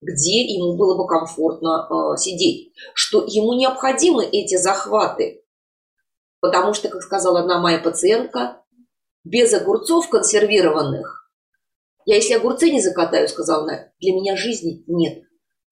где 0.00 0.42
ему 0.42 0.76
было 0.76 0.96
бы 0.96 1.06
комфортно 1.08 1.88
э, 1.88 2.16
сидеть, 2.16 2.72
что 2.94 3.24
ему 3.26 3.54
необходимы 3.54 4.24
эти 4.24 4.56
захваты 4.56 5.42
Потому 6.46 6.74
что, 6.74 6.88
как 6.88 7.02
сказала 7.02 7.40
одна 7.40 7.58
моя 7.58 7.78
пациентка, 7.78 8.62
без 9.24 9.52
огурцов 9.52 10.08
консервированных, 10.08 11.28
я 12.04 12.14
если 12.14 12.34
огурцы 12.34 12.70
не 12.70 12.80
закатаю, 12.80 13.28
сказала 13.28 13.64
она, 13.64 13.88
для 14.00 14.12
меня 14.12 14.36
жизни 14.36 14.84
нет. 14.86 15.24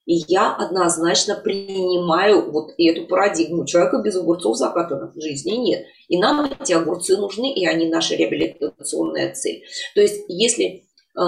И 0.05 0.17
я 0.27 0.53
однозначно 0.53 1.37
принимаю 1.37 2.51
вот 2.51 2.73
эту 2.77 3.07
парадигму. 3.07 3.67
Человека 3.67 4.03
без 4.05 4.17
огурцов 4.17 4.57
закатанных 4.57 5.13
жизни 5.15 5.53
нет. 5.53 5.87
И 6.09 6.19
нам 6.19 6.45
эти 6.45 6.73
огурцы 6.73 7.17
нужны, 7.17 7.55
и 7.55 7.65
они 7.67 7.89
наша 7.89 8.17
реабилитационная 8.17 9.33
цель. 9.33 9.63
То 9.95 10.01
есть, 10.01 10.25
если 10.27 10.67
э, 10.67 11.21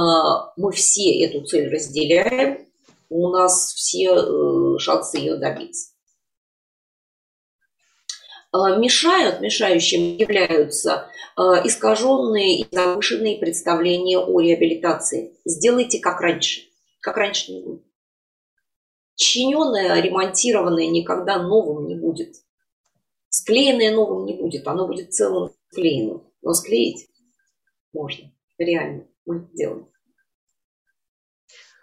мы 0.57 0.73
все 0.73 1.25
эту 1.25 1.47
цель 1.47 1.69
разделяем, 1.73 2.67
у 3.09 3.29
нас 3.29 3.73
все 3.75 4.09
э, 4.13 4.79
шансы 4.79 5.19
ее 5.19 5.37
добиться. 5.37 5.93
Э, 8.57 8.79
мешают, 8.79 9.41
мешающим 9.41 10.17
являются 10.17 11.11
э, 11.37 11.41
искаженные 11.65 12.61
и 12.61 12.67
завышенные 12.71 13.39
представления 13.39 14.19
о 14.19 14.41
реабилитации. 14.41 15.37
Сделайте 15.45 15.99
как 15.99 16.21
раньше. 16.21 16.63
Как 17.01 17.17
раньше 17.17 17.53
не 17.53 17.63
будет. 17.63 17.85
Чиненное, 19.15 20.01
ремонтированное 20.01 20.87
никогда 20.89 21.43
новым 21.43 21.87
не 21.87 21.97
будет. 21.97 22.37
Склеенное 23.29 23.95
новым 23.95 24.27
не 24.27 24.35
будет. 24.35 24.67
Оно 24.67 24.87
будет 24.87 25.13
целым 25.13 25.53
склеенным. 25.71 26.25
Но 26.43 26.55
склеить 26.55 27.09
можно. 27.93 28.33
Реально. 28.59 29.07
Мы 29.27 29.49
делаем. 29.53 29.89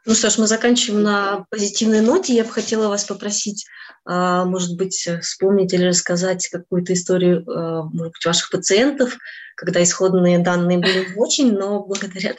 Ну 0.06 0.16
что 0.16 0.30
ж, 0.30 0.38
мы 0.38 0.48
заканчиваем 0.48 1.04
на 1.04 1.46
позитивной 1.50 2.02
ноте. 2.02 2.36
Я 2.36 2.44
бы 2.44 2.50
хотела 2.50 2.90
вас 2.90 3.06
попросить, 3.06 3.66
а, 4.04 4.44
может 4.44 4.76
быть, 4.76 5.08
вспомнить 5.22 5.74
или 5.74 5.86
рассказать 5.86 6.50
какую-то 6.50 6.92
историю, 6.92 7.46
а, 7.48 7.84
может 7.84 8.12
быть, 8.14 8.26
ваших 8.26 8.50
пациентов, 8.50 9.18
когда 9.56 9.82
исходные 9.82 10.40
данные 10.40 10.80
были 10.80 11.14
очень, 11.16 11.54
но 11.54 11.86
благодаря 11.86 12.36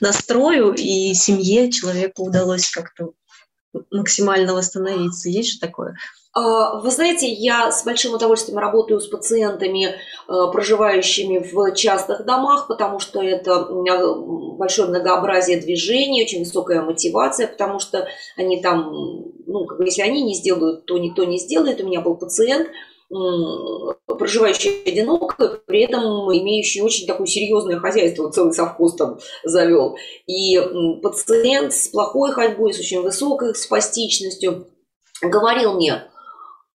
настрою 0.00 0.74
и 0.74 1.14
семье 1.14 1.72
человеку 1.72 2.24
удалось 2.26 2.70
как-то 2.70 3.12
максимально 3.90 4.52
восстановиться. 4.52 5.30
Есть 5.30 5.54
же 5.54 5.58
такое? 5.58 5.96
А, 6.36 6.80
вы 6.80 6.90
знаете, 6.90 7.26
я 7.32 7.72
с 7.72 7.82
большим 7.82 8.12
удовольствием 8.12 8.58
работаю 8.58 9.00
с 9.00 9.06
пациентами, 9.06 9.86
э, 9.86 9.92
проживающими 10.52 11.38
в 11.38 11.74
частных 11.74 12.26
домах, 12.26 12.68
потому 12.68 12.98
что 12.98 13.22
это 13.22 13.66
большое 14.58 14.90
многообразие 14.90 15.58
движений, 15.58 16.24
очень 16.24 16.40
высокая 16.40 16.82
мотивация, 16.82 17.46
потому 17.46 17.78
что 17.78 18.06
они 18.36 18.60
там, 18.60 18.92
ну, 19.46 19.66
если 19.80 20.02
они 20.02 20.24
не 20.24 20.34
сделают, 20.34 20.84
то 20.84 20.98
никто 20.98 21.24
не 21.24 21.38
сделает. 21.38 21.80
У 21.80 21.86
меня 21.86 22.02
был 22.02 22.16
пациент, 22.16 22.68
проживающий 23.08 24.82
одиноко, 24.84 25.58
при 25.66 25.84
этом 25.84 26.02
имеющий 26.36 26.82
очень 26.82 27.06
такое 27.06 27.26
серьезное 27.26 27.78
хозяйство, 27.78 28.30
целый 28.30 28.52
совхоз 28.52 28.94
там 28.96 29.20
завел. 29.42 29.96
И 30.26 30.60
пациент 31.02 31.72
с 31.72 31.88
плохой 31.88 32.32
ходьбой, 32.32 32.74
с 32.74 32.78
очень 32.78 33.00
высокой 33.00 33.54
спастичностью 33.54 34.66
говорил 35.22 35.74
мне, 35.74 36.02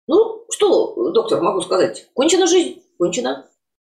ну, 0.09 0.43
что, 0.49 1.11
доктор, 1.11 1.39
могу 1.39 1.61
сказать, 1.61 2.07
кончена 2.15 2.47
жизнь, 2.47 2.81
кончена. 2.97 3.45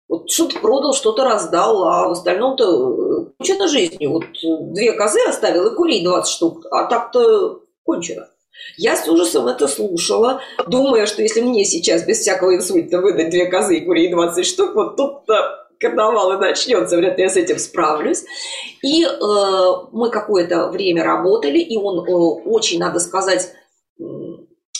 Вот 0.07 0.30
что-то 0.30 0.59
продал, 0.59 0.93
что-то 0.93 1.24
раздал, 1.24 1.84
а 1.86 2.07
в 2.07 2.11
остальном-то 2.11 2.66
э, 2.66 3.26
кончена 3.39 3.68
жизнь. 3.68 4.05
Вот 4.05 4.26
две 4.74 4.93
козы 4.93 5.20
оставил 5.28 5.66
и 5.66 5.76
курей 5.76 6.05
20 6.05 6.32
штук, 6.32 6.68
а 6.70 6.86
так-то 6.86 7.61
кончено. 7.84 8.30
Я 8.78 8.95
с 8.95 9.07
ужасом 9.07 9.47
это 9.47 9.68
слушала, 9.68 10.39
думая, 10.68 11.07
что 11.07 11.24
если 11.24 11.41
мне 11.41 11.66
сейчас 11.66 12.05
без 12.05 12.20
всякого 12.20 12.55
инсульта 12.55 12.99
выдать 12.99 13.32
две 13.32 13.47
козы 13.47 13.78
и 13.78 13.86
курей 13.86 14.11
20 14.11 14.45
штук, 14.45 14.76
вот 14.76 14.95
тут-то 14.95 15.68
карнавал 15.80 16.34
и 16.34 16.38
начнется, 16.38 16.95
вряд 16.95 17.18
ли 17.18 17.24
я 17.24 17.30
с 17.30 17.38
этим 17.38 17.57
справлюсь. 17.57 18.24
И 18.84 19.03
э, 19.03 19.09
мы 19.91 20.11
какое-то 20.11 20.68
время 20.68 21.03
работали, 21.03 21.57
и 21.57 21.76
он 21.76 22.07
э, 22.07 22.11
очень, 22.11 22.80
надо 22.80 22.99
сказать, 22.99 23.51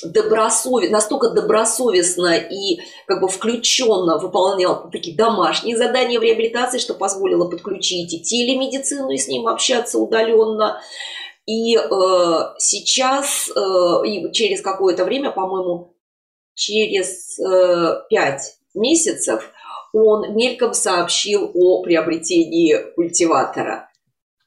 добросовестно, 0.06 0.98
настолько 0.98 1.30
добросовестно 1.30 2.36
и 2.36 2.80
как 3.08 3.22
бы 3.22 3.28
включенно 3.28 4.18
выполнял 4.18 4.90
такие 4.90 5.16
домашние 5.16 5.78
задания 5.78 6.20
в 6.20 6.24
реабилитации, 6.24 6.78
что 6.78 6.94
позволило 6.94 7.50
подключить 7.50 8.14
и 8.14 8.22
телемедицину 8.22 9.10
и 9.10 9.18
с 9.18 9.28
ним 9.28 9.48
общаться 9.48 10.00
удаленно. 10.00 10.82
И 11.46 11.76
э, 11.76 11.82
сейчас, 12.58 13.50
э, 13.50 14.08
и 14.08 14.32
через 14.32 14.62
какое-то 14.62 15.04
время, 15.04 15.32
по-моему, 15.32 15.96
через 16.56 17.38
э, 17.40 18.02
5 18.10 18.42
месяцев, 18.76 19.52
он 19.94 20.36
мельком 20.36 20.74
сообщил 20.74 21.52
о 21.54 21.84
приобретении 21.84 22.76
культиватора. 22.96 23.90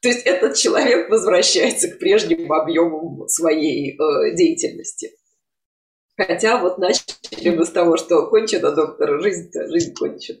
То 0.01 0.09
есть 0.09 0.25
этот 0.25 0.55
человек 0.55 1.09
возвращается 1.09 1.89
к 1.89 1.99
прежним 1.99 2.51
объемам 2.51 3.27
своей 3.27 3.93
э, 3.93 4.35
деятельности. 4.35 5.11
Хотя 6.17 6.59
вот 6.59 6.79
начали 6.79 7.55
мы 7.55 7.65
с 7.65 7.69
того, 7.69 7.95
что 7.97 8.27
кончена 8.27 8.71
доктора, 8.71 9.21
жизнь-то, 9.21 9.67
жизнь 9.69 9.93
кончена. 9.93 10.39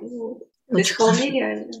Ну, 0.00 0.40
это 0.68 0.94
вполне 0.94 1.30
реально. 1.30 1.72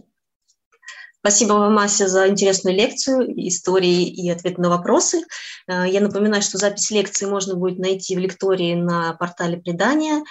Спасибо 1.20 1.52
вам, 1.52 1.78
Ася, 1.78 2.08
за 2.08 2.28
интересную 2.28 2.76
лекцию, 2.76 3.32
истории 3.46 4.08
и 4.08 4.28
ответы 4.28 4.60
на 4.60 4.68
вопросы. 4.68 5.18
Э, 5.68 5.84
я 5.88 6.00
напоминаю, 6.00 6.42
что 6.42 6.58
запись 6.58 6.90
лекции 6.90 7.26
можно 7.26 7.54
будет 7.54 7.78
найти 7.78 8.16
в 8.16 8.18
лектории 8.18 8.74
на 8.74 9.14
портале 9.14 9.56
предания. 9.56 10.24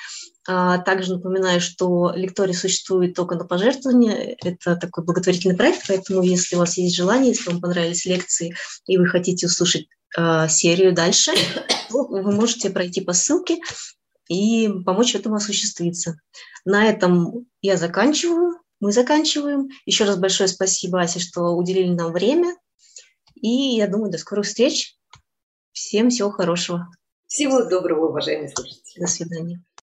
А, 0.47 0.79
также 0.79 1.13
напоминаю, 1.13 1.61
что 1.61 2.11
лекторий 2.13 2.53
существует 2.53 3.13
только 3.15 3.35
на 3.35 3.45
пожертвование. 3.45 4.35
Это 4.43 4.75
такой 4.75 5.05
благотворительный 5.05 5.55
проект, 5.55 5.87
поэтому 5.87 6.23
если 6.23 6.57
у 6.57 6.59
вас 6.59 6.77
есть 6.77 6.95
желание, 6.95 7.29
если 7.29 7.51
вам 7.51 7.61
понравились 7.61 8.05
лекции 8.05 8.53
и 8.85 8.97
вы 8.97 9.05
хотите 9.07 9.45
услышать 9.45 9.87
э, 10.17 10.47
серию 10.49 10.93
дальше, 10.93 11.31
вы 11.89 12.31
можете 12.31 12.69
пройти 12.69 13.01
по 13.01 13.13
ссылке 13.13 13.59
и 14.27 14.69
помочь 14.85 15.15
этому 15.15 15.35
осуществиться. 15.35 16.19
На 16.65 16.85
этом 16.85 17.45
я 17.61 17.77
заканчиваю 17.77 18.61
мы 18.81 18.91
заканчиваем. 18.91 19.69
Еще 19.85 20.03
раз 20.03 20.17
большое 20.17 20.49
спасибо, 20.49 20.99
Ася, 20.99 21.19
что 21.19 21.51
уделили 21.51 21.93
нам 21.93 22.11
время. 22.11 22.57
И 23.35 23.47
я 23.47 23.87
думаю, 23.87 24.11
до 24.11 24.17
скорых 24.17 24.45
встреч. 24.45 24.97
Всем 25.71 26.09
всего 26.09 26.31
хорошего. 26.31 26.87
Всего 27.27 27.63
доброго, 27.63 28.09
уважаемые 28.09 28.49
слушатели. 28.49 28.99
До 28.99 29.07
свидания. 29.07 29.63